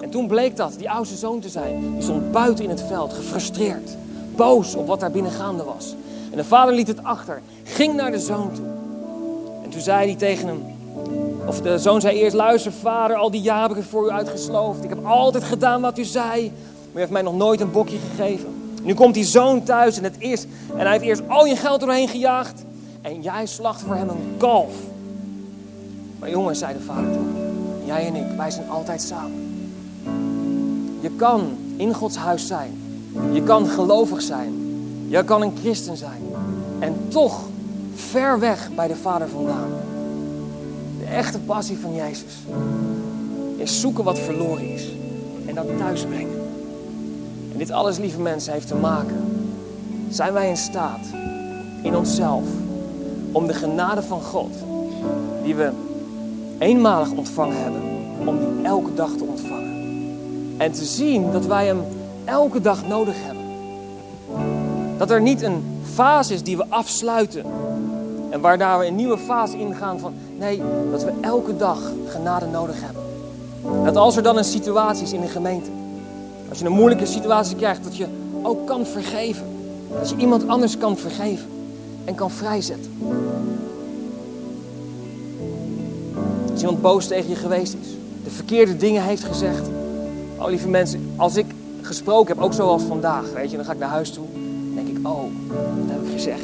En 0.00 0.10
toen 0.10 0.26
bleek 0.26 0.56
dat 0.56 0.74
die 0.78 0.90
oudste 0.90 1.16
zoon 1.16 1.40
te 1.40 1.48
zijn. 1.48 1.92
Die 1.92 2.02
stond 2.02 2.32
buiten 2.32 2.64
in 2.64 2.70
het 2.70 2.82
veld, 2.88 3.12
gefrustreerd, 3.12 3.96
boos 4.36 4.74
op 4.74 4.86
wat 4.86 5.00
daar 5.00 5.10
binnen 5.10 5.32
gaande 5.32 5.64
was. 5.64 5.94
En 6.30 6.36
de 6.36 6.44
vader 6.44 6.74
liet 6.74 6.88
het 6.88 7.02
achter, 7.02 7.42
ging 7.64 7.94
naar 7.94 8.10
de 8.10 8.20
zoon 8.20 8.50
toe. 8.54 8.66
En 9.64 9.70
toen 9.70 9.80
zei 9.80 10.06
hij 10.06 10.16
tegen 10.16 10.46
hem, 10.46 10.62
of 11.46 11.60
de 11.60 11.78
zoon 11.78 12.00
zei 12.00 12.18
eerst, 12.18 12.36
luister 12.36 12.72
vader, 12.72 13.16
al 13.16 13.30
die 13.30 13.40
jaren 13.40 13.68
heb 13.68 13.84
ik 13.84 13.90
voor 13.90 14.06
u 14.06 14.10
uitgesloofd. 14.10 14.84
Ik 14.84 14.88
heb 14.88 15.06
altijd 15.06 15.44
gedaan 15.44 15.80
wat 15.80 15.98
u 15.98 16.04
zei, 16.04 16.42
maar 16.42 16.94
u 16.94 16.98
heeft 16.98 17.10
mij 17.10 17.22
nog 17.22 17.36
nooit 17.36 17.60
een 17.60 17.70
bokje 17.70 17.98
gegeven. 17.98 18.55
Nu 18.86 18.94
komt 18.94 19.14
die 19.14 19.24
zoon 19.24 19.62
thuis 19.62 19.96
en, 19.96 20.04
het 20.04 20.16
eerst, 20.18 20.46
en 20.76 20.80
hij 20.80 20.90
heeft 20.90 21.04
eerst 21.04 21.22
al 21.28 21.46
je 21.46 21.56
geld 21.56 21.82
erheen 21.82 22.08
gejaagd. 22.08 22.64
En 23.02 23.22
jij 23.22 23.46
slacht 23.46 23.80
voor 23.80 23.94
hem 23.94 24.08
een 24.08 24.34
kalf. 24.38 24.74
Maar 26.18 26.30
jongens, 26.30 26.58
zei 26.58 26.72
de 26.72 26.80
vader 26.80 27.12
toen, 27.12 27.34
jij 27.84 28.06
en 28.06 28.14
ik, 28.14 28.36
wij 28.36 28.50
zijn 28.50 28.70
altijd 28.70 29.02
samen. 29.02 29.68
Je 31.00 31.10
kan 31.10 31.56
in 31.76 31.94
Gods 31.94 32.16
huis 32.16 32.46
zijn. 32.46 32.80
Je 33.32 33.42
kan 33.42 33.66
gelovig 33.66 34.22
zijn. 34.22 34.54
Je 35.08 35.24
kan 35.24 35.42
een 35.42 35.56
christen 35.60 35.96
zijn. 35.96 36.22
En 36.78 36.94
toch 37.08 37.40
ver 37.94 38.38
weg 38.38 38.70
bij 38.74 38.88
de 38.88 38.96
Vader 38.96 39.28
vandaan. 39.28 39.70
De 40.98 41.04
echte 41.04 41.38
passie 41.38 41.78
van 41.78 41.94
Jezus 41.94 42.34
is 43.56 43.80
zoeken 43.80 44.04
wat 44.04 44.18
verloren 44.18 44.72
is. 44.72 44.88
En 45.46 45.54
dat 45.54 45.66
thuis 45.78 46.04
brengen. 46.04 46.45
En 47.56 47.62
dit 47.62 47.70
alles, 47.70 47.98
lieve 47.98 48.20
mensen, 48.20 48.52
heeft 48.52 48.66
te 48.66 48.74
maken. 48.74 49.16
Zijn 50.08 50.32
wij 50.32 50.48
in 50.48 50.56
staat 50.56 51.06
in 51.82 51.96
onszelf 51.96 52.44
om 53.32 53.46
de 53.46 53.54
genade 53.54 54.02
van 54.02 54.22
God, 54.22 54.54
die 55.42 55.54
we 55.54 55.70
eenmalig 56.58 57.10
ontvangen 57.10 57.62
hebben, 57.62 57.82
om 58.24 58.38
die 58.38 58.64
elke 58.64 58.94
dag 58.94 59.10
te 59.10 59.24
ontvangen? 59.24 59.74
En 60.56 60.72
te 60.72 60.84
zien 60.84 61.32
dat 61.32 61.46
wij 61.46 61.66
Hem 61.66 61.80
elke 62.24 62.60
dag 62.60 62.86
nodig 62.86 63.14
hebben. 63.18 63.44
Dat 64.98 65.10
er 65.10 65.20
niet 65.20 65.42
een 65.42 65.80
fase 65.92 66.34
is 66.34 66.42
die 66.42 66.56
we 66.56 66.64
afsluiten. 66.68 67.44
En 68.30 68.40
waarna 68.40 68.78
we 68.78 68.86
een 68.86 68.94
nieuwe 68.94 69.18
fase 69.18 69.58
ingaan 69.58 69.98
van 69.98 70.14
nee, 70.38 70.62
dat 70.90 71.04
we 71.04 71.12
elke 71.20 71.56
dag 71.56 71.78
genade 72.06 72.46
nodig 72.46 72.76
hebben. 72.80 73.02
Dat 73.84 73.96
als 73.96 74.16
er 74.16 74.22
dan 74.22 74.36
een 74.36 74.44
situatie 74.44 75.04
is 75.04 75.12
in 75.12 75.20
de 75.20 75.28
gemeente, 75.28 75.70
als 76.48 76.58
je 76.58 76.64
een 76.64 76.72
moeilijke 76.72 77.06
situatie 77.06 77.56
krijgt, 77.56 77.84
dat 77.84 77.96
je 77.96 78.06
ook 78.42 78.66
kan 78.66 78.86
vergeven. 78.86 79.46
Dat 79.98 80.10
je 80.10 80.16
iemand 80.16 80.48
anders 80.48 80.78
kan 80.78 80.96
vergeven 80.96 81.46
en 82.04 82.14
kan 82.14 82.30
vrijzetten. 82.30 82.92
Als 86.50 86.60
iemand 86.60 86.82
boos 86.82 87.06
tegen 87.06 87.28
je 87.28 87.36
geweest 87.36 87.76
is, 87.82 87.88
de 88.24 88.30
verkeerde 88.30 88.76
dingen 88.76 89.02
heeft 89.02 89.24
gezegd. 89.24 89.62
Oh 90.38 90.48
lieve 90.48 90.68
mensen, 90.68 91.10
als 91.16 91.36
ik 91.36 91.46
gesproken 91.80 92.34
heb, 92.34 92.44
ook 92.44 92.52
zoals 92.52 92.82
vandaag, 92.82 93.32
weet 93.34 93.50
je, 93.50 93.56
dan 93.56 93.66
ga 93.66 93.72
ik 93.72 93.78
naar 93.78 93.88
huis 93.88 94.10
toe. 94.10 94.24
Dan 94.32 94.84
denk 94.84 94.98
ik, 94.98 95.06
oh, 95.06 95.22
wat 95.48 95.90
heb 95.90 96.02
ik 96.06 96.12
gezegd? 96.12 96.42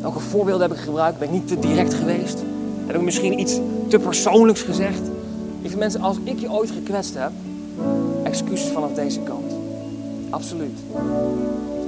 Welke 0.00 0.18
voorbeelden 0.18 0.68
heb 0.68 0.78
ik 0.78 0.84
gebruikt? 0.84 1.18
Ben 1.18 1.28
ik 1.28 1.34
niet 1.34 1.48
te 1.48 1.58
direct 1.58 1.94
geweest? 1.94 2.42
Heb 2.86 2.96
ik 2.96 3.02
misschien 3.02 3.40
iets 3.40 3.58
te 3.88 3.98
persoonlijks 3.98 4.62
gezegd? 4.62 5.00
Lieve 5.60 5.76
mensen, 5.76 6.00
als 6.00 6.16
ik 6.24 6.38
je 6.38 6.52
ooit 6.52 6.70
gekwetst 6.70 7.14
heb, 7.14 7.30
excuses 8.32 8.70
vanaf 8.70 8.92
deze 8.92 9.20
kant. 9.20 9.52
Absoluut. 10.30 10.78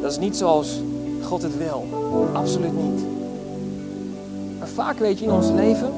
Dat 0.03 0.11
is 0.11 0.19
niet 0.19 0.37
zoals 0.37 0.81
God 1.23 1.43
het 1.43 1.57
wil. 1.57 1.87
Absoluut 2.33 2.73
niet. 2.83 3.05
Maar 4.59 4.69
vaak 4.69 4.99
weet 4.99 5.19
je 5.19 5.25
in 5.25 5.31
ons 5.31 5.51
leven 5.51 5.93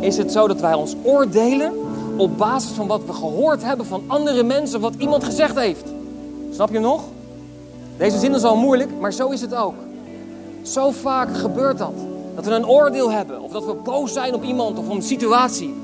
is 0.00 0.16
het 0.16 0.32
zo 0.32 0.48
dat 0.48 0.60
wij 0.60 0.74
ons 0.74 0.96
oordelen 1.02 1.72
op 2.16 2.38
basis 2.38 2.70
van 2.70 2.86
wat 2.86 3.04
we 3.06 3.12
gehoord 3.12 3.64
hebben 3.64 3.86
van 3.86 4.02
andere 4.06 4.42
mensen, 4.42 4.80
wat 4.80 4.94
iemand 4.98 5.24
gezegd 5.24 5.58
heeft. 5.58 5.84
Snap 6.52 6.72
je 6.72 6.78
nog? 6.78 7.02
Deze 7.96 8.18
zin 8.18 8.34
is 8.34 8.44
al 8.44 8.56
moeilijk, 8.56 8.90
maar 9.00 9.12
zo 9.12 9.28
is 9.28 9.40
het 9.40 9.54
ook. 9.54 9.74
Zo 10.62 10.90
vaak 10.90 11.36
gebeurt 11.36 11.78
dat. 11.78 11.94
Dat 12.34 12.44
we 12.44 12.50
een 12.50 12.68
oordeel 12.68 13.10
hebben, 13.10 13.40
of 13.40 13.52
dat 13.52 13.64
we 13.64 13.74
boos 13.74 14.12
zijn 14.12 14.34
op 14.34 14.42
iemand 14.42 14.78
of 14.78 14.88
op 14.88 14.94
een 14.94 15.02
situatie. 15.02 15.74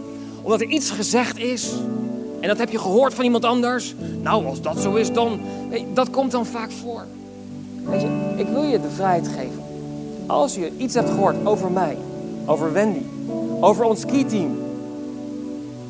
Omdat 0.42 0.60
er 0.60 0.68
iets 0.68 0.90
gezegd 0.90 1.38
is 1.38 1.72
en 2.40 2.48
dat 2.48 2.58
heb 2.58 2.70
je 2.70 2.78
gehoord 2.78 3.14
van 3.14 3.24
iemand 3.24 3.44
anders. 3.44 3.94
Nou, 4.22 4.46
als 4.46 4.60
dat 4.60 4.78
zo 4.78 4.94
is, 4.94 5.12
dan. 5.12 5.40
Dat 5.94 6.10
komt 6.10 6.30
dan 6.30 6.46
vaak 6.46 6.70
voor. 6.70 7.06
Weet 7.84 8.00
je, 8.00 8.08
ik 8.36 8.46
wil 8.46 8.62
je 8.62 8.80
de 8.80 8.90
vrijheid 8.90 9.28
geven. 9.28 9.62
Als 10.26 10.54
je 10.54 10.72
iets 10.76 10.94
hebt 10.94 11.10
gehoord 11.10 11.36
over 11.44 11.70
mij, 11.70 11.96
over 12.46 12.72
Wendy, 12.72 13.02
over 13.60 13.84
ons 13.84 14.00
ski-team, 14.00 14.58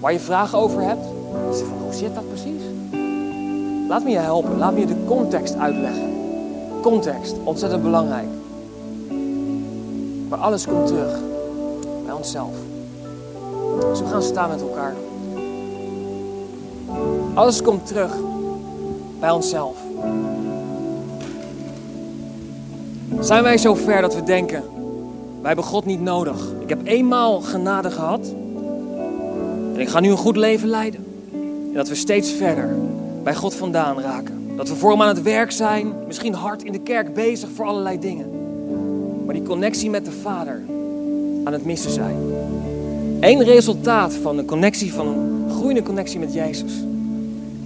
waar 0.01 0.13
je 0.13 0.19
vragen 0.19 0.59
over 0.59 0.83
hebt, 0.83 1.05
zeg 1.53 1.67
van 1.67 1.79
hoe 1.83 1.93
zit 1.93 2.15
dat 2.15 2.29
precies? 2.29 2.63
Laat 3.89 4.05
me 4.05 4.11
je 4.11 4.19
helpen, 4.19 4.59
laat 4.59 4.73
me 4.73 4.81
je 4.81 4.87
de 4.87 5.05
context 5.07 5.57
uitleggen. 5.57 6.13
Context, 6.83 7.35
ontzettend 7.45 7.83
belangrijk. 7.83 8.29
Maar 10.29 10.39
alles 10.39 10.67
komt 10.67 10.87
terug 10.87 11.19
bij 12.05 12.15
onszelf. 12.15 12.55
Dus 13.91 14.01
we 14.01 14.07
gaan 14.07 14.23
staan 14.23 14.49
met 14.49 14.61
elkaar. 14.61 14.95
Alles 17.35 17.63
komt 17.63 17.87
terug 17.87 18.17
bij 19.21 19.31
onszelf. 19.31 19.77
Zijn 23.21 23.43
wij 23.43 23.59
zo 23.59 23.75
ver 23.75 24.01
dat 24.01 24.15
we 24.15 24.23
denken, 24.23 24.63
wij 25.41 25.47
hebben 25.47 25.65
God 25.65 25.85
niet 25.85 26.01
nodig. 26.01 26.49
Ik 26.61 26.69
heb 26.69 26.81
eenmaal 26.85 27.41
genade 27.41 27.91
gehad 27.91 28.35
en 29.75 29.81
ik 29.81 29.89
ga 29.89 30.01
nu 30.01 30.11
een 30.11 30.17
goed 30.17 30.37
leven 30.37 30.69
leiden. 30.69 31.07
En 31.69 31.75
dat 31.75 31.89
we 31.89 31.95
steeds 31.95 32.33
verder 32.33 32.77
bij 33.23 33.35
God 33.35 33.55
vandaan 33.55 34.01
raken. 34.01 34.57
Dat 34.57 34.69
we 34.69 34.75
voor 34.75 34.91
hem 34.91 35.03
aan 35.03 35.09
het 35.09 35.23
werk 35.23 35.53
zijn, 35.53 35.93
misschien 36.07 36.35
hard 36.35 36.63
in 36.63 36.73
de 36.73 36.81
kerk 36.81 37.15
bezig 37.15 37.49
voor 37.55 37.67
allerlei 37.67 37.99
dingen. 37.99 38.27
Maar 39.25 39.35
die 39.35 39.43
connectie 39.43 39.91
met 39.91 40.05
de 40.05 40.11
Vader 40.11 40.63
aan 41.45 41.53
het 41.53 41.65
missen 41.65 41.91
zijn. 41.91 42.17
Eén 43.21 43.45
resultaat 43.45 44.15
van 44.15 44.39
een 44.39 44.45
connectie, 44.45 44.93
van 44.93 45.07
een 45.07 45.51
groeiende 45.51 45.83
connectie 45.83 46.19
met 46.19 46.33
Jezus, 46.33 46.73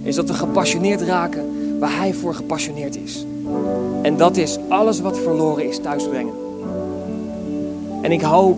is 0.03 0.15
dat 0.15 0.27
we 0.27 0.33
gepassioneerd 0.33 1.01
raken 1.01 1.79
waar 1.79 1.97
Hij 1.97 2.13
voor 2.13 2.35
gepassioneerd 2.35 2.97
is. 2.97 3.25
En 4.01 4.17
dat 4.17 4.37
is 4.37 4.57
alles 4.67 4.99
wat 4.99 5.19
verloren 5.19 5.69
is 5.69 5.79
thuisbrengen. 5.79 6.33
En 8.01 8.11
ik 8.11 8.21
hoop 8.21 8.57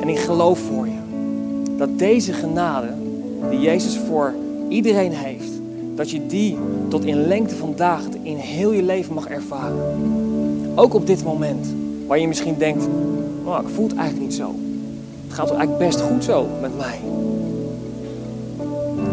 en 0.00 0.08
ik 0.08 0.18
geloof 0.18 0.58
voor 0.58 0.86
je 0.86 0.96
dat 1.76 1.98
deze 1.98 2.32
genade 2.32 2.88
die 3.50 3.60
Jezus 3.60 3.98
voor 4.08 4.34
iedereen 4.68 5.12
heeft, 5.12 5.50
dat 5.94 6.10
je 6.10 6.26
die 6.26 6.56
tot 6.88 7.04
in 7.04 7.26
lengte 7.26 7.54
van 7.56 7.72
dagen 7.76 8.12
in 8.22 8.36
heel 8.36 8.72
je 8.72 8.82
leven 8.82 9.14
mag 9.14 9.26
ervaren. 9.26 9.78
Ook 10.74 10.94
op 10.94 11.06
dit 11.06 11.24
moment, 11.24 11.66
waar 12.06 12.18
je 12.18 12.28
misschien 12.28 12.54
denkt, 12.58 12.88
oh, 13.44 13.58
ik 13.62 13.74
voel 13.74 13.86
het 13.86 13.96
eigenlijk 13.96 14.28
niet 14.28 14.36
zo. 14.36 14.54
Het 15.26 15.34
gaat 15.34 15.50
eigenlijk 15.50 15.78
best 15.78 16.00
goed 16.00 16.24
zo 16.24 16.46
met 16.60 16.76
mij. 16.76 16.98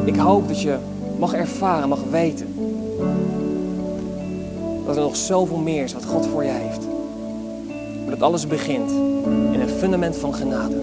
Ik 0.06 0.16
hoop 0.16 0.48
dat 0.48 0.62
je 0.62 0.78
mag 1.20 1.34
ervaren, 1.34 1.90
mag 1.90 2.00
weten 2.12 2.48
dat 4.86 4.96
er 4.96 5.02
nog 5.02 5.16
zoveel 5.16 5.58
meer 5.58 5.84
is 5.84 5.94
wat 5.94 6.06
God 6.06 6.28
voor 6.28 6.44
je 6.44 6.50
heeft. 6.50 6.88
Maar 8.02 8.10
dat 8.10 8.22
alles 8.22 8.48
begint 8.48 8.92
in 9.52 9.62
een 9.62 9.70
fundament 9.70 10.18
van 10.18 10.34
genade. 10.34 10.76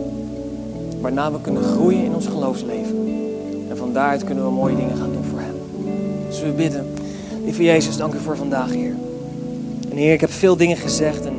Waarna 1.00 1.32
we 1.32 1.40
kunnen 1.40 1.62
groeien 1.62 2.04
in 2.04 2.14
ons 2.14 2.26
geloofsleven. 2.26 2.96
En 3.68 3.76
van 3.76 3.92
daaruit 3.92 4.24
kunnen 4.24 4.44
we 4.44 4.50
mooie 4.50 4.76
dingen 4.76 4.96
gaan 4.96 5.12
doen 5.12 5.24
voor 5.24 5.38
Hem. 5.40 5.54
Dus 6.28 6.40
we 6.40 6.48
bidden. 6.48 6.86
Lieve 7.44 7.62
Jezus, 7.62 7.96
dank 7.96 8.14
u 8.14 8.18
voor 8.18 8.36
vandaag, 8.36 8.70
Heer. 8.70 8.94
En 9.90 9.96
Heer, 9.96 10.12
ik 10.12 10.20
heb 10.20 10.30
veel 10.30 10.56
dingen 10.56 10.76
gezegd. 10.76 11.24
En 11.24 11.34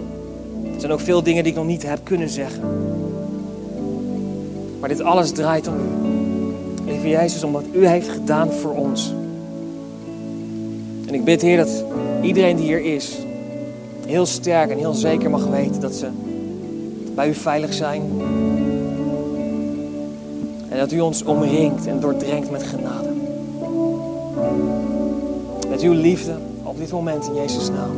er 0.73 0.79
zijn 0.79 0.91
ook 0.91 0.99
veel 0.99 1.23
dingen 1.23 1.43
die 1.43 1.51
ik 1.51 1.57
nog 1.57 1.67
niet 1.67 1.83
heb 1.83 1.99
kunnen 2.03 2.29
zeggen. 2.29 2.63
Maar 4.79 4.89
dit 4.89 5.01
alles 5.01 5.31
draait 5.31 5.67
om 5.67 5.73
U. 5.73 6.00
Lieve 6.91 7.09
Jezus, 7.09 7.43
om 7.43 7.51
wat 7.51 7.63
U 7.71 7.87
heeft 7.87 8.09
gedaan 8.09 8.51
voor 8.51 8.71
ons. 8.71 9.13
En 11.07 11.13
ik 11.13 11.23
bid, 11.23 11.41
Heer, 11.41 11.57
dat 11.57 11.83
iedereen 12.21 12.55
die 12.55 12.65
hier 12.65 12.95
is, 12.95 13.17
heel 14.05 14.25
sterk 14.25 14.69
en 14.71 14.77
heel 14.77 14.93
zeker 14.93 15.29
mag 15.29 15.45
weten 15.45 15.81
dat 15.81 15.93
ze 15.93 16.07
bij 17.15 17.29
U 17.29 17.33
veilig 17.33 17.73
zijn. 17.73 18.01
En 20.69 20.77
dat 20.77 20.91
U 20.91 20.99
ons 20.99 21.23
omringt 21.23 21.87
en 21.87 21.99
doordrenkt 21.99 22.51
met 22.51 22.63
genade. 22.63 23.09
Met 25.69 25.81
Uw 25.81 25.93
liefde 25.93 26.33
op 26.63 26.77
dit 26.77 26.91
moment 26.91 27.27
in 27.27 27.35
Jezus' 27.35 27.69
naam. 27.69 27.95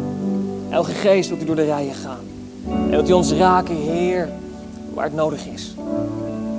Elke 0.70 0.92
geest 0.92 1.30
wilt 1.30 1.42
U 1.42 1.46
door 1.46 1.56
de 1.56 1.64
rijen 1.64 1.94
gaan. 1.94 2.26
En 2.90 2.92
dat 2.92 3.10
U 3.10 3.12
ons 3.12 3.32
raken, 3.32 3.76
Heer, 3.76 4.30
waar 4.94 5.06
het 5.06 5.16
nodig 5.16 5.46
is. 5.46 5.76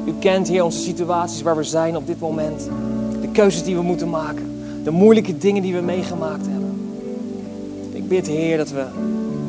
U 0.07 0.13
kent, 0.19 0.49
Heer, 0.49 0.65
onze 0.65 0.79
situaties 0.79 1.43
waar 1.43 1.57
we 1.57 1.63
zijn 1.63 1.97
op 1.97 2.07
dit 2.07 2.21
moment. 2.21 2.69
De 3.21 3.29
keuzes 3.29 3.63
die 3.63 3.77
we 3.77 3.83
moeten 3.83 4.11
maken. 4.11 4.51
De 4.85 4.91
moeilijke 4.91 5.39
dingen 5.39 5.63
die 5.63 5.75
we 5.75 5.81
meegemaakt 5.81 6.47
hebben. 6.47 6.65
Ik 7.93 8.09
bid, 8.09 8.27
Heer, 8.27 8.57
dat 8.57 8.71
we 8.71 8.85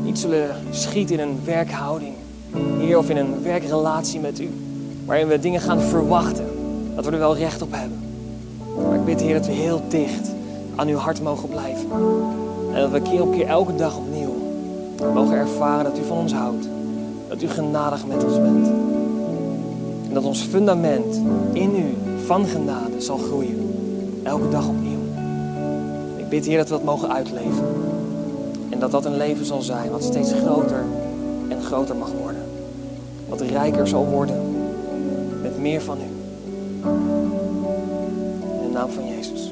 niet 0.03 0.19
zullen 0.19 0.49
schieten 0.69 1.19
in 1.19 1.27
een 1.27 1.39
werkhouding. 1.43 2.13
Heer, 2.79 2.97
of 2.97 3.09
in 3.09 3.17
een 3.17 3.43
werkrelatie 3.43 4.19
met 4.19 4.39
U. 4.39 4.49
Waarin 5.05 5.27
we 5.27 5.39
dingen 5.39 5.61
gaan 5.61 5.81
verwachten. 5.81 6.45
Dat 6.95 7.05
we 7.05 7.11
er 7.11 7.17
wel 7.17 7.37
recht 7.37 7.61
op 7.61 7.71
hebben. 7.71 7.99
Maar 8.87 8.95
ik 8.95 9.05
bid, 9.05 9.21
Heer, 9.21 9.33
dat 9.33 9.45
we 9.45 9.51
heel 9.51 9.81
dicht 9.87 10.31
aan 10.75 10.87
Uw 10.87 10.97
hart 10.97 11.21
mogen 11.21 11.49
blijven. 11.49 11.89
En 12.73 12.81
dat 12.81 12.91
we 12.91 13.01
keer 13.01 13.21
op 13.21 13.31
keer 13.31 13.47
elke 13.47 13.75
dag 13.75 13.97
opnieuw 13.97 14.35
mogen 15.13 15.37
ervaren 15.37 15.83
dat 15.83 15.97
U 15.97 16.05
van 16.07 16.17
ons 16.17 16.33
houdt. 16.33 16.67
Dat 17.27 17.41
U 17.41 17.47
genadig 17.47 18.07
met 18.07 18.23
ons 18.23 18.35
bent. 18.35 18.67
Dat 20.15 20.23
ons 20.23 20.41
fundament 20.41 21.21
in 21.53 21.75
U 21.75 21.93
van 22.25 22.45
genade 22.45 23.01
zal 23.01 23.17
groeien. 23.17 23.73
Elke 24.23 24.49
dag 24.49 24.67
opnieuw. 24.67 24.99
Ik 26.17 26.29
bid, 26.29 26.45
Heer, 26.45 26.57
dat 26.57 26.67
we 26.67 26.73
dat 26.73 26.83
mogen 26.83 27.13
uitleven. 27.13 27.65
En 28.69 28.79
dat 28.79 28.91
dat 28.91 29.05
een 29.05 29.17
leven 29.17 29.45
zal 29.45 29.61
zijn 29.61 29.91
wat 29.91 30.03
steeds 30.03 30.31
groter 30.33 30.83
en 31.49 31.61
groter 31.61 31.95
mag 31.95 32.11
worden. 32.21 32.41
Wat 33.29 33.41
rijker 33.41 33.87
zal 33.87 34.05
worden 34.05 34.41
met 35.41 35.59
meer 35.59 35.81
van 35.81 35.97
U. 35.97 36.09
In 38.53 38.67
de 38.67 38.73
naam 38.73 38.89
van 38.89 39.07
Jezus. 39.07 39.44